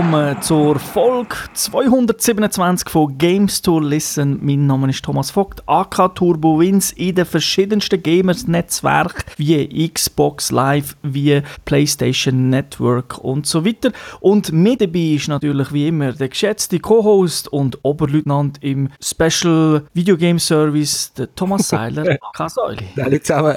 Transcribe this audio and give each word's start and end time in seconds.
willkommen 0.00 0.40
zur 0.40 0.78
Folge 0.78 1.36
227 1.52 2.88
von 2.88 3.18
Games 3.18 3.60
to 3.60 3.78
Listen. 3.78 4.38
Mein 4.40 4.66
Name 4.66 4.88
ist 4.88 5.04
Thomas 5.04 5.30
Vogt, 5.30 5.62
AK 5.66 6.14
Turbo 6.14 6.58
Wins 6.58 6.92
in 6.92 7.16
den 7.16 7.26
verschiedensten 7.26 8.02
Gamers-Netzwerken 8.02 9.24
wie 9.36 9.88
Xbox 9.90 10.52
Live, 10.52 10.96
wie 11.02 11.42
PlayStation 11.66 12.48
Network 12.48 13.18
und 13.18 13.46
so 13.46 13.66
weiter. 13.66 13.92
Und 14.20 14.52
mit 14.52 14.80
dabei 14.80 15.16
ist 15.16 15.28
natürlich 15.28 15.70
wie 15.70 15.88
immer 15.88 16.12
der 16.12 16.30
geschätzte 16.30 16.78
Co-Host 16.78 17.48
und 17.48 17.78
Oberleutnant 17.82 18.56
im 18.62 18.88
Special 19.02 19.82
Video 19.92 20.16
Game 20.16 20.38
Service, 20.38 21.12
der 21.12 21.34
Thomas 21.34 21.68
Seiler, 21.68 22.16
AK. 22.34 22.38
Hallo 22.38 23.18
zusammen. 23.18 23.56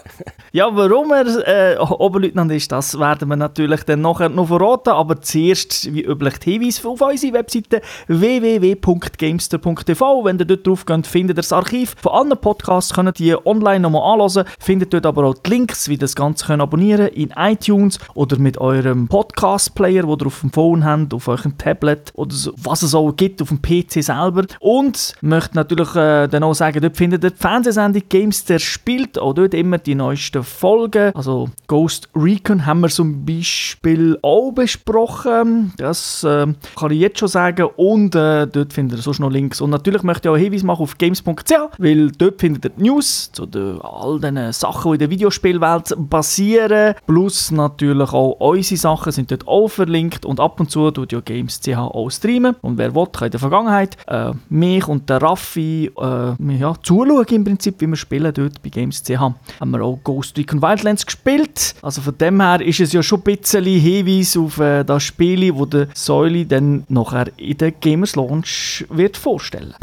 Ja, 0.52 0.68
warum 0.76 1.12
er 1.14 1.74
äh, 1.74 1.78
Oberleutnant 1.78 2.52
ist, 2.52 2.72
das 2.72 3.00
werden 3.00 3.30
wir 3.30 3.38
natürlich 3.38 3.84
dann 3.84 4.02
nachher 4.02 4.28
noch 4.28 4.50
verraten, 4.50 4.90
aber 4.90 5.22
zuerst, 5.22 5.94
wie 5.94 6.04
üblich, 6.04 6.33
die 6.40 6.54
Hinweise 6.54 6.88
auf 6.88 7.02
unsere 7.02 7.34
Webseite 7.34 7.82
www.gamester.tv. 8.08 10.26
Wenn 10.26 10.40
ihr 10.40 10.46
dort 10.46 10.68
drauf 10.68 10.86
geht, 10.86 11.08
findet 11.08 11.38
ihr 11.38 11.42
das 11.42 11.52
Archiv 11.52 11.96
von 12.02 12.14
allen 12.14 12.38
Podcasts, 12.40 12.94
könnt 12.94 13.20
ihr 13.20 13.46
online 13.46 13.82
nochmal 13.82 14.14
anhören, 14.14 14.46
findet 14.60 14.94
dort 14.94 15.06
aber 15.06 15.26
auch 15.26 15.36
die 15.36 15.50
Links, 15.50 15.88
wie 15.88 15.94
ihr 15.94 16.00
das 16.00 16.16
Ganze 16.16 16.46
könnt 16.46 16.62
abonnieren 16.62 17.08
in 17.08 17.34
iTunes 17.36 18.00
oder 18.14 18.38
mit 18.38 18.58
eurem 18.58 19.08
Podcast-Player, 19.08 20.04
den 20.04 20.20
ihr 20.20 20.28
auf 20.28 20.42
dem 20.42 20.52
Phone 20.52 20.86
habt, 20.86 21.14
auf 21.14 21.28
eurem 21.28 21.58
Tablet 21.58 22.12
oder 22.16 22.34
so, 22.34 22.54
was 22.58 22.84
es 22.84 22.96
auch 22.96 23.12
gibt, 23.12 23.42
auf 23.42 23.50
dem 23.50 23.62
PC 23.62 24.04
selber. 24.04 24.46
Und 24.60 25.14
möchte 25.22 25.56
natürlich 25.56 25.96
äh, 25.96 26.28
dann 26.28 26.44
auch 26.44 26.54
sagen, 26.54 26.82
dort 26.82 26.98
findet 26.98 27.24
ihr 27.24 27.32
die 27.32 27.38
Fernsehsendung 27.38 28.04
Gamester 28.10 28.60
spielt, 28.60 29.20
auch 29.20 29.34
dort 29.34 29.54
immer 29.54 29.78
die 29.78 29.96
neuesten 29.96 30.44
Folgen. 30.44 31.14
Also 31.16 31.50
Ghost 31.68 32.10
Recon 32.16 32.66
haben 32.66 32.82
wir 32.82 32.90
zum 32.90 33.26
Beispiel 33.26 34.18
auch 34.22 34.52
besprochen. 34.52 35.74
Das 35.78 36.13
äh, 36.24 36.48
kann 36.78 36.92
ich 36.92 37.00
jetzt 37.00 37.20
schon 37.20 37.30
sagen. 37.30 37.68
Und 37.76 38.16
äh, 38.16 38.46
dort 38.46 38.74
findet 38.74 39.00
ihr 39.00 39.02
sonst 39.02 39.20
noch 39.20 39.32
Links. 39.32 39.62
Und 39.62 39.72
natürlich 39.72 40.04
möchte 40.04 40.28
ich 40.28 40.30
auch 40.30 40.36
einen 40.36 40.44
Hinweis 40.44 40.64
machen 40.64 40.84
auf 40.84 40.98
games.ch, 40.98 41.52
weil 41.78 42.12
dort 42.12 42.40
findet 42.40 42.66
ihr 42.66 42.72
die 42.72 42.84
News 42.84 43.32
zu 43.32 43.46
den, 43.46 43.80
all 43.82 44.20
den 44.20 44.52
Sachen, 44.52 44.92
die 44.92 44.96
in 44.96 45.00
der 45.00 45.10
Videospielwelt 45.10 45.96
basieren. 45.98 46.96
Plus 47.08 47.52
natürlich 47.52 48.14
auch 48.14 48.34
unsere 48.40 48.80
Sachen 48.80 49.12
sind 49.12 49.32
dort 49.32 49.48
auch 49.48 49.68
verlinkt. 49.68 50.26
Und 50.26 50.40
ab 50.40 50.60
und 50.60 50.70
zu 50.70 50.92
tut 50.92 51.12
ja 51.12 51.20
Games.ch 51.20 51.70
auch 51.78 52.10
streamen. 52.10 52.56
Und 52.62 52.78
wer 52.78 52.94
will, 52.94 53.08
kann 53.12 53.28
in 53.28 53.32
der 53.32 53.40
Vergangenheit 53.40 53.98
äh, 54.08 54.32
mich 54.50 54.88
und 54.88 55.10
der 55.10 55.22
Raffi 55.22 55.92
äh, 55.98 56.58
ja, 56.58 56.74
zuschauen 56.82 57.26
im 57.30 57.44
Prinzip, 57.44 57.80
wie 57.80 57.88
wir 57.88 57.96
spielen 57.96 58.34
dort 58.34 58.62
bei 58.62 58.70
Games.ch. 58.70 59.10
Haben 59.10 59.72
wir 59.72 59.82
auch 59.82 60.00
Ghost 60.04 60.38
Recon 60.38 60.62
Wildlands 60.62 61.06
gespielt. 61.06 61.76
Also 61.82 62.02
von 62.02 62.18
dem 62.18 62.42
her 62.42 62.62
ist 62.62 62.80
es 62.80 62.94
ja 62.94 63.04
schon 63.04 63.20
ein 63.20 63.38
bisschen 63.38 63.64
Hinweis 63.66 64.38
auf 64.38 64.60
äh, 64.60 64.84
das 64.84 65.04
Spiel, 65.04 65.54
wo 65.56 65.66
der 65.66 65.88
Säule 66.04 66.46
dann 66.46 66.84
nachher 66.90 67.28
in 67.38 67.58
der 67.58 67.72
Gamers 67.72 68.16
Launch 68.16 68.86
wird 68.90 69.16
vorstellen. 69.16 69.74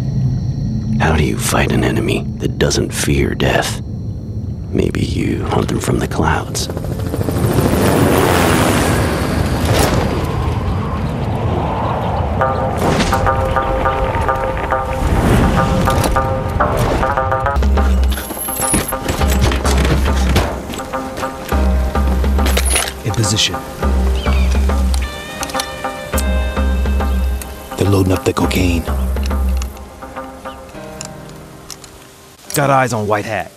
How 1.00 1.16
do 1.16 1.22
you 1.22 1.38
fight 1.38 1.72
an 1.72 1.82
enemy 1.82 2.26
that 2.40 2.58
doesn't 2.58 2.92
fear 2.92 3.34
death? 3.34 3.82
Maybe 4.70 5.00
you 5.00 5.42
hunt 5.46 5.68
them 5.68 5.80
from 5.80 5.98
the 5.98 6.06
clouds. 6.06 6.68
with 28.20 28.26
the 28.26 28.41
cocaine. 28.41 28.82
Got 32.54 32.70
eyes 32.70 32.92
on 32.92 33.06
White 33.06 33.25
Hat. 33.25 33.53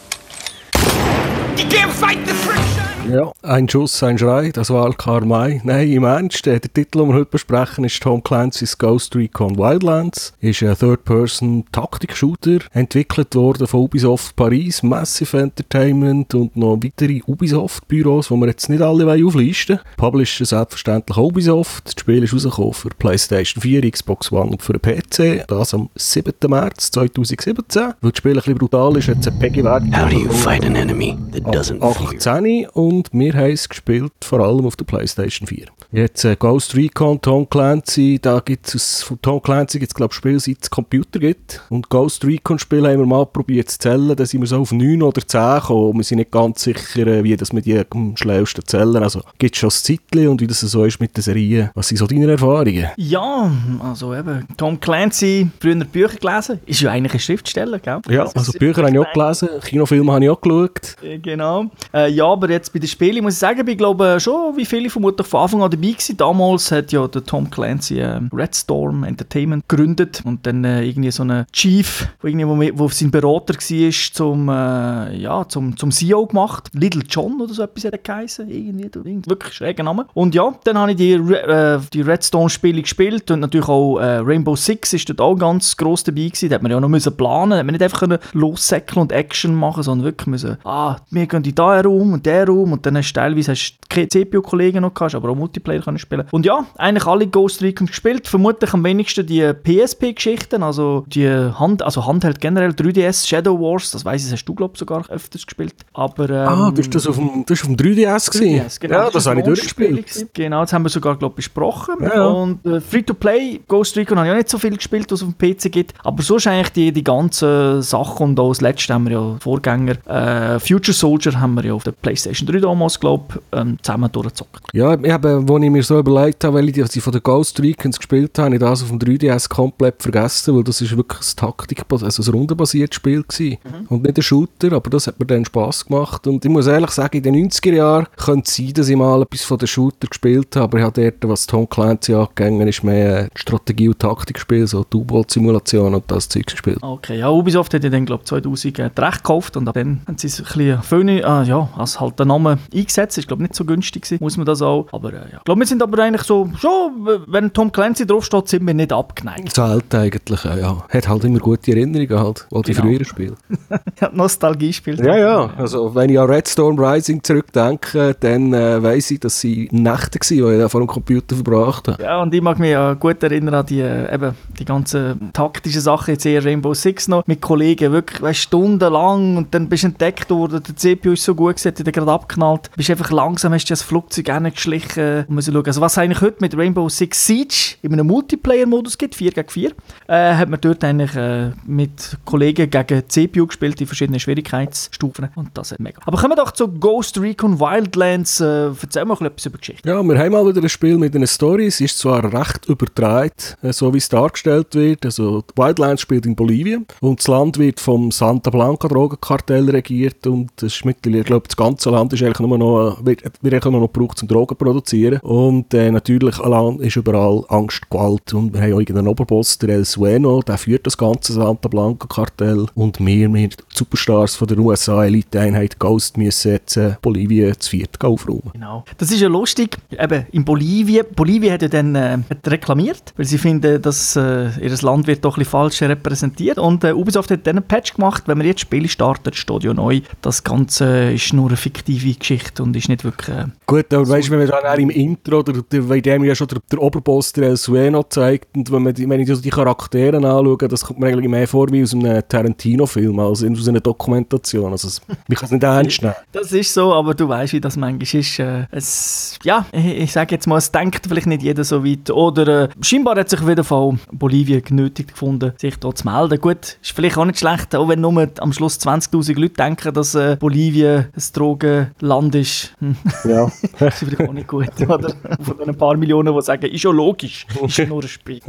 You 1.57 1.67
can't 1.67 1.91
fight 1.91 2.25
the 2.25 2.33
friction! 2.33 2.82
Ja, 3.09 3.33
ein 3.41 3.67
Schuss, 3.67 4.01
ein 4.01 4.17
Schrei, 4.17 4.51
das 4.51 4.69
war 4.69 4.85
Al-Karmai. 4.85 5.59
Nein, 5.65 5.91
im 5.91 6.05
Ernst, 6.05 6.45
der 6.45 6.61
Titel, 6.61 6.99
den 6.99 7.09
wir 7.09 7.15
heute 7.15 7.31
besprechen, 7.31 7.83
ist 7.83 8.01
Tom 8.01 8.23
Clancy's 8.23 8.77
Ghost 8.77 9.15
Recon 9.15 9.57
Wildlands. 9.57 10.33
Ist 10.39 10.63
ein 10.63 10.75
Third-Person-Taktik-Shooter, 10.77 12.59
entwickelt 12.71 13.35
worden 13.35 13.67
von 13.67 13.81
Ubisoft 13.81 14.37
Paris, 14.37 14.83
Massive 14.83 15.37
Entertainment 15.37 16.33
und 16.33 16.55
noch 16.55 16.77
weitere 16.81 17.19
Ubisoft-Büros, 17.27 18.29
die 18.29 18.35
wir 18.35 18.47
jetzt 18.47 18.69
nicht 18.69 18.81
alle 18.81 19.05
auflisten 19.25 19.79
wollen. 19.79 19.97
Publisher 19.97 20.45
selbstverständlich 20.45 21.17
Ubisoft. 21.17 21.85
Das 21.85 21.99
Spiel 21.99 22.23
ist 22.23 22.33
rausgekommen 22.33 22.73
für 22.73 22.89
PlayStation 22.89 23.61
4, 23.61 23.91
Xbox 23.91 24.31
One 24.31 24.51
und 24.51 24.61
für 24.61 24.73
den 24.73 24.81
PC. 24.81 25.45
Das 25.47 25.73
am 25.73 25.89
7. 25.95 26.33
März 26.47 26.91
2017. 26.91 27.83
Weil 27.99 28.11
das 28.11 28.17
Spiel 28.17 28.31
ein 28.31 28.35
bisschen 28.35 28.55
brutal 28.55 28.95
ist, 28.95 29.09
hat 29.09 29.19
es 29.19 29.27
ein 29.27 29.37
Peggy-Wert 29.39 29.83
How 29.93 30.09
do 30.09 30.17
you 30.17 30.29
fight 30.29 30.63
an 30.63 30.77
enemy 30.77 31.17
that 31.33 31.43
doesn't 31.43 31.79
fear 31.79 32.13
18 32.13 32.67
und 32.67 32.92
wir 33.11 33.33
haben 33.33 33.51
es 33.51 33.69
gespielt, 33.69 34.13
vor 34.23 34.39
allem 34.39 34.65
auf 34.65 34.75
der 34.75 34.85
Playstation 34.85 35.47
4. 35.47 35.67
Jetzt 35.95 36.25
äh, 36.25 36.35
Ghost 36.35 36.75
Recon, 36.75 37.21
Tom 37.21 37.47
Clancy, 37.47 38.17
da 38.19 38.39
gibt 38.39 38.73
es 38.73 39.03
von 39.03 39.21
Tom 39.21 39.39
Clancy 39.39 39.77
gibt 39.77 39.91
es 39.91 39.93
glaube 39.93 40.11
ich 40.11 40.17
Spiele, 40.17 40.39
seit 40.39 40.57
es 40.63 40.71
Computer 40.71 41.19
gibt. 41.19 41.61
Und 41.69 41.87
Ghost 41.87 42.25
Recon 42.25 42.57
Spiele 42.57 42.89
haben 42.89 42.97
wir 42.97 43.05
mal 43.05 43.27
probiert 43.27 43.69
zu 43.69 43.77
zählen, 43.77 44.15
da 44.15 44.25
sind 44.25 44.41
wir 44.41 44.47
so 44.47 44.57
auf 44.57 44.71
9 44.71 45.03
oder 45.03 45.21
10 45.21 45.59
gekommen. 45.59 45.97
Wir 45.97 46.03
sind 46.03 46.17
nicht 46.17 46.31
ganz 46.31 46.63
sicher, 46.63 47.05
äh, 47.05 47.23
wie 47.23 47.37
das 47.37 47.53
wir 47.53 47.61
die 47.61 47.79
am 47.91 48.17
schlauesten 48.17 48.65
zählen. 48.65 49.03
Also 49.03 49.21
gibt 49.37 49.53
es 49.53 49.59
schon 49.59 49.67
das 49.67 49.83
Zeitchen 49.83 50.29
und 50.29 50.41
wie 50.41 50.47
das 50.47 50.61
so 50.61 50.83
ist 50.83 50.99
mit 50.99 51.15
der 51.15 51.21
Serie. 51.21 51.69
Was 51.75 51.89
sind 51.89 51.97
so 51.97 52.07
deine 52.07 52.31
Erfahrungen? 52.31 52.87
Ja, 52.97 53.51
also 53.79 54.15
eben, 54.15 54.47
Tom 54.57 54.79
Clancy, 54.79 55.47
früher 55.59 55.75
Bücher 55.75 56.17
gelesen, 56.17 56.59
ist 56.65 56.81
ja 56.81 56.89
eigentlich 56.89 57.13
ein 57.13 57.19
Schriftsteller, 57.19 57.77
gell? 57.77 57.99
Ja, 58.09 58.25
also 58.33 58.51
Bücher 58.53 58.81
habe 58.81 58.91
ich 58.91 58.97
auch 58.97 59.13
gelesen, 59.13 59.49
Kinofilme 59.63 60.11
habe 60.11 60.25
ich 60.25 60.31
auch 60.31 60.41
geschaut. 60.41 60.95
Äh, 61.03 61.19
Genau. 61.19 61.67
Äh, 61.93 62.09
ja, 62.09 62.25
aber 62.25 62.49
jetzt 62.49 62.73
bei 62.73 62.79
den 62.79 62.87
Spielen 62.87 63.23
muss 63.23 63.33
ich 63.33 63.39
sagen, 63.39 63.67
ich 63.67 63.77
glaube 63.77 64.19
schon, 64.19 64.57
wie 64.57 64.65
viele 64.65 64.89
vermutlich 64.89 65.27
von 65.27 65.41
Anfang 65.41 65.61
an 65.61 65.82
dabei. 65.91 66.13
Damals 66.17 66.71
hat 66.71 66.91
ja 66.91 67.07
der 67.07 67.23
Tom 67.23 67.49
Clancy 67.49 67.99
äh, 67.99 68.19
Red 68.33 68.55
Storm 68.55 69.03
Entertainment 69.03 69.67
gegründet 69.67 70.21
und 70.25 70.45
dann 70.47 70.63
äh, 70.63 70.83
irgendwie 70.83 71.11
so 71.11 71.23
einen 71.23 71.45
Chief, 71.51 72.07
wo, 72.21 72.27
irgendwie, 72.27 72.71
wo, 72.77 72.87
sein 72.89 73.11
Berater 73.11 73.53
war, 73.55 73.91
zum, 74.13 74.49
äh, 74.49 75.17
ja, 75.17 75.47
zum, 75.47 75.75
zum 75.77 75.91
CEO 75.91 76.25
gemacht. 76.27 76.69
Little 76.73 77.03
John 77.09 77.41
oder 77.41 77.53
so 77.53 77.63
etwas 77.63 77.85
hat 77.85 77.93
er 77.93 77.99
geheißen. 77.99 78.49
Irgendwie, 78.49 78.89
du- 78.89 78.99
irgend- 79.03 79.29
wirklich 79.29 79.53
schräger 79.53 79.83
Name. 79.83 80.05
Und 80.13 80.35
ja, 80.35 80.53
dann 80.63 80.77
habe 80.77 80.91
ich 80.91 80.97
die, 80.97 81.13
äh, 81.13 81.79
die 81.93 82.01
Red 82.01 82.23
Storm 82.23 82.49
Spiele 82.49 82.81
gespielt 82.81 83.29
und 83.31 83.39
natürlich 83.41 83.67
auch 83.67 83.99
äh, 83.99 84.17
Rainbow 84.17 84.55
Six 84.55 84.93
ist 84.93 85.09
dort 85.09 85.21
auch 85.21 85.35
ganz 85.35 85.75
gross 85.77 86.03
dabei 86.03 86.23
gewesen. 86.27 86.49
Da 86.49 86.55
hat 86.55 86.61
man 86.63 86.71
ja 86.71 86.79
noch 86.79 86.89
müssen 86.89 87.15
planen, 87.15 87.51
da 87.51 87.57
hat 87.57 87.65
man 87.65 87.73
nicht 87.73 87.83
einfach 87.83 87.99
können 87.99 88.19
lossäckeln 88.33 89.01
und 89.01 89.11
Action 89.11 89.53
machen, 89.55 89.83
sondern 89.83 90.05
wirklich 90.05 90.27
müssen, 90.27 90.57
ah, 90.63 90.97
wir 91.09 91.25
gehen 91.27 91.37
in 91.37 91.43
diesen 91.43 91.59
Raum 91.59 92.13
und 92.13 92.25
der 92.25 92.47
Raum 92.47 92.71
und 92.73 92.85
dann 92.85 92.97
hast 92.97 93.11
du 93.13 93.19
teilweise 93.19 93.51
hast 93.51 93.71
du 93.73 93.75
keine 93.89 94.07
CPU-Kollegen 94.07 94.81
noch 94.81 94.93
gehabt, 94.93 95.15
aber 95.15 95.29
auch 95.29 95.35
Multiplayer 95.35 95.72
können 95.81 95.97
spielen. 95.97 96.25
Und 96.31 96.45
ja, 96.45 96.65
eigentlich 96.77 97.05
alle 97.05 97.27
Ghost 97.27 97.61
Recon 97.61 97.87
gespielt, 97.87 98.27
vermutlich 98.27 98.73
am 98.73 98.83
wenigsten 98.83 99.25
die 99.25 99.51
PSP-Geschichten, 99.53 100.63
also 100.63 101.05
die 101.07 101.27
Hand, 101.27 101.81
also 101.81 102.05
Handheld 102.05 102.39
generell, 102.39 102.71
3DS, 102.71 103.27
Shadow 103.27 103.59
Wars, 103.59 103.91
das 103.91 104.05
weiss 104.05 104.21
ich, 104.23 104.27
das 104.29 104.39
hast 104.39 104.45
du 104.45 104.53
glaube 104.53 104.73
ich 104.75 104.79
sogar 104.79 105.09
öfters 105.09 105.45
gespielt, 105.45 105.75
aber 105.93 106.29
ähm, 106.29 106.47
Ah, 106.47 106.71
das 106.71 106.85
ist 106.85 106.95
das 106.95 107.07
auf 107.07 107.15
dem, 107.17 107.45
das 107.45 107.59
ist 107.59 107.69
auf 107.69 107.75
dem 107.75 107.77
3DS 107.77 108.31
gewesen? 108.31 108.61
3DS, 108.61 108.79
genau. 108.79 108.95
Ja, 108.95 109.09
das 109.09 109.25
habe 109.25 109.39
ich 109.39 109.45
durchgespielt. 109.45 110.27
Genau, 110.33 110.61
das 110.61 110.73
haben 110.73 110.83
wir 110.83 110.89
sogar, 110.89 111.15
glaube 111.17 111.33
ich, 111.33 111.45
besprochen. 111.45 111.95
Ja. 112.01 112.25
Und 112.27 112.65
äh, 112.65 112.79
Free-to-Play, 112.79 113.61
Ghost 113.67 113.95
Recon 113.97 114.17
habe 114.17 114.27
ich 114.27 114.33
auch 114.33 114.37
nicht 114.37 114.49
so 114.49 114.57
viel 114.57 114.75
gespielt, 114.75 115.11
was 115.11 115.21
es 115.21 115.27
auf 115.27 115.33
dem 115.33 115.55
PC 115.55 115.71
gibt. 115.71 115.93
Aber 116.03 116.21
sonst 116.23 116.47
eigentlich 116.47 116.71
die, 116.71 116.91
die 116.91 117.03
ganzen 117.03 117.81
Sachen 117.81 118.29
und 118.29 118.39
auch 118.39 118.49
das 118.49 118.61
letzte 118.61 118.93
haben 118.93 119.05
wir 119.05 119.11
ja 119.13 119.35
Vorgänger. 119.39 119.95
Äh, 120.07 120.59
Future 120.59 120.93
Soldier 120.93 121.39
haben 121.39 121.55
wir 121.55 121.65
ja 121.65 121.73
auf 121.73 121.83
der 121.83 121.91
PlayStation 121.91 122.47
3 122.47 122.59
damals, 122.59 122.99
glaube 122.99 123.23
ich, 123.29 123.59
ähm, 123.59 123.77
zusammen 123.81 124.11
durchgezockt. 124.11 124.67
Ja, 124.73 124.93
ich 125.01 125.11
habe, 125.11 125.47
als 125.53 125.63
ich 125.63 125.69
mir 125.69 125.83
so 125.83 125.99
überlegt 125.99 126.43
habe, 126.43 126.55
weil 126.55 126.69
ich, 126.69 126.77
ich 126.77 127.03
von 127.03 127.13
den 127.13 127.21
Ghost 127.21 127.61
Recons 127.61 127.97
gespielt 127.97 128.37
habe, 128.37 128.45
habe 128.45 128.55
ich 128.55 128.61
das 128.61 128.81
auf 128.81 128.89
dem 128.89 128.99
3DS 128.99 129.49
komplett 129.49 130.01
vergessen, 130.01 130.55
weil 130.55 130.63
das 130.63 130.81
ist 130.81 130.95
wirklich 130.95 131.19
ein 131.19 131.35
Taktik, 131.35 131.83
also 131.89 132.31
ein 132.31 132.35
rundenbasiertes 132.35 132.95
Spiel 132.95 133.23
gewesen. 133.23 133.57
Und 133.89 134.03
nicht 134.03 134.17
ein 134.17 134.21
Shooter, 134.23 134.73
aber 134.73 134.89
das 134.89 135.07
hat 135.07 135.19
mir 135.19 135.25
dann 135.25 135.45
Spass 135.45 135.85
gemacht. 135.85 136.25
Und 136.27 136.43
ich 136.43 136.51
muss 136.51 136.67
ehrlich 136.67 136.91
sagen, 136.91 137.17
in 137.17 137.23
den 137.23 137.49
90er 137.49 137.73
Jahren 137.73 138.07
könnte 138.17 138.47
es 138.47 138.55
sein, 138.55 138.73
dass 138.73 138.89
ich 138.89 138.95
mal 138.95 139.21
etwas 139.21 139.43
von 139.43 139.57
den 139.57 139.67
Shooter 139.67 140.07
gespielt 140.07 140.55
habe, 140.55 140.63
aber 140.63 140.77
ich 140.79 140.83
habe 140.85 141.01
dort, 141.01 141.31
was 141.31 141.45
Tom 141.45 141.69
Clancy 141.69 142.13
angegangen 142.13 142.67
ist, 142.67 142.83
mehr 142.83 143.29
Strategie- 143.35 143.89
und 143.89 143.99
Taktikspiel, 143.99 144.65
so 144.67 144.83
die 144.83 144.97
U-Boot-Simulation 144.97 145.93
und 145.93 146.03
das 146.07 146.29
Zeug 146.29 146.47
gespielt. 146.47 146.79
Okay, 146.81 147.19
ja, 147.19 147.29
Ubisoft 147.29 147.73
hat 147.73 147.83
ja 147.83 147.89
dann, 147.89 148.05
glaube 148.05 148.23
ich, 148.23 148.29
2000 148.29 148.79
äh, 148.79 148.89
Recht 148.97 149.17
gekauft 149.17 149.57
und 149.57 149.67
ab 149.67 149.73
dann 149.73 150.01
haben 150.07 150.17
sie 150.17 150.27
es 150.27 150.39
ein 150.39 150.45
bisschen 150.45 150.83
viel, 150.83 151.09
äh, 151.09 151.43
ja, 151.43 151.69
als 151.75 151.99
halt 151.99 152.19
der 152.19 152.25
Name 152.25 152.59
eingesetzt. 152.73 153.17
Ist, 153.17 153.27
glaube 153.27 153.43
ich, 153.43 153.49
nicht 153.49 153.55
so 153.55 153.65
günstig 153.65 154.03
gewesen, 154.03 154.23
muss 154.23 154.37
man 154.37 154.45
das 154.45 154.61
auch. 154.61 154.87
Aber 154.91 155.13
äh, 155.13 155.31
ja, 155.31 155.41
Ich 155.43 155.45
glaube, 155.45 155.59
wir 155.59 155.67
sind 155.67 155.83
aber 155.83 156.01
eigentlich 156.01 156.21
so, 156.21 156.49
schon, 156.57 157.05
wenn 157.27 157.51
Tom 157.51 157.69
Clancy 157.69 158.07
draufsteht, 158.07 158.47
sind 158.47 158.65
wir 158.65 158.73
nicht 158.73 158.93
abgeneigt. 158.93 159.51
Zählt 159.51 159.93
eigentlich, 159.93 160.45
äh, 160.45 160.61
ja. 160.61 160.85
Hat 160.87 161.09
halt 161.09 161.25
immer 161.25 161.39
gute 161.39 161.71
Erinnerungen 161.71 162.17
halt, 162.17 162.47
an 162.49 162.61
die 162.61 162.71
Genau. 162.71 162.85
früheren 162.85 163.03
Spiele. 163.03 163.35
Ja, 163.99 164.09
Nostalgie 164.13 164.71
spielt. 164.71 165.01
Ja, 165.01 165.17
ja. 165.17 165.49
Also, 165.57 165.93
wenn 165.95 166.09
ich 166.09 166.17
an 166.17 166.29
Red 166.29 166.47
Storm 166.47 166.79
Rising 166.79 167.21
zurückdenke, 167.21 168.15
dann 168.19 168.53
äh, 168.53 168.81
weiss 168.81 169.11
ich, 169.11 169.19
dass 169.19 169.41
sie 169.41 169.67
Nächte 169.71 170.17
waren, 170.19 170.49
die 170.49 170.53
ich 170.55 170.61
da 170.61 170.69
vor 170.69 170.79
dem 170.81 170.87
Computer 170.87 171.35
verbracht 171.35 171.89
habe. 171.89 172.01
Ja, 172.01 172.21
und 172.21 172.33
ich 172.33 172.41
mag 172.41 172.57
mich 172.57 172.71
ja 172.71 172.93
gut 172.93 173.21
erinnern 173.21 173.53
an 173.55 173.65
die, 173.65 173.81
äh, 173.81 174.13
eben, 174.13 174.35
die 174.57 174.63
ganzen 174.65 175.31
taktischen 175.33 175.81
Sachen, 175.81 176.11
jetzt 176.11 176.25
eher 176.25 176.43
Rainbow 176.45 176.73
Six 176.73 177.09
noch, 177.09 177.27
mit 177.27 177.41
Kollegen, 177.41 177.91
wirklich 177.91 178.21
weißt, 178.21 178.39
stundenlang 178.39 179.35
und 179.35 179.53
dann 179.53 179.67
bist 179.67 179.83
du 179.83 179.87
entdeckt 179.87 180.29
worden, 180.29 180.63
der 180.65 180.75
CPU 180.75 181.11
ist 181.11 181.23
so 181.23 181.35
gut 181.35 181.57
gewesen, 181.57 181.67
hat 181.67 181.85
dich 181.85 181.93
gerade 181.93 182.11
abgeknallt, 182.11 182.71
bist 182.77 182.89
einfach 182.89 183.11
langsam, 183.11 183.53
hast 183.53 183.65
du 183.65 183.73
das 183.73 183.81
Flugzeug 183.81 184.25
geschlichen 184.53 185.25
und 185.33 185.35
müssen 185.35 185.53
schauen. 185.53 185.65
Also 185.65 185.81
was 185.81 185.97
eigentlich 185.97 186.21
heute 186.21 186.37
mit 186.39 186.55
Rainbow 186.55 186.87
Six 186.89 187.25
Siege 187.25 187.75
in 187.81 187.93
einem 187.93 188.07
Multiplayer-Modus 188.07 188.97
gibt, 188.97 189.15
4 189.15 189.31
gegen 189.31 189.49
4, 189.49 189.71
äh, 190.07 190.35
hat 190.35 190.49
man 190.49 190.61
dort 190.61 190.83
eigentlich 190.83 191.15
äh, 191.15 191.51
mit 191.65 192.17
Kollegen 192.25 192.69
gegen 192.69 193.03
CPU 193.07 193.47
gespielt, 193.47 193.81
in 193.81 193.87
verschiedenen 193.87 194.19
Schwierigkeitsstufen 194.19 195.29
und 195.35 195.49
das 195.55 195.71
hat 195.71 195.79
mega. 195.79 195.99
Aber 196.05 196.17
kommen 196.17 196.31
wir 196.31 196.43
doch 196.43 196.51
zu 196.51 196.67
Ghost 196.67 197.19
Recon 197.19 197.59
Wildlands, 197.59 198.39
äh, 198.39 198.69
erzähl 198.81 199.05
mal 199.05 199.13
etwas 199.25 199.45
über 199.45 199.57
Geschichte. 199.57 199.87
Ja, 199.87 200.01
wir 200.03 200.17
haben 200.17 200.31
mal 200.31 200.45
wieder 200.45 200.61
ein 200.61 200.69
Spiel 200.69 200.97
mit 200.97 201.15
einer 201.15 201.27
Story. 201.27 201.67
Es 201.67 201.81
ist 201.81 201.97
zwar 201.97 202.23
recht 202.31 202.67
übertragen, 202.67 203.31
äh, 203.61 203.73
so 203.73 203.93
wie 203.93 203.97
es 203.97 204.09
dargestellt 204.09 204.75
wird. 204.75 205.05
Also, 205.05 205.43
Wildlands 205.55 206.01
spielt 206.01 206.25
in 206.25 206.35
Bolivien 206.35 206.85
und 207.01 207.19
das 207.19 207.27
Land 207.27 207.57
wird 207.57 207.79
vom 207.79 208.11
Santa 208.11 208.49
Blanca 208.49 208.87
Drogenkartell 208.87 209.69
regiert 209.69 210.27
und 210.27 210.51
es 210.57 210.75
ist 210.75 210.85
mittlerweile, 210.85 211.21
ich 211.21 211.25
glaube, 211.25 211.47
das 211.47 211.57
ganze 211.57 211.89
Land 211.89 212.13
ist 212.13 212.21
eigentlich 212.21 212.39
nur 212.39 212.57
noch, 212.57 213.03
wird, 213.03 213.23
wird 213.23 213.53
eigentlich 213.53 213.71
nur 213.71 213.81
noch 213.81 213.91
gebraucht, 213.91 214.21
um 214.21 214.27
Drogen 214.27 214.49
zu 214.49 214.55
produzieren. 214.55 215.19
Und 215.23 215.73
äh, 215.73 215.89
natürlich 215.89 216.37
allein 216.39 216.79
ist 216.79 216.97
überall 216.97 217.45
Angst, 217.47 217.89
Gewalt 217.89 218.33
und 218.33 218.53
wir 218.53 218.61
haben 218.61 218.73
auch 218.73 218.79
irgendeinen 218.79 219.07
Oberboss, 219.07 219.57
der 219.57 219.69
El 219.69 219.85
Sueno, 219.85 220.41
der 220.41 220.57
führt 220.57 220.85
das 220.85 220.97
ganze 220.97 221.31
Santa 221.31 221.69
Blanca 221.69 222.07
Kartell 222.07 222.65
und 222.75 222.99
wir 222.99 223.29
mit 223.29 223.55
Superstars 223.73 224.35
von 224.35 224.49
der 224.49 224.57
USA 224.57 225.05
Elite-Einheit 225.05 225.79
Ghost 225.79 226.17
müssen 226.17 226.51
jetzt 226.51 226.75
äh, 226.75 226.95
Bolivien 227.01 227.57
zu 227.57 227.69
viert 227.69 228.03
aufräumen. 228.03 228.51
Genau. 228.51 228.83
Das 228.97 229.11
ist 229.11 229.21
ja 229.21 229.29
lustig. 229.29 229.77
Eben 229.91 230.25
in 230.33 230.43
Bolivien. 230.43 231.05
Bolivien 231.15 231.53
hat 231.53 231.61
ja 231.61 231.69
dann 231.69 231.95
äh, 231.95 232.17
hat 232.29 232.45
reklamiert, 232.45 233.13
weil 233.15 233.25
sie 233.25 233.37
finden, 233.37 233.81
dass 233.81 234.17
äh, 234.17 234.49
ihr 234.59 234.75
Land 234.81 235.07
wird 235.07 235.23
doch 235.23 235.37
ein 235.37 235.39
bisschen 235.39 235.51
falsch 235.51 235.81
repräsentiert. 235.83 236.57
Und 236.57 236.83
äh, 236.83 236.91
Ubisoft 236.91 237.31
hat 237.31 237.47
dann 237.47 237.57
einen 237.57 237.65
Patch 237.65 237.93
gemacht. 237.93 238.23
Wenn 238.25 238.37
man 238.37 238.47
jetzt 238.47 238.59
Spiele 238.59 238.89
startet, 238.89 239.35
steht 239.35 239.63
ja 239.63 239.73
neu. 239.73 240.01
Das 240.21 240.43
Ganze 240.43 241.13
ist 241.13 241.31
nur 241.31 241.47
eine 241.47 241.55
fiktive 241.55 242.13
Geschichte 242.13 242.61
und 242.61 242.75
ist 242.75 242.89
nicht 242.89 243.05
wirklich. 243.05 243.37
Äh, 243.37 243.45
Gut, 243.65 243.93
aber 243.93 244.07
weißt 244.07 244.27
du, 244.27 244.31
wenn 244.31 244.39
man 244.39 244.47
dann 244.49 244.65
auch 244.65 244.77
im 244.77 244.89
Intro, 245.15 245.39
oder 245.39 245.53
der, 245.61 245.89
weil 245.89 246.01
dem 246.01 246.23
ja 246.23 246.35
schon 246.35 246.47
der, 246.47 246.59
der 246.71 246.81
Oberboss 246.81 247.33
der 247.33 247.49
El 247.49 247.57
Sueno 247.57 248.03
zeigt, 248.03 248.55
und 248.55 248.71
wenn, 248.71 248.83
man 248.83 248.93
die, 248.93 249.07
wenn 249.09 249.19
ich 249.19 249.27
so 249.27 249.35
die 249.35 249.49
Charaktere 249.49 250.17
anschaue, 250.17 250.57
das 250.67 250.83
kommt 250.85 250.99
mir 250.99 251.07
eigentlich 251.07 251.29
mehr 251.29 251.47
vor 251.47 251.67
wie 251.71 251.83
aus 251.83 251.93
einem 251.93 252.21
Tarantino-Film, 252.27 253.19
als 253.19 253.43
aus 253.43 253.67
einer 253.67 253.79
Dokumentation. 253.79 254.71
Also, 254.71 254.87
es- 254.87 255.01
man 255.07 255.17
kann 255.37 255.45
es 255.45 255.51
nicht 255.51 255.63
ernst 255.63 256.01
nehmen. 256.01 256.13
das 256.31 256.51
ist 256.51 256.73
so, 256.73 256.93
aber 256.93 257.13
du 257.13 257.27
weißt, 257.27 257.53
wie 257.53 257.61
das 257.61 257.77
manchmal 257.77 258.19
ist. 258.19 258.39
Äh, 258.39 258.65
es, 258.71 259.37
ja, 259.43 259.65
ich, 259.71 259.85
ich 259.85 260.11
sage 260.11 260.35
jetzt 260.35 260.47
mal, 260.47 260.57
es 260.57 260.71
denkt 260.71 261.05
vielleicht 261.07 261.27
nicht 261.27 261.43
jeder 261.43 261.63
so 261.63 261.83
weit. 261.85 262.09
Oder 262.11 262.63
äh, 262.63 262.69
scheinbar 262.81 263.15
hat 263.17 263.29
sich 263.29 263.41
auf 263.41 263.47
jeden 263.47 263.63
Fall 263.63 263.97
Bolivien 264.11 264.63
genötigt 264.63 265.11
gefunden, 265.11 265.53
sich 265.57 265.77
dort 265.77 265.97
zu 265.99 266.07
melden. 266.09 266.39
Gut, 266.39 266.77
ist 266.81 266.91
vielleicht 266.93 267.17
auch 267.17 267.25
nicht 267.25 267.39
schlecht, 267.39 267.75
auch 267.75 267.87
wenn 267.89 268.01
nur 268.01 268.27
am 268.39 268.53
Schluss 268.53 268.79
20.000 268.79 269.39
Leute 269.39 269.53
denken, 269.55 269.93
dass 269.93 270.15
äh, 270.15 270.37
Bolivien 270.39 271.07
ein 271.15 271.23
Drogenland 271.33 272.35
ist. 272.35 272.73
Hm. 272.79 272.95
Ja. 273.25 273.51
Das 273.79 274.01
ist 274.01 274.07
vielleicht 274.09 274.29
auch 274.29 274.33
nicht 274.33 274.47
gut, 274.47 274.69
oder? 274.81 275.02
Von 275.41 275.57
den 275.57 275.77
paar 275.77 275.97
Millionen, 275.97 276.33
die 276.33 276.41
sagen, 276.41 276.65
ist 276.71 276.83
ja 276.83 276.91
logisch, 276.91 277.45
ist 277.65 277.79
nur 277.87 278.01
ein 278.01 278.07
Spiel. 278.07 278.41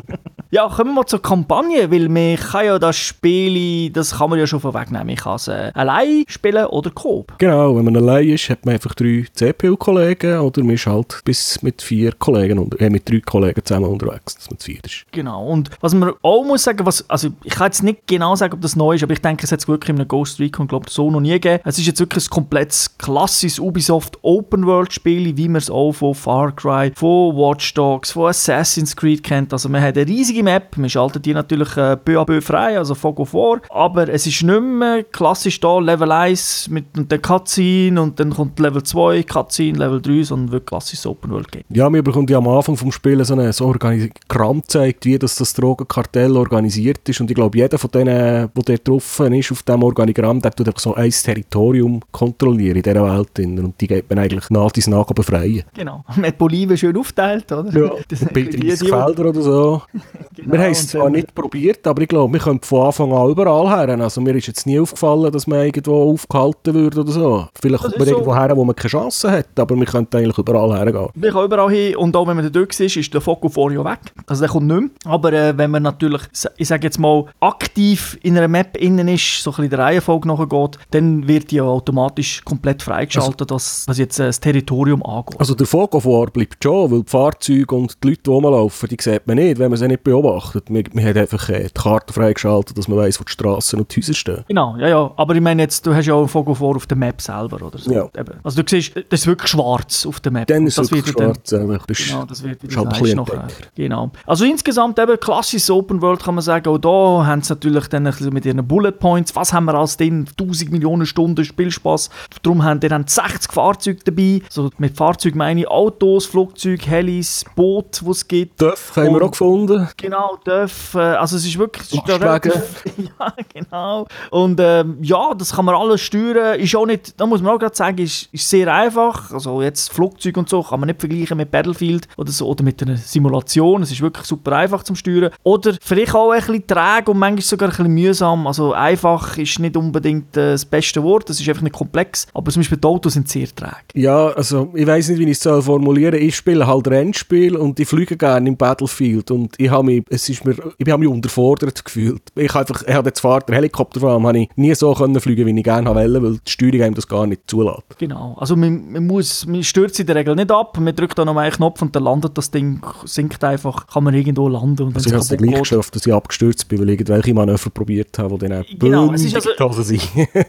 Ja, 0.55 0.69
kommen 0.69 0.91
wir 0.91 1.01
mal 1.01 1.07
zur 1.07 1.21
Kampagne, 1.21 1.91
weil 1.91 2.09
man 2.09 2.37
kann 2.37 2.65
ja 2.65 2.79
das 2.79 2.95
Spiel, 2.95 3.91
das 3.91 4.19
kann 4.19 4.31
man 4.31 4.39
ja 4.39 4.47
schon 4.47 4.61
vorwegnehmen, 4.61 5.09
ich 5.09 5.19
kann 5.19 5.35
es 5.35 5.49
äh, 5.49 5.73
allein 5.75 6.23
spielen 6.29 6.67
oder 6.67 6.93
Coop. 6.93 7.35
Genau, 7.39 7.75
wenn 7.75 7.85
man 7.85 7.97
allein 7.97 8.29
ist, 8.29 8.49
hat 8.51 8.65
man 8.65 8.75
einfach 8.75 8.95
drei 8.95 9.25
CPU-Kollegen 9.33 10.39
oder 10.39 10.63
man 10.63 10.77
ist 10.77 10.87
halt 10.87 11.23
bis 11.25 11.61
mit 11.63 11.83
vier 11.83 12.13
Kollegen, 12.13 12.61
unter, 12.61 12.81
äh, 12.81 12.89
mit 12.89 13.11
drei 13.11 13.19
Kollegen 13.19 13.65
zusammen 13.65 13.87
unterwegs, 13.87 14.37
dass 14.37 14.49
man 14.49 14.61
zu 14.61 14.67
viert 14.67 14.87
ist. 14.87 15.07
Genau, 15.11 15.45
und 15.45 15.71
was 15.81 15.93
man 15.93 16.13
auch 16.23 16.45
muss 16.45 16.63
sagen, 16.63 16.87
was, 16.87 17.11
also 17.11 17.31
ich 17.43 17.53
kann 17.53 17.67
jetzt 17.67 17.83
nicht 17.83 18.07
genau 18.07 18.37
sagen, 18.37 18.55
ob 18.55 18.61
das 18.61 18.77
neu 18.77 18.95
ist, 18.95 19.03
aber 19.03 19.13
ich 19.13 19.23
denke, 19.23 19.45
es 19.45 19.51
hat 19.51 19.59
es 19.59 19.67
wirklich 19.67 19.89
in 19.89 19.97
einem 19.97 20.07
Ghost 20.07 20.39
Recon, 20.39 20.69
glaube 20.69 20.89
so 20.89 21.11
noch 21.11 21.19
nie 21.19 21.33
gegeben. 21.33 21.63
Es 21.65 21.79
ist 21.79 21.87
jetzt 21.87 21.99
wirklich 21.99 22.27
ein 22.27 22.31
komplettes, 22.31 22.97
klassisches 22.97 23.59
Ubisoft 23.59 24.19
Open-World-Spiel, 24.23 25.37
wie 25.37 25.49
man 25.49 25.57
es 25.57 25.69
auch 25.69 25.91
von 25.91 26.15
Far 26.15 26.55
Cry, 26.55 26.93
von 26.95 27.35
Watch 27.35 27.75
Dogs, 27.75 28.13
von 28.13 28.29
Assassin's 28.29 28.95
Creed 28.95 29.25
kennt. 29.25 29.53
Also 29.53 29.69
man 29.69 29.83
hat 29.83 29.97
eine 29.97 30.07
riesige 30.07 30.44
Map, 30.45 30.77
man 30.77 30.89
schaltet 30.89 31.27
die 31.27 31.35
natürlich 31.35 31.77
äh, 31.77 31.97
peu 31.97 32.21
à 32.21 32.25
peu 32.25 32.41
frei, 32.41 32.79
also 32.79 32.95
Fog 32.95 33.19
of 33.21 33.35
War, 33.35 33.61
aber 33.71 34.09
es 34.09 34.27
ist 34.27 34.43
nicht 34.43 34.61
mehr 34.63 35.03
klassisch 35.05 35.59
da, 35.61 35.79
Level 35.79 36.11
1 36.13 36.69
mit 36.71 36.85
der 36.95 37.19
Cutscene 37.19 38.01
und 38.01 38.21
dann 38.21 38.31
kommt 38.31 38.59
Level 38.61 38.83
2, 38.83 39.23
Cutscene, 39.25 39.79
Level 39.79 40.01
3, 40.01 40.23
sondern 40.23 40.53
wirklich 40.53 40.67
klassisches 40.67 41.07
Open-World-Game. 41.07 41.65
Ja, 41.71 41.93
wir 41.93 42.03
bekommen 42.03 42.27
ja 42.29 42.39
am 42.39 42.49
Anfang 42.49 42.77
vom 42.77 42.93
Spielen 42.93 43.25
so 43.25 43.35
ein 43.35 43.53
so 43.53 43.67
Organigramm 43.67 44.61
gezeigt, 44.61 45.05
wie 45.05 45.19
das, 45.19 45.37
das 45.37 45.53
Drogenkartell 45.55 46.37
organisiert 46.37 47.09
ist. 47.09 47.21
Und 47.21 47.31
ich 47.31 47.35
glaube, 47.35 47.57
jeder 47.59 47.79
von 47.79 47.91
denen, 47.91 48.07
der 48.07 48.49
dort 48.55 48.89
drauf 48.89 49.21
ist, 49.21 49.53
auf 49.53 49.63
diesem 49.63 49.83
Organigramm, 49.83 50.41
der 50.41 50.51
tut 50.53 50.69
einfach 50.69 50.81
so 50.81 50.95
ein 50.95 51.11
Territorium 51.11 52.01
kontrollieren 52.13 52.77
in 52.77 52.83
dieser 52.83 53.03
Welt. 53.05 53.39
Und 53.39 53.75
die 53.81 53.87
geht 53.87 54.09
man 54.11 54.19
eigentlich 54.21 54.51
nach 54.51 54.71
dies 54.73 54.87
nach 54.87 55.07
befreien. 55.07 55.65
Genau, 55.75 56.05
man 56.17 56.27
hat 56.27 56.39
Bolivien 56.39 56.77
schön 56.77 56.97
aufgeteilt, 56.97 57.51
oder? 57.53 57.71
Das 58.09 58.21
die- 58.21 58.51
die- 58.51 58.61
30 58.69 58.81
die- 58.81 58.87
Felder 58.89 59.27
oder 59.29 59.43
so. 59.43 59.83
Genau, 60.37 60.53
wir 60.53 60.61
haben 60.61 60.73
es 60.73 60.89
zwar 60.89 61.11
nicht 61.11 61.35
probiert, 61.35 61.87
aber 61.87 62.03
ich 62.03 62.09
glaube, 62.09 62.33
wir 62.33 62.41
können 62.41 62.61
von 62.61 62.87
Anfang 62.87 63.13
an 63.13 63.31
überall 63.31 63.69
her. 63.69 64.01
Also 64.01 64.21
mir 64.21 64.35
ist 64.35 64.47
jetzt 64.47 64.67
nie 64.67 64.81
aufgefallen, 64.81 65.31
dass 65.31 65.47
man 65.47 65.65
irgendwo 65.65 66.13
aufgehalten 66.13 66.75
wird 66.75 66.97
oder 66.99 67.13
so. 67.13 67.47
Vielleicht 67.61 67.83
kommt 67.83 67.99
man 67.99 68.07
so. 68.09 68.13
irgendwo 68.15 68.35
her, 68.35 68.57
wo 68.57 68.65
man 68.65 68.75
keine 68.75 68.91
Chance 68.91 69.31
hat, 69.31 69.59
aber 69.59 69.77
wir 69.77 69.87
könnten 69.87 70.17
eigentlich 70.17 70.39
überall 70.39 70.77
hergehen. 70.77 71.09
Wir 71.15 71.31
können 71.31 71.45
überall 71.45 71.71
hin 71.71 71.97
und 71.97 72.17
auch 72.17 72.27
wenn 72.27 72.37
man 72.37 72.45
da 72.45 72.51
durch 72.51 72.81
ist, 72.81 72.97
ist 72.97 73.15
der 73.15 73.21
Fokus 73.21 73.55
vorher 73.55 73.81
ja 73.81 73.85
weg. 73.85 74.01
Also 74.27 74.41
der 74.41 74.51
kommt 74.51 74.67
nicht 74.67 74.81
mehr. 74.81 74.91
Aber 75.05 75.33
äh, 75.33 75.57
wenn 75.57 75.71
man 75.71 75.83
natürlich, 75.83 76.23
ich 76.57 76.69
sage 76.69 76.85
jetzt 76.85 76.99
mal, 76.99 77.27
aktiv 77.41 78.19
in 78.23 78.37
einer 78.37 78.49
Map 78.49 78.77
innen 78.77 79.09
ist, 79.09 79.43
so 79.43 79.51
ein 79.51 79.57
bisschen 79.57 79.71
der 79.71 79.79
Reihenfolge 79.81 80.29
nachgeht, 80.29 80.79
dann 80.91 81.27
wird 81.29 81.51
die 81.51 81.57
ja 81.57 81.65
automatisch 81.65 82.45
komplett 82.45 82.83
freigeschaltet, 82.83 83.51
was, 83.51 83.85
was 83.87 83.99
jetzt 83.99 84.19
äh, 84.19 84.27
das 84.27 84.41
Territorium 84.41 85.03
angeht. 85.05 85.39
Also 85.39 85.55
der 85.55 85.73
War 85.73 86.27
bleibt 86.27 86.63
schon, 86.63 86.91
weil 86.91 87.03
die 87.03 87.11
Fahrzeuge 87.11 87.75
und 87.75 88.03
die 88.03 88.09
Leute, 88.09 88.23
die 88.23 88.31
rumlaufen, 88.31 88.89
die 88.89 88.97
sieht 89.01 89.27
man 89.27 89.37
nicht, 89.37 89.59
wenn 89.59 89.71
man 89.71 89.79
sie 89.79 89.89
nicht 89.89 90.03
beobachtet. 90.05 90.14
Man, 90.23 90.85
man 90.93 91.05
hat 91.05 91.17
einfach 91.17 91.49
äh, 91.49 91.65
die 91.65 91.73
Karte 91.83 92.13
freigeschaltet, 92.13 92.77
dass 92.79 92.89
man 92.89 92.99
weiss, 92.99 93.21
wo 93.21 93.25
die 93.25 93.33
Straßen 93.33 93.79
und 93.79 93.95
die 93.95 94.01
Häuser 94.01 94.15
stehen. 94.15 94.45
Genau, 94.49 94.77
ja, 94.79 94.89
ja. 94.89 95.11
Aber 95.17 95.35
ich 95.35 95.41
meine 95.41 95.63
jetzt, 95.63 95.87
du 95.87 95.95
hast 95.95 96.07
ja 96.07 96.15
auch 96.15 96.21
einen 96.21 96.29
Fokus 96.29 96.59
vor 96.59 96.77
auf 96.77 96.87
der 96.87 96.97
Map 96.97 97.21
selber 97.21 97.65
oder 97.67 97.79
so. 97.79 97.91
Ja. 97.93 98.09
Eben. 98.19 98.35
Also 98.43 98.63
du 98.63 98.69
siehst, 98.69 98.95
das 98.97 99.21
ist 99.21 99.27
wirklich 99.27 99.51
schwarz 99.51 100.07
auf 100.07 100.21
der 100.21 100.33
Map. 100.33 100.47
Dann 100.49 100.67
ist 100.67 100.79
es 100.79 100.91
wirklich 100.91 101.15
dann- 101.15 101.35
schwarz. 101.35 101.53
eigentlich. 101.53 101.83
Das 101.87 102.07
Genau, 102.09 102.25
das 102.25 102.43
wird, 102.43 102.63
wie 102.63 102.67
ist 102.69 102.77
du 102.77 102.85
halt 102.87 103.03
ein 103.03 103.17
noch, 103.17 103.29
äh. 103.29 103.39
Genau. 103.75 104.11
Also 104.27 104.45
insgesamt 104.45 104.99
eben 104.99 105.19
klassisches 105.19 105.71
Open 105.71 106.01
World 106.03 106.23
kann 106.23 106.35
man 106.35 106.43
sagen. 106.43 106.69
Auch 106.69 106.79
da 106.79 107.27
haben 107.27 107.43
sie 107.43 107.53
natürlich 107.53 107.89
dann 107.89 108.07
ein 108.07 108.13
bisschen 108.13 108.33
mit 108.33 108.45
ihren 108.47 108.67
Bullet 108.67 108.93
Points. 108.93 109.35
Was 109.37 109.53
haben 109.53 109.65
wir 109.67 109.75
alles 109.75 109.97
drin? 109.97 110.27
1000 110.39 110.71
Millionen 110.73 111.07
Stunden 111.07 111.45
Spielspaß. 111.45 112.11
Darum 112.43 112.63
haben 112.65 112.81
die 112.81 112.89
dann 112.89 113.07
60 113.07 113.53
Fahrzeuge 113.53 114.01
dabei. 114.05 114.43
Also 114.47 114.71
mit 114.79 114.97
Fahrzeugen 114.97 115.39
meine 115.39 115.61
ich 115.61 115.69
Autos, 115.69 116.27
Flugzeuge, 116.27 116.87
Helis, 116.87 117.45
Boot, 117.57 118.01
die 118.05 118.11
es 118.11 118.29
gibt. 118.29 118.61
Dörf 118.61 118.93
haben 118.97 119.15
wir 119.15 119.23
auch 119.23 119.31
gefunden. 119.31 119.89
Genau, 120.05 120.39
Dörf, 120.45 120.95
äh, 120.95 120.99
also 120.99 121.37
es 121.37 121.47
ist 121.47 121.59
wirklich... 121.59 121.93
Lastwagen. 122.35 122.53
ja, 123.21 123.35
genau. 123.53 124.07
Und 124.31 124.61
ähm, 124.61 124.99
ja, 125.01 125.35
das 125.35 125.55
kann 125.55 125.65
man 125.65 125.75
alles 125.75 126.01
steuern. 126.01 126.59
Ist 126.59 126.75
auch 126.77 126.87
nicht, 126.87 127.19
da 127.19 127.27
muss 127.27 127.43
man 127.43 127.55
auch 127.55 127.59
gerade 127.59 127.75
sagen, 127.75 127.99
ist, 127.99 128.29
ist 128.33 128.49
sehr 128.49 128.73
einfach. 128.73 129.33
Also 129.33 129.63
jetzt 129.63 129.93
Flugzeug 129.93 130.37
und 130.37 130.49
so 130.49 130.63
kann 130.63 130.81
man 130.81 130.89
nicht 130.89 131.01
vergleichen 131.01 131.37
mit 131.37 131.51
Battlefield 131.51 132.09
oder 132.17 132.33
so 132.33 132.49
oder 132.49 132.65
mit 132.65 132.83
einer 132.83 132.97
Simulation. 132.97 133.83
Es 133.83 133.91
ist 133.91 134.01
wirklich 134.01 134.27
super 134.27 134.53
einfach 134.53 134.83
zum 134.83 134.97
Steuern. 134.97 135.31
Oder 135.43 135.75
vielleicht 135.81 136.15
auch 136.15 136.31
ein 136.31 136.41
bisschen 136.41 136.67
träge 136.67 137.11
und 137.11 137.19
manchmal 137.19 137.43
sogar 137.43 137.69
ein 137.69 137.77
bisschen 137.77 137.95
mühsam. 137.95 138.47
Also 138.47 138.73
einfach 138.73 139.37
ist 139.39 139.59
nicht 139.59 139.77
unbedingt 139.77 140.37
äh, 140.37 140.53
das 140.53 140.65
beste 140.65 141.03
Wort. 141.03 141.29
Das 141.29 141.41
ist 141.41 141.49
einfach 141.49 141.63
nicht 141.63 141.75
komplex. 141.75 142.27
Aber 142.35 142.51
zum 142.51 142.61
Beispiel 142.61 142.79
die 142.79 142.87
Autos 142.87 143.15
sind 143.15 143.29
sehr 143.29 143.47
träge. 143.55 143.75
Ja, 143.95 144.29
also 144.29 144.71
ich 144.75 144.87
weiß 144.87 145.09
nicht, 145.09 145.19
wie 145.19 145.25
ich 145.25 145.31
es 145.31 145.41
soll 145.41 145.63
formulieren. 145.63 146.15
Ich 146.15 146.37
spiele 146.37 146.67
halt 146.67 146.89
Rennspiel 146.89 147.57
und 147.57 147.79
ich 147.79 147.89
fliege 147.89 148.17
gerne 148.17 148.49
im 148.49 148.57
Battlefield 148.57 149.31
und 149.31 149.55
ich 149.59 149.71
habe 149.71 149.85
mich, 149.85 149.94
es 150.09 150.29
ist 150.29 150.45
mir, 150.45 150.55
ich 150.79 150.91
habe 150.91 150.99
mich 150.99 151.09
unterfordert 151.09 151.85
gefühlt. 151.85 152.23
Ich 152.35 152.53
habe 152.55 152.61
einfach, 152.61 152.83
ich 152.87 152.95
habe 152.95 153.09
jetzt 153.09 153.21
Fahrt, 153.21 153.49
der 153.49 153.57
Helikopter 153.57 154.01
vor 154.01 154.11
allem, 154.13 154.27
habe 154.27 154.39
ich 154.39 154.49
nie 154.57 154.75
so 154.75 154.95
können 154.95 155.21
fliegen, 155.21 155.47
wie 155.47 155.59
ich 155.59 155.65
gerne 155.65 155.95
wollte, 155.95 156.23
weil 156.23 156.39
die 156.47 156.51
Steuerung 156.51 156.83
einem 156.83 156.95
das 156.95 157.09
gar 157.09 157.27
nicht 157.27 157.43
zulässt. 157.47 157.99
Genau. 157.99 158.37
Also 158.39 158.57
man, 158.57 158.93
man 158.93 159.07
muss, 159.07 159.47
man 159.47 159.63
stürzt 159.63 160.01
in 160.01 160.07
der 160.07 160.17
Regel 160.17 160.35
nicht 160.35 160.51
ab. 160.51 160.79
Man 160.79 160.95
drückt 160.95 161.19
dann 161.19 161.27
noch 161.27 161.37
einen 161.37 161.53
Knopf 161.53 161.83
und 161.83 161.95
dann 161.95 162.05
landet 162.05 162.37
das 162.37 162.51
Ding, 162.51 162.81
sinkt 163.05 163.43
einfach, 163.45 163.87
kann 163.87 164.05
man 164.05 164.15
irgendwo 164.15 164.49
landen 164.49 164.85
und 164.85 164.97
Also 164.97 165.09
ich 165.09 165.13
habe 165.13 165.23
es 165.23 165.29
dann 165.29 165.39
gleich 165.39 165.59
geschafft, 165.59 165.95
dass 165.95 166.07
ich 166.07 166.13
abgestürzt 166.13 166.69
bin, 166.69 166.81
weil 166.81 166.91
ich 166.91 167.01
irgendwelche 167.01 167.35
Manöver 167.35 167.71
probiert 167.71 168.19
habe, 168.19 168.39
die 168.39 168.49
dann 168.49 168.61
auch 168.61 168.65
Genau, 168.79 169.13
es 169.13 169.25
ist 169.25 169.35
also-. 169.35 169.51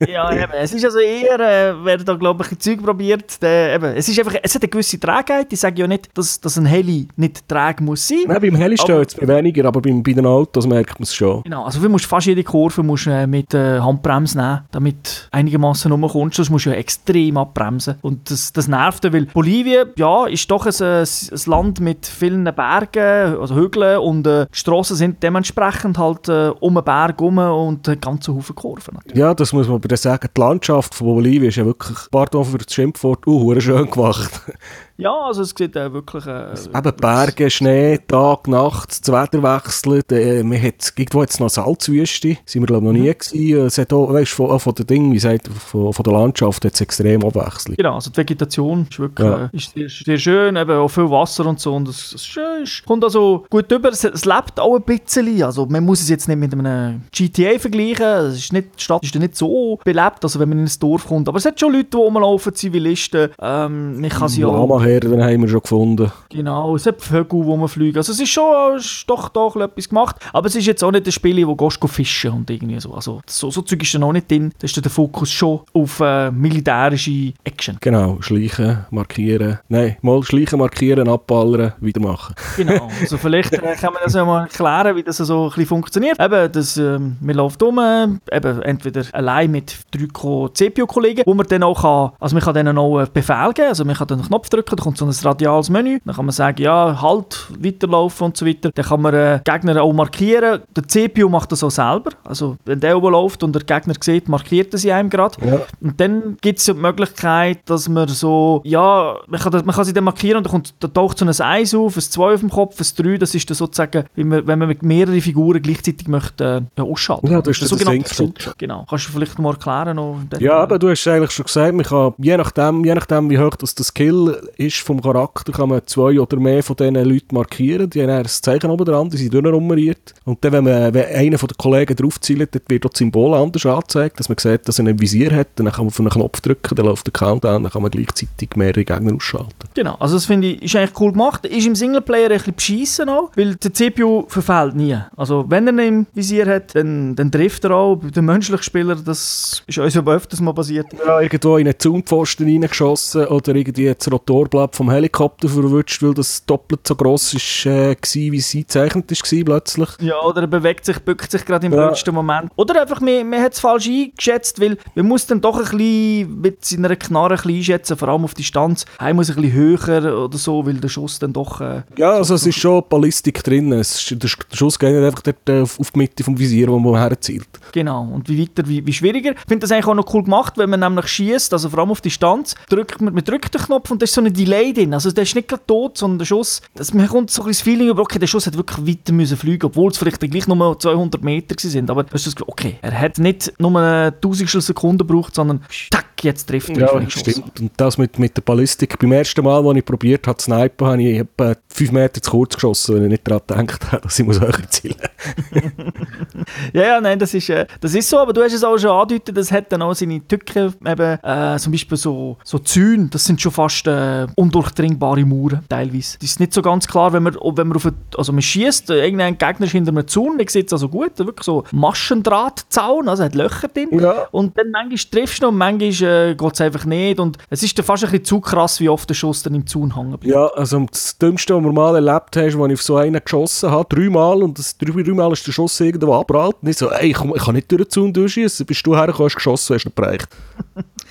Ja, 0.07 0.33
eben. 0.33 0.53
Es 0.53 0.73
ist 0.73 0.85
also 0.85 0.99
eher, 0.99 1.39
äh, 1.39 1.73
wer 1.83 1.97
da 1.97 2.15
glaube 2.15 2.43
ich 2.43 2.51
ein 2.51 2.59
Zeug 2.59 2.83
probiert, 2.83 3.41
der, 3.41 3.75
eben, 3.75 3.95
es 3.95 4.07
ist 4.07 4.19
einfach, 4.19 4.35
es 4.41 4.55
hat 4.55 4.61
eine 4.63 4.69
gewisse 4.69 4.99
Trägheit. 4.99 5.51
Ich 5.51 5.59
sage 5.59 5.79
ja 5.81 5.87
nicht, 5.87 6.09
dass, 6.13 6.39
dass 6.39 6.57
ein 6.57 6.65
Heli 6.65 7.07
nicht 7.15 7.47
träge 7.47 7.83
muss 7.83 8.07
sein. 8.07 8.23
Nein, 8.27 8.41
beim 8.41 8.55
Heli 8.55 8.77
steht 8.77 9.09
es 9.09 9.15
weniger, 9.35 9.65
aber 9.65 9.81
beim, 9.81 10.01
bei 10.01 10.13
den 10.13 10.25
Autos 10.25 10.67
merkt 10.67 10.99
man 10.99 11.03
es 11.03 11.13
schon. 11.13 11.43
Genau, 11.43 11.63
also 11.65 11.79
du 11.79 11.89
musst 11.89 12.05
fast 12.05 12.27
jede 12.27 12.43
Kurve 12.43 12.83
musst, 12.83 13.07
äh, 13.07 13.27
mit 13.27 13.53
äh, 13.53 13.79
Handbremse 13.79 14.37
nehmen, 14.37 14.61
damit 14.71 15.27
einigermaßen 15.31 15.91
rumkommst, 15.91 16.37
sonst 16.37 16.49
musst 16.49 16.65
du 16.65 16.69
ja 16.71 16.75
extrem 16.75 17.37
abbremsen. 17.37 17.95
Und 18.01 18.29
das, 18.29 18.53
das 18.53 18.67
nervt, 18.67 19.03
dann, 19.03 19.13
weil 19.13 19.25
Bolivien, 19.25 19.89
ja, 19.97 20.25
ist 20.25 20.49
doch 20.49 20.65
ein, 20.65 20.73
ein 20.73 21.05
Land 21.45 21.79
mit 21.79 22.05
vielen 22.05 22.43
Bergen, 22.43 23.39
also 23.39 23.55
Hügeln 23.55 23.99
und 23.99 24.27
äh, 24.27 24.45
die 24.45 24.57
Strassen 24.57 24.95
sind 24.95 25.21
dementsprechend 25.23 25.97
halt 25.97 26.29
äh, 26.29 26.51
um 26.59 26.75
den 26.75 26.83
Berg 26.83 27.19
herum 27.19 27.37
und 27.37 27.87
einen 27.87 28.01
ganzen 28.01 28.35
Haufen 28.35 28.55
Kurven. 28.55 28.95
natürlich. 28.95 29.17
Ja, 29.17 29.33
das 29.33 29.53
muss 29.53 29.67
man 29.67 29.77
aber 29.77 29.97
sagen. 29.97 30.29
Die 30.35 30.39
Landschaft 30.39 30.95
von 30.95 31.07
Bolivien 31.07 31.49
ist 31.49 31.57
ja 31.57 31.65
wirklich, 31.65 31.97
pardon 32.11 32.45
für 32.45 32.57
das 32.57 32.73
Schimpfwort, 32.73 33.25
uh, 33.27 33.59
schön 33.59 33.89
gemacht. 33.89 34.41
Ja, 34.97 35.13
also 35.13 35.41
es 35.41 35.53
sieht 35.57 35.75
äh, 35.75 35.91
wirklich... 35.91 36.25
Äh, 36.25 36.53
Eben 36.73 36.93
Berge, 36.95 37.49
Schnee, 37.49 37.99
Tag, 38.07 38.47
Nacht, 38.47 38.89
das 38.89 39.11
Wetter 39.13 39.43
wechselt. 39.43 40.11
Äh, 40.11 40.41
man 40.43 40.61
hat 40.61 40.93
irgendwo 40.95 41.21
jetzt 41.21 41.39
noch 41.39 41.49
Salzwüste, 41.49 42.37
sind 42.45 42.61
wir 42.61 42.67
glaube 42.67 42.85
noch 42.85 42.93
nie 42.93 43.13
gewesen. 43.13 43.65
Es 43.65 43.77
hat 43.77 43.91
auch, 43.91 44.13
weißt, 44.13 44.31
von, 44.31 44.57
von 44.59 44.73
den 44.75 44.87
Dingen, 44.87 45.11
wie 45.11 45.15
gesagt, 45.15 45.47
von, 45.49 45.91
von 45.91 46.03
der 46.03 46.13
Landschaft 46.13 46.63
hat 46.63 46.73
es 46.73 46.81
extrem 46.81 47.23
abwechselt. 47.25 47.77
Genau, 47.77 47.95
also 47.95 48.09
die 48.09 48.17
Vegetation 48.17 48.87
ist 48.89 48.99
wirklich 48.99 49.27
Ja. 49.27 49.45
äh, 49.45 49.49
ist 49.57 49.73
sehr, 49.73 49.89
sehr 49.89 50.17
schön, 50.17 50.55
eben 50.55 50.71
auch 50.71 50.87
viel 50.87 51.09
Wasser 51.09 51.45
und 51.45 51.59
so 51.59 51.75
und 51.75 51.87
es, 51.89 51.97
es 52.07 52.13
ist 52.15 52.27
schön, 52.27 52.63
es 52.63 52.81
kommt 52.85 53.03
also 53.03 53.45
gut 53.49 53.69
über, 53.71 53.89
es, 53.89 54.03
es 54.03 54.23
lebt 54.25 54.59
auch 54.59 54.75
ein 54.75 54.83
bisschen, 54.83 55.43
also 55.43 55.65
man 55.65 55.83
muss 55.83 56.01
es 56.01 56.09
jetzt 56.09 56.27
nicht 56.27 56.37
mit 56.37 56.53
einem 56.53 57.01
GTA 57.11 57.59
vergleichen, 57.59 58.05
es 58.05 58.35
ist 58.37 58.53
nicht, 58.53 58.69
die 58.79 58.83
Stadt 58.83 59.03
ist 59.03 59.13
ja 59.13 59.19
nicht 59.19 59.35
so 59.35 59.77
belebt, 59.83 60.23
also 60.23 60.39
wenn 60.39 60.49
man 60.49 60.59
in 60.59 60.65
ein 60.65 60.71
Dorf 60.79 61.07
kommt, 61.07 61.27
aber 61.27 61.37
es 61.37 61.45
hat 61.45 61.59
schon 61.59 61.73
Leute, 61.73 61.89
die 61.91 61.97
rumlaufen, 61.97 62.53
Zivilisten, 62.55 63.31
ähm, 63.41 63.99
man 63.99 64.09
kann 64.09 64.29
sie 64.29 64.45
auch, 64.45 64.84
Lamaherden 64.85 65.23
haben 65.23 65.41
wir 65.41 65.49
schon 65.49 65.61
gefunden. 65.61 66.11
genau, 66.29 66.75
es 66.75 66.85
hat 66.85 67.01
Vögel, 67.01 67.41
die 67.43 67.57
man 67.57 67.67
fliegen, 67.67 67.97
also 67.97 68.11
es 68.11 68.19
ist 68.19 68.29
schon, 68.29 68.75
es 68.77 68.85
ist 68.85 69.09
doch, 69.09 69.29
doch 69.29 69.55
etwas 69.55 69.89
gemacht, 69.89 70.17
aber 70.31 70.47
es 70.47 70.55
ist 70.55 70.65
jetzt 70.67 70.83
auch 70.83 70.91
nicht 70.91 71.05
ein 71.05 71.11
Spiel, 71.11 71.45
wo 71.47 71.55
du 71.55 71.87
fischen 71.87 72.31
und 72.31 72.49
irgendwie 72.49 72.79
so, 72.79 72.93
also 72.93 73.21
so, 73.25 73.49
so 73.49 73.61
Zeug 73.61 73.81
ist 73.81 73.93
dann 73.95 74.03
auch 74.03 74.13
nicht 74.13 74.29
drin, 74.29 74.51
da 74.59 74.65
ist 74.65 74.77
dann 74.77 74.83
der 74.83 74.91
Fokus 74.91 75.31
schon 75.31 75.61
auf 75.73 75.99
äh, 75.99 76.31
militärische 76.31 77.33
Action. 77.43 77.77
Genau, 77.81 78.17
schleichen, 78.21 78.85
markieren. 78.91 79.59
Nein, 79.69 79.97
mal 80.01 80.21
schleichen, 80.23 80.59
markieren, 80.59 81.07
abballern, 81.07 81.73
weitermachen. 81.79 82.35
Genau, 82.57 82.87
also 83.01 83.17
vielleicht 83.17 83.53
äh, 83.53 83.75
kann 83.75 83.93
man 83.93 84.03
das 84.03 84.13
ja 84.13 84.23
mal 84.25 84.43
erklären, 84.43 84.95
wie 84.95 85.03
das 85.03 85.17
so 85.17 85.43
ein 85.45 85.49
bisschen 85.49 85.65
funktioniert. 85.65 86.19
Eben, 86.19 86.51
das, 86.51 86.77
ähm, 86.77 87.17
man 87.21 87.35
läuft 87.35 87.61
um, 87.63 87.79
äh, 87.79 88.07
eben 88.31 88.61
entweder 88.61 89.03
allein 89.13 89.51
mit 89.51 89.77
drei 89.91 90.07
Ko- 90.11 90.49
CPU-Kollegen, 90.49 91.23
wo 91.25 91.33
man 91.33 91.47
dann 91.47 91.63
auch 91.63 91.81
kann, 91.81 92.11
also 92.19 92.35
man 92.35 92.43
kann 92.43 92.53
denen 92.53 92.77
auch 92.77 92.97
einen 92.97 93.11
Befehl 93.11 93.51
geben, 93.53 93.69
also 93.69 93.85
man 93.85 93.95
kann 93.95 94.07
dann 94.07 94.19
einen 94.19 94.27
Knopf 94.27 94.49
drücken, 94.49 94.75
da 94.75 94.84
kommt 94.84 94.98
so 94.98 95.05
ein 95.05 95.12
radiales 95.12 95.70
Menü, 95.70 96.00
dann 96.03 96.15
kann 96.15 96.25
man 96.25 96.34
sagen, 96.34 96.62
ja, 96.62 97.01
halt, 97.01 97.48
weiterlaufen 97.60 98.25
und 98.25 98.38
so 98.38 98.46
weiter. 98.46 98.72
Dann 98.74 98.86
kann 98.86 99.01
man 99.01 99.13
äh, 99.13 99.39
Gegner 99.44 99.82
auch 99.82 99.94
markieren. 99.94 100.62
Der 100.75 100.88
CPU 100.88 101.29
macht 101.29 101.51
das 101.51 101.63
auch 101.63 101.72
selber, 101.72 102.12
also 102.24 102.58
wenn 102.65 102.79
der 102.79 102.98
oben 102.98 103.12
läuft 103.12 103.44
und 103.44 103.53
der 103.53 103.63
Gegner 103.63 103.94
sieht, 104.00 104.29
markiert 104.29 104.74
er 104.74 104.79
sie 104.79 104.91
einem 104.91 105.10
gerade. 105.10 105.36
Ja. 105.46 105.62
Und 105.82 106.00
dann 106.00 106.38
gibt 106.41 106.60
es 106.60 106.67
ja 106.67 106.74
die 106.74 106.79
Möglichkeit, 106.79 107.60
dass 107.65 107.88
man 107.89 108.08
so, 108.08 108.62
ja, 108.63 109.15
man 109.27 109.39
kann, 109.39 109.53
man 109.65 109.75
kann 109.75 109.86
sie 109.86 109.94
dann 109.94 110.03
markieren 110.03 110.38
und 110.38 110.46
dann 110.46 110.51
kommt, 110.51 110.74
da 110.79 110.88
taucht 110.88 111.17
so 111.17 111.25
ein 111.25 111.29
1 111.34 111.75
auf, 111.75 111.96
ein 111.96 112.01
2 112.01 112.34
auf 112.34 112.39
dem 112.39 112.50
Kopf, 112.50 112.79
ein 112.79 113.03
3, 113.03 113.17
das 113.17 113.36
ist 113.36 113.50
dann 113.50 113.55
sozusagen, 113.55 114.05
wenn 114.15 114.27
man, 114.27 114.48
wenn 114.48 114.60
man 114.60 114.67
mit 114.67 114.84
mehreren 114.84 115.22
Figuren 115.22 115.62
gleichzeitig 115.62 116.08
möchte, 116.08 116.44
äh, 116.44 116.62
ja, 116.77 116.84
ausschalten. 116.84 117.27
Ja, 117.32 117.41
das 117.41 117.60
ist 117.60 117.62
der 117.62 117.70
das 117.70 117.79
sogenannte 117.79 118.13
Sync-Shot. 118.13 118.41
Sync. 118.41 118.58
Genau. 118.58 118.86
Kannst 118.89 119.08
du 119.08 119.12
vielleicht 119.12 119.39
mal 119.39 119.51
erklären? 119.51 119.96
Noch, 119.96 120.20
Ja, 120.39 120.58
aber 120.58 120.79
du 120.79 120.89
hast 120.89 121.08
eigentlich 121.08 121.32
schon 121.32 121.46
gesagt, 121.46 121.74
man 121.74 121.86
kann, 121.86 122.13
je, 122.17 122.38
nachdem, 122.38 122.84
je 122.86 122.94
nachdem, 122.94 123.29
wie 123.29 123.39
hoch 123.39 123.55
das 123.55 123.75
der 123.75 123.86
Skill 123.86 124.50
ist 124.67 124.79
vom 124.79 125.01
Charakter, 125.01 125.51
kann 125.51 125.69
man 125.69 125.81
zwei 125.86 126.19
oder 126.19 126.38
mehr 126.38 126.63
von 126.63 126.75
diesen 126.75 126.95
Leuten 126.95 127.36
markieren. 127.36 127.89
Die 127.89 128.01
haben 128.01 128.10
ein 128.10 128.25
Zeichen 128.25 128.69
oben 128.69 128.86
dran, 128.86 129.10
die 129.10 129.17
sind 129.17 129.34
durchnummeriert. 129.34 130.13
Und 130.25 130.43
dann, 130.43 130.53
wenn, 130.53 130.63
man, 130.63 130.93
wenn 130.93 131.05
einer 131.05 131.38
von 131.38 131.48
den 131.48 131.57
Kollegen 131.57 131.95
draufzielt, 131.95 132.53
dann 132.53 132.62
wird 132.67 132.86
auch 132.86 132.89
das 132.89 133.00
Symbol 133.00 133.34
anders 133.34 133.65
angezeigt, 133.65 134.19
dass 134.19 134.29
man 134.29 134.38
sieht, 134.38 134.67
dass 134.67 134.79
er 134.79 134.86
ein 134.86 135.00
Visier 135.00 135.31
hat. 135.31 135.48
Dann 135.55 135.67
kann 135.67 135.86
man 135.86 135.88
auf 135.88 136.00
einen 136.00 136.10
Knopf 136.10 136.41
drücken, 136.41 136.75
dann 136.75 136.86
läuft 136.86 137.07
der 137.07 137.13
Countdown, 137.13 137.63
dann 137.63 137.72
kann 137.72 137.81
man 137.81 137.91
gleichzeitig 137.91 138.50
mehrere 138.55 138.84
Gegner 138.84 139.15
ausschalten. 139.15 139.69
Genau, 139.74 139.95
also 140.00 140.15
das 140.15 140.25
finde 140.25 140.50
ich, 140.50 140.63
ist 140.63 140.75
eigentlich 140.75 141.00
cool 141.00 141.12
gemacht. 141.12 141.45
Ist 141.45 141.65
im 141.65 141.75
Singleplayer 141.75 142.31
ein 142.31 142.38
bisschen 142.38 142.55
beschissen 142.55 143.10
auch, 143.10 143.31
weil 143.36 143.55
der 143.55 143.74
CPU 143.74 144.25
verfehlt 144.27 144.75
nie. 144.75 144.98
Also 145.15 145.45
wenn 145.48 145.67
er 145.67 145.74
ihn 145.74 145.79
im 145.79 146.07
Visier 146.13 146.45
hat, 146.45 146.75
dann, 146.75 147.15
dann 147.15 147.31
trifft 147.31 147.63
er 147.65 147.72
auch. 147.72 148.01
Der 148.03 148.24
menschliche 148.24 148.63
Spieler, 148.63 148.95
das 148.95 149.63
ist 149.67 149.77
uns 149.77 149.98
aber 149.98 150.15
öfters 150.15 150.41
mal 150.41 150.53
passiert. 150.53 150.88
Ja, 151.05 151.22
irgendwo 151.22 151.57
in 151.57 151.67
einen 151.67 151.79
Zaunpfosten 151.79 152.48
reingeschossen 152.48 153.27
oder 153.27 153.55
irgendwie 153.55 153.93
das 153.93 154.07
Rotorblatt 154.55 154.75
vom 154.75 154.89
Helikopter 154.89 155.50
verwünscht, 155.50 156.01
weil 156.01 156.13
das 156.13 156.45
doppelt 156.45 156.88
so 156.88 156.95
gross 156.95 157.33
ist, 157.33 157.65
äh, 157.65 157.95
gewesen, 157.95 158.31
wie 158.31 158.38
es 158.38 158.55
eingezeichnet 158.55 159.12
war 159.12 159.43
plötzlich. 159.45 159.89
Ja, 160.00 160.19
oder 160.21 160.41
er 160.41 160.47
bewegt 160.47 160.85
sich, 160.85 161.00
bückt 161.00 161.29
sich 161.31 161.45
gerade 161.45 161.65
im 161.67 161.74
Ja. 161.74 161.88
blödsten 161.88 162.13
Moment. 162.13 162.51
Oder 162.55 162.81
einfach, 162.81 163.01
man, 163.01 163.29
man 163.29 163.41
hat 163.41 163.53
es 163.53 163.59
falsch 163.59 163.88
eingeschätzt, 163.88 164.59
weil 164.62 164.77
man 164.95 165.07
muss 165.07 165.27
dann 165.27 165.41
doch 165.41 165.57
ein 165.57 165.77
bisschen 165.77 166.41
mit 166.41 166.63
seiner 166.65 166.95
Knarre 166.95 167.31
ein 167.33 167.38
bisschen 167.38 167.55
einschätzen, 167.57 167.97
vor 167.97 168.07
allem 168.09 168.24
auf 168.24 168.33
Distanz. 168.33 168.85
Heim 169.00 169.17
muss 169.17 169.29
ein 169.29 169.35
bisschen 169.35 169.53
höher 169.53 170.24
oder 170.24 170.38
so, 170.38 170.65
weil 170.65 170.75
der 170.75 170.89
Schuss 170.89 171.19
dann 171.19 171.33
doch... 171.33 171.62
Äh, 171.62 171.83
Ja, 171.97 172.12
also 172.13 172.35
es 172.35 172.45
ist 172.45 172.57
schon 172.57 172.83
Ballistik 172.89 173.43
drin. 173.43 173.71
Es 173.74 173.95
ist, 174.01 174.12
der 174.24 174.29
Sch- 174.29 174.50
der 174.51 174.57
Schuss 174.57 174.79
geht 174.79 174.93
nicht 174.93 175.03
einfach 175.05 175.21
dort 175.21 175.50
äh, 175.50 175.62
auf 175.62 175.79
auf 175.79 175.91
die 175.91 176.00
Mitte 176.00 176.24
vom 176.24 176.38
Visier, 176.39 176.67
wo 176.69 176.79
man 176.79 176.95
herzielt. 176.95 177.47
Genau, 177.71 178.03
und 178.13 178.27
wie 178.29 178.41
weiter, 178.41 178.67
wie, 178.67 178.85
wie 178.85 178.93
schwieriger. 178.93 179.31
Ich 179.31 179.39
finde 179.47 179.59
das 179.59 179.71
eigentlich 179.71 179.88
auch 179.88 179.93
noch 179.95 180.13
cool 180.13 180.24
gemacht, 180.24 180.57
wenn 180.57 180.69
man 180.69 180.79
nämlich 180.79 181.07
schießt, 181.07 181.51
also 181.53 181.69
vor 181.69 181.79
allem 181.79 181.91
auf 181.91 182.01
Distanz, 182.01 182.55
drückt 182.69 183.01
man, 183.01 183.13
man 183.13 183.24
drückt 183.24 183.53
den 183.53 183.62
Knopf 183.62 183.91
und 183.91 184.01
da 184.01 184.05
ist 184.05 184.13
so 184.13 184.21
ein 184.21 184.33
Delay 184.45 184.73
drin. 184.73 184.93
Also 184.93 185.11
der 185.11 185.23
ist 185.23 185.35
nicht 185.35 185.47
gerade 185.47 185.65
tot, 185.65 185.97
sondern 185.97 186.19
der 186.19 186.25
Schuss, 186.25 186.61
das, 186.75 186.93
man 186.93 187.07
kommt 187.07 187.31
so 187.31 187.43
ein 187.43 187.49
das 187.49 187.61
Feeling 187.61 187.89
über, 187.89 188.01
okay, 188.01 188.19
der 188.19 188.27
Schuss 188.27 188.47
hat 188.47 188.57
wirklich 188.57 188.87
weiter 188.87 189.13
müssen 189.13 189.37
fliegen, 189.37 189.65
obwohl 189.65 189.91
es 189.91 189.97
vielleicht 189.97 190.19
gleich 190.19 190.47
nur 190.47 190.79
200 190.79 191.23
Meter 191.23 191.55
sind. 191.57 191.89
Aber 191.89 192.03
du 192.03 192.13
hast 192.13 192.25
das 192.25 192.35
Gefühl, 192.35 192.49
okay, 192.49 192.77
er 192.81 192.99
hat 192.99 193.17
nicht 193.17 193.53
nur 193.59 193.77
eine 193.77 194.19
Tausendstel 194.19 194.61
Sekunde 194.61 195.05
gebraucht, 195.05 195.35
sondern 195.35 195.61
tack, 195.89 196.14
jetzt 196.22 196.48
trifft 196.48 196.69
er 196.69 196.79
Ja, 197.01 197.10
stimmt. 197.10 197.60
Und 197.60 197.72
das 197.77 197.98
mit, 197.98 198.17
mit 198.19 198.36
der 198.38 198.41
Ballistik. 198.41 198.98
Beim 199.00 199.12
ersten 199.12 199.43
Mal, 199.43 199.65
als 199.65 199.77
ich 199.77 199.86
probiert 199.86 200.27
habe 200.27 200.38
zu 200.38 200.45
snipen, 200.45 200.88
habe 200.88 201.01
ich 201.03 201.19
etwa 201.19 201.55
5 201.69 201.91
Meter 201.91 202.22
zu 202.22 202.31
kurz 202.31 202.55
geschossen, 202.55 202.95
weil 202.95 203.03
ich 203.03 203.10
nicht 203.10 203.27
daran 203.29 203.67
gedacht 203.67 203.91
habe, 203.91 204.01
dass 204.03 204.17
ich 204.19 204.25
muss 204.25 204.39
höher 204.39 204.69
zielen 204.69 204.95
Ja, 206.74 206.84
ja, 206.84 207.01
nein, 207.01 207.19
das 207.19 207.34
ist, 207.34 207.50
äh, 207.50 207.65
das 207.81 207.93
ist 207.95 208.10
so, 208.10 208.19
aber 208.19 208.34
du 208.34 208.41
hast 208.43 208.53
es 208.53 208.63
auch 208.63 208.77
schon 208.77 208.89
angedeutet, 208.91 209.36
das 209.38 209.51
hat 209.51 209.72
dann 209.72 209.81
auch 209.81 209.93
seine 209.93 210.25
Tücken, 210.27 210.74
eben, 210.86 211.19
äh, 211.24 211.57
zum 211.57 211.72
Beispiel 211.72 211.98
so, 211.98 212.38
so 212.43 212.60
Zäune, 212.60 213.07
das 213.10 213.25
sind 213.25 213.41
schon 213.41 213.51
fast 213.51 213.88
äh, 213.88 214.27
undurchdringbare 214.36 215.25
Mauern, 215.25 215.63
teilweise. 215.69 216.17
Das 216.19 216.29
ist 216.29 216.39
nicht 216.39 216.53
so 216.53 216.62
ganz 216.62 216.88
klar, 216.88 217.13
wenn 217.13 217.24
man, 217.24 217.36
ob- 217.38 217.57
wenn 217.57 217.67
man 217.67 217.77
auf 217.77 217.86
ein, 217.86 217.93
also 218.17 218.31
man 218.31 218.41
schießt, 218.41 218.89
äh, 218.91 219.03
irgendein 219.05 219.38
Gegner 219.38 219.65
ist 219.65 219.72
hinter 219.72 219.91
einem 219.91 220.07
Zaun, 220.07 220.38
der 220.38 220.48
sieht 220.50 220.67
es 220.67 220.74
also 220.74 220.89
gut, 220.89 221.17
wirklich 221.19 221.43
so 221.45 221.63
Maschendrahtzaun, 221.72 223.07
also 223.10 223.24
hat 223.24 223.36
Löcher 223.36 223.67
drin. 223.67 223.89
Ja. 224.00 224.27
Und 224.31 224.57
dann 224.57 224.72
manchmal 224.72 224.98
triffst 225.12 225.41
du 225.41 225.45
noch 225.45 225.51
und 225.51 225.57
manchmal 225.57 225.91
äh, 226.05 226.35
geht 226.35 226.53
es 226.53 226.62
einfach 226.62 226.85
nicht 226.85 227.19
und 227.19 227.38
es 227.50 227.63
ist 227.63 227.77
dann 227.77 227.85
fast 227.85 228.03
ein 228.03 228.12
bisschen 228.12 228.25
zu 228.25 228.39
krass, 228.39 228.79
wie 228.79 228.89
oft 228.89 229.09
der 229.09 229.15
Schuss 229.15 229.43
dann 229.43 229.55
im 229.55 229.67
Zaun 229.67 229.95
hängen 229.95 230.12
bleibt. 230.12 230.25
Ja, 230.25 230.47
also 230.47 230.85
das 230.89 231.17
Dümmste, 231.17 231.55
was 231.55 231.63
du 231.63 231.71
mal 231.71 231.95
erlebt 231.95 232.35
hast, 232.35 232.43
als 232.43 232.53
ich 232.55 232.74
auf 232.74 232.81
so 232.81 232.97
einen 232.97 233.21
geschossen 233.24 233.71
habe, 233.71 233.93
dreimal, 233.93 234.43
und 234.43 234.57
das 234.57 234.77
drei, 234.77 235.03
dreimal 235.03 235.33
ist 235.33 235.45
der 235.45 235.51
Schuss 235.51 235.79
irgendwo 235.79 236.13
abprallt. 236.13 236.55
Und 236.62 236.69
ich 236.69 236.77
so, 236.77 236.89
ey, 236.89 237.09
ich, 237.09 237.15
komm, 237.15 237.33
ich 237.35 237.43
kann 237.43 237.55
nicht 237.55 237.71
durch 237.71 237.83
den 237.83 237.89
Zaun 237.89 238.13
durchschießen. 238.13 238.65
Bist 238.65 238.85
du 238.85 238.95
hergekommen, 238.95 239.29
hast 239.29 239.35
geschossen, 239.35 239.75
hast 239.75 239.85
nicht 239.85 239.95
bereicht. 239.95 240.27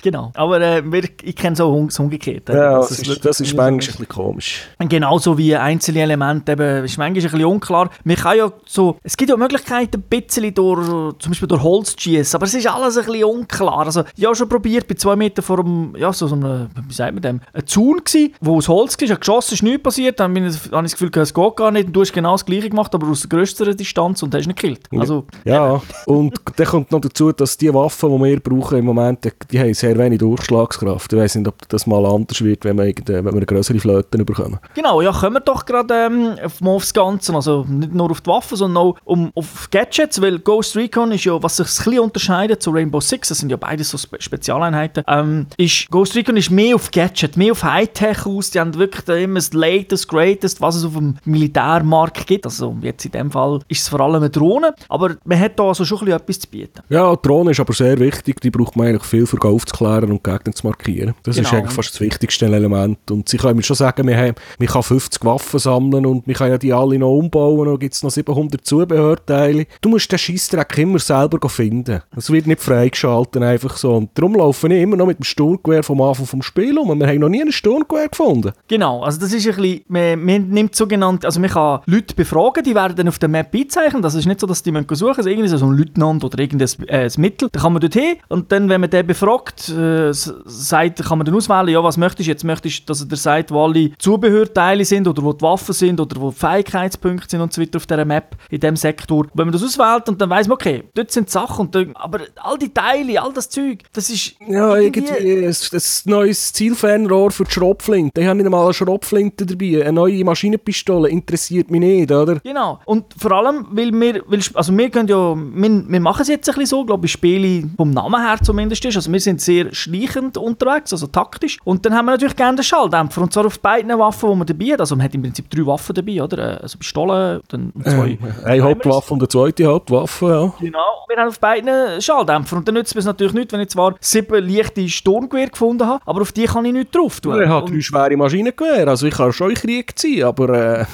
Genau. 0.05 0.31
Aber 0.35 0.61
äh, 0.61 0.83
ich 1.23 1.35
kenne 1.35 1.55
so 1.55 1.83
das 1.83 1.97
Umgekehrte. 1.97 2.53
Ja, 2.53 2.77
das 2.77 2.91
ist, 2.91 3.25
das 3.25 3.39
ist 3.39 3.55
manchmal 3.55 3.71
ein 3.71 3.77
bisschen 3.77 4.07
komisch. 4.07 4.67
Genauso 4.77 5.35
wie 5.35 5.55
einzelne 5.55 6.01
Elemente, 6.01 6.51
eben, 6.51 6.85
ist 6.85 6.99
manchmal 6.99 7.07
ein 7.07 7.31
bisschen 7.31 7.45
unklar. 7.45 7.89
Man 8.03 8.15
kann 8.15 8.37
ja 8.37 8.51
so, 8.67 8.97
es 9.01 9.17
gibt 9.17 9.31
ja 9.31 9.35
Möglichkeiten, 9.35 9.97
ein 9.97 10.03
bisschen 10.03 10.53
durch, 10.53 10.85
zum 11.17 11.31
Beispiel 11.31 11.47
durch 11.47 11.63
Holz 11.63 11.95
zu 11.95 12.01
schießen, 12.01 12.37
aber 12.37 12.45
es 12.45 12.53
ist 12.53 12.67
alles 12.67 12.99
ein 12.99 13.05
bisschen 13.05 13.23
unklar. 13.23 13.79
Also, 13.79 14.03
ich 14.15 14.25
habe 14.25 14.35
schon 14.35 14.47
probiert, 14.47 14.87
bei 14.87 14.93
zwei 14.93 15.15
Metern 15.15 15.43
vor 15.43 15.57
einem, 15.61 15.95
ja, 15.97 16.13
so, 16.13 16.27
so 16.27 16.35
einem, 16.35 16.69
wie 16.87 16.93
sagt 16.93 17.13
man 17.13 17.23
dem, 17.23 17.41
ein 17.51 17.65
Zaun 17.65 18.03
gsi, 18.03 18.31
wo 18.41 18.57
aus 18.57 18.69
Holz 18.69 18.95
war, 19.01 19.17
geschossen, 19.17 19.55
ist 19.55 19.63
nichts 19.63 19.81
passiert, 19.81 20.19
dann 20.19 20.35
habe 20.35 20.47
ich 20.47 20.69
das 20.69 20.91
Gefühl, 20.91 21.09
es 21.15 21.33
geht 21.33 21.55
gar 21.55 21.71
nicht, 21.71 21.87
und 21.87 21.93
du 21.93 22.01
hast 22.01 22.13
genau 22.13 22.33
das 22.33 22.45
Gleiche 22.45 22.69
gemacht, 22.69 22.93
aber 22.93 23.07
aus 23.07 23.21
der 23.21 23.29
größeren 23.29 23.75
Distanz 23.75 24.21
und 24.21 24.35
hast 24.35 24.45
nicht 24.45 24.59
gekillt. 24.59 24.87
Also, 24.95 25.25
Ja, 25.45 25.81
und 26.05 26.39
dann 26.57 26.67
kommt 26.67 26.91
noch 26.91 27.01
dazu, 27.01 27.31
dass 27.31 27.57
die 27.57 27.73
Waffen, 27.73 28.15
die 28.15 28.23
wir 28.23 28.39
brauchen 28.39 28.77
im 28.77 28.85
Moment, 28.85 29.31
die 29.51 29.59
haben 29.59 29.73
sehr 29.73 29.94
wenig 29.97 30.19
Durchschlagskraft. 30.19 31.13
Ich 31.13 31.19
weiß 31.19 31.35
nicht, 31.35 31.47
ob 31.47 31.67
das 31.69 31.87
mal 31.87 32.05
anders 32.05 32.43
wird, 32.43 32.65
wenn 32.65 32.77
wir, 32.77 32.93
wenn 33.07 33.25
wir 33.25 33.31
eine 33.31 33.45
größere 33.45 33.79
Flöte 33.79 34.23
bekommen. 34.23 34.59
Genau, 34.73 35.01
ja, 35.01 35.11
kommen 35.11 35.35
wir 35.35 35.39
doch 35.41 35.65
gerade 35.65 35.93
ähm, 35.93 36.35
auf, 36.43 36.61
mal 36.61 36.71
aufs 36.71 36.93
Ganze, 36.93 37.33
also 37.33 37.65
nicht 37.67 37.93
nur 37.93 38.11
auf 38.11 38.21
die 38.21 38.29
Waffen, 38.29 38.57
sondern 38.57 38.83
auch 38.83 38.95
um, 39.03 39.31
auf 39.35 39.69
Gadgets, 39.71 40.21
weil 40.21 40.39
Ghost 40.39 40.75
Recon 40.75 41.11
ist 41.11 41.25
ja, 41.25 41.41
was 41.41 41.57
sich 41.57 41.67
ein 41.67 41.85
bisschen 41.85 41.99
unterscheidet 41.99 42.61
zu 42.61 42.71
Rainbow 42.71 42.99
Six, 42.99 43.29
das 43.29 43.39
sind 43.39 43.49
ja 43.49 43.57
beide 43.57 43.83
so 43.83 43.97
Spe 43.97 44.17
Spezialeinheiten, 44.19 45.03
ähm, 45.07 45.47
ist, 45.57 45.89
Ghost 45.91 46.15
Recon 46.15 46.37
ist 46.37 46.49
mehr 46.49 46.75
auf 46.75 46.91
Gadget, 46.91 47.37
mehr 47.37 47.51
auf 47.51 47.63
Hightech 47.63 48.25
aus, 48.25 48.51
die 48.51 48.59
haben 48.59 48.73
wirklich 48.75 49.07
immer 49.23 49.35
das 49.35 49.53
Latest, 49.53 50.07
Greatest, 50.07 50.61
was 50.61 50.75
es 50.75 50.85
auf 50.85 50.93
dem 50.93 51.17
Militärmarkt 51.25 52.27
gibt, 52.27 52.45
also 52.45 52.75
jetzt 52.81 53.05
in 53.05 53.11
dem 53.11 53.31
Fall 53.31 53.59
ist 53.67 53.81
es 53.81 53.89
vor 53.89 53.99
allem 53.99 54.15
eine 54.15 54.29
Drohne, 54.29 54.73
aber 54.89 55.15
man 55.23 55.39
hat 55.39 55.59
da 55.59 55.63
also 55.63 55.85
schon 55.85 55.99
ein 55.99 56.05
bisschen 56.05 56.19
etwas 56.19 56.39
zu 56.39 56.47
bieten. 56.49 56.81
Ja, 56.89 57.15
die 57.15 57.27
Drohne 57.27 57.51
ist 57.51 57.59
aber 57.59 57.73
sehr 57.73 57.99
wichtig, 57.99 58.41
die 58.41 58.49
braucht 58.49 58.75
man 58.75 58.87
eigentlich 58.87 59.03
viel 59.03 59.25
für 59.25 59.37
Golf 59.37 59.65
zu 59.65 59.75
aufzuklären 59.85 60.11
und 60.11 60.23
Gegner 60.23 60.53
zu 60.53 60.67
markieren. 60.67 61.13
Das 61.23 61.37
ist 61.37 61.45
Genau. 61.49 61.57
eigentlich 61.61 61.73
fast 61.75 61.93
das 61.93 62.01
wichtigste 62.01 62.45
Element. 62.45 63.11
Und 63.11 63.29
sie 63.29 63.37
können 63.37 63.57
mir 63.57 63.63
schon 63.63 63.75
sagen, 63.75 64.07
wir 64.07 64.17
haben, 64.17 64.35
man 64.59 64.67
kann 64.67 64.83
50 64.83 65.23
Waffen 65.25 65.59
sammeln 65.59 66.05
und 66.05 66.27
man 66.27 66.35
kann 66.35 66.49
ja 66.49 66.57
die 66.57 66.73
alle 66.73 66.97
noch 66.99 67.15
umbauen 67.15 67.67
und 67.67 67.79
gibt 67.79 67.93
es 67.93 68.03
noch 68.03 68.11
700 68.11 68.65
Zubehörteile. 68.65 69.65
Du 69.81 69.89
musst 69.89 70.11
den 70.11 70.19
Scheissdreck 70.19 70.77
immer 70.77 70.99
selber 70.99 71.47
finden. 71.49 72.01
Es 72.15 72.31
wird 72.31 72.47
nicht 72.47 72.61
freigeschalten, 72.61 73.43
einfach 73.43 73.77
so. 73.77 73.95
Und 73.95 74.09
darum 74.15 74.35
laufe 74.35 74.67
ich 74.67 74.81
immer 74.81 74.95
noch 74.97 75.05
mit 75.07 75.19
dem 75.19 75.23
Sturmgewehr 75.23 75.83
vom 75.83 76.01
Anfang 76.01 76.25
vom 76.25 76.41
Spiel 76.41 76.77
um. 76.77 76.89
Und 76.89 76.99
wir 76.99 77.07
haben 77.07 77.19
noch 77.19 77.29
nie 77.29 77.41
ein 77.41 77.51
Sturmgewehr 77.51 78.09
gefunden. 78.09 78.51
Genau, 78.67 79.03
also 79.03 79.19
das 79.19 79.33
ist 79.33 79.47
ein 79.47 79.55
bisschen, 79.55 79.81
man, 79.87 80.23
man 80.23 80.49
nimmt 80.49 80.75
sogenannte, 80.75 81.27
also 81.27 81.39
man 81.39 81.49
kann 81.49 81.81
Leute 81.85 82.15
befragen, 82.15 82.63
die 82.63 82.75
werden 82.75 82.95
dann 82.95 83.07
auf 83.07 83.19
der 83.19 83.29
Map 83.29 83.53
eingezeichnet, 83.53 84.03
das 84.03 84.15
ist 84.15 84.25
nicht 84.25 84.39
so, 84.39 84.47
dass 84.47 84.63
die 84.63 84.71
müssen 84.71 84.93
suchen, 84.95 85.17
also 85.17 85.29
irgendwie 85.29 85.47
so 85.49 85.65
ein 85.65 85.71
Leutnant 85.77 86.23
oder 86.23 86.39
irgendein 86.39 86.67
äh, 86.87 87.09
Mittel, 87.17 87.49
da 87.51 87.59
kann 87.59 87.73
man 87.73 87.81
dort 87.81 87.93
hin 87.93 88.15
und 88.29 88.51
dann, 88.51 88.69
wenn 88.69 88.81
man 88.81 88.89
den 88.89 89.05
befragt, 89.05 89.69
äh, 89.75 90.13
sagt, 90.13 91.03
kann 91.03 91.17
man 91.17 91.25
dann 91.25 91.35
auswählen, 91.35 91.69
ja, 91.69 91.83
was 91.83 91.97
möchtest 91.97 92.27
du 92.27 92.31
jetzt, 92.31 92.43
möchtest 92.43 92.81
du, 92.81 92.85
dass 92.85 93.01
er 93.01 93.07
dir 93.07 93.15
sagt, 93.15 93.51
wo 93.51 93.63
alle 93.63 93.91
Zubehörteile 93.97 94.85
sind 94.85 95.07
oder 95.07 95.21
wo 95.23 95.33
die 95.33 95.41
Waffen 95.41 95.73
sind 95.73 95.99
oder 95.99 96.19
wo 96.19 96.31
die 96.31 96.37
Fähigkeitspunkte 96.37 97.29
sind 97.29 97.41
und 97.41 97.53
so 97.53 97.61
weiter 97.61 97.77
auf 97.77 97.85
dieser 97.85 98.05
Map, 98.05 98.35
in 98.49 98.59
diesem 98.59 98.75
Sektor. 98.75 99.27
Wenn 99.33 99.47
man 99.47 99.53
das 99.53 99.63
auswählt 99.63 100.09
und 100.09 100.21
dann 100.21 100.29
weiss 100.29 100.47
man, 100.47 100.55
okay, 100.55 100.83
dort 100.93 101.11
sind 101.11 101.27
die 101.27 101.31
Sachen, 101.31 101.65
und 101.65 101.75
dann, 101.75 101.95
aber 101.95 102.21
all 102.37 102.57
die 102.57 102.73
Teile, 102.73 103.21
all 103.21 103.33
das 103.33 103.49
Zeug, 103.49 103.79
das 103.93 104.09
ist 104.09 104.35
Ja, 104.47 104.75
irgendwie 104.77 105.11
ein, 105.11 105.45
ein 105.45 105.81
neues 106.05 106.53
Zielfernrohr 106.53 107.31
für 107.31 107.43
die 107.43 107.51
Schrotflinte. 107.51 108.19
Ich 108.19 108.27
habe 108.27 108.37
nicht 108.37 108.45
einmal 108.45 108.65
eine 108.65 108.73
Schrotflinte 108.73 109.45
dabei. 109.45 109.81
Eine 109.81 109.93
neue 109.93 110.23
Maschinenpistole 110.23 111.09
interessiert 111.09 111.71
mich 111.71 111.79
nicht, 111.79 112.11
oder? 112.11 112.39
Genau. 112.39 112.79
Und 112.85 113.05
vor 113.17 113.31
allem, 113.31 113.67
weil 113.71 113.91
wir, 113.91 114.23
weil, 114.27 114.39
also 114.53 114.77
wir 114.77 114.89
können 114.89 115.07
ja, 115.07 115.35
wir, 115.35 115.83
wir 115.87 115.99
machen 115.99 116.21
es 116.21 116.27
jetzt 116.27 116.49
ein 116.49 116.55
bisschen 116.55 116.67
so, 116.67 116.85
glaube 116.85 117.05
ich, 117.05 117.11
Spiele 117.11 117.69
vom 117.77 117.91
Namen 117.91 118.21
her 118.21 118.37
zumindest 118.41 118.83
ist. 118.85 118.95
Also 118.95 119.11
wir 119.11 119.19
sind 119.19 119.41
sehr 119.41 119.54
schleichend 119.71 120.37
unterwegs, 120.37 120.91
also 120.93 121.07
taktisch. 121.07 121.57
Und 121.63 121.85
dann 121.85 121.93
haben 121.93 122.05
wir 122.05 122.11
natürlich 122.11 122.35
gerne 122.35 122.57
den 122.57 122.63
Schalldämpfer. 122.63 123.21
Und 123.21 123.33
zwar 123.33 123.45
auf 123.45 123.59
beiden 123.59 123.97
Waffen, 123.97 124.29
die 124.29 124.35
man 124.35 124.47
dabei 124.47 124.65
hat. 124.73 124.79
Also 124.81 124.95
man 124.95 125.05
hat 125.05 125.13
im 125.15 125.21
Prinzip 125.21 125.49
drei 125.49 125.65
Waffen 125.65 125.93
dabei, 125.93 126.21
oder? 126.21 126.37
Äh, 126.37 126.63
Also 126.63 126.77
Pistole, 126.77 127.41
dann 127.47 127.73
zwei. 127.83 128.17
Eine 128.43 128.63
Hauptwaffe 128.63 129.13
und 129.13 129.21
eine 129.21 129.27
zweite 129.27 129.65
Hauptwaffe, 129.65 130.25
ja. 130.27 130.53
Genau. 130.59 130.79
Wir 131.07 131.17
haben 131.17 131.29
auf 131.29 131.39
beiden 131.39 132.01
Schalldämpfer. 132.01 132.57
Und 132.57 132.67
dann 132.67 132.75
nützt 132.75 132.95
es 132.95 133.05
natürlich 133.05 133.33
nicht, 133.33 133.51
wenn 133.53 133.61
ich 133.61 133.69
zwar 133.69 133.95
sieben 133.99 134.47
leichte 134.47 134.87
Sturmgewehre 134.89 135.49
gefunden 135.49 135.85
habe, 135.87 136.01
aber 136.05 136.21
auf 136.21 136.31
die 136.31 136.45
kann 136.45 136.65
ich 136.65 136.73
nicht 136.73 136.95
drauf 136.95 137.19
tun. 137.19 137.41
Ich 137.41 137.47
habe 137.47 137.69
drei 137.71 137.81
schwere 137.81 138.17
Maschinengewehre, 138.17 138.89
also 138.89 139.05
ich 139.07 139.13
kann 139.13 139.31
schon 139.33 139.51
in 139.51 139.55
Krieg 139.55 139.97
ziehen, 139.97 140.23
aber 140.25 140.49
äh, 140.81 140.85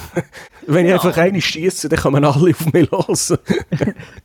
wenn 0.66 0.86
ich 0.86 0.92
einfach 0.92 1.16
eine 1.16 1.40
schiesse, 1.40 1.88
dann 1.88 1.98
kommen 1.98 2.24
alle 2.24 2.50
auf 2.50 2.72
mich 2.72 2.90
los. 2.90 3.34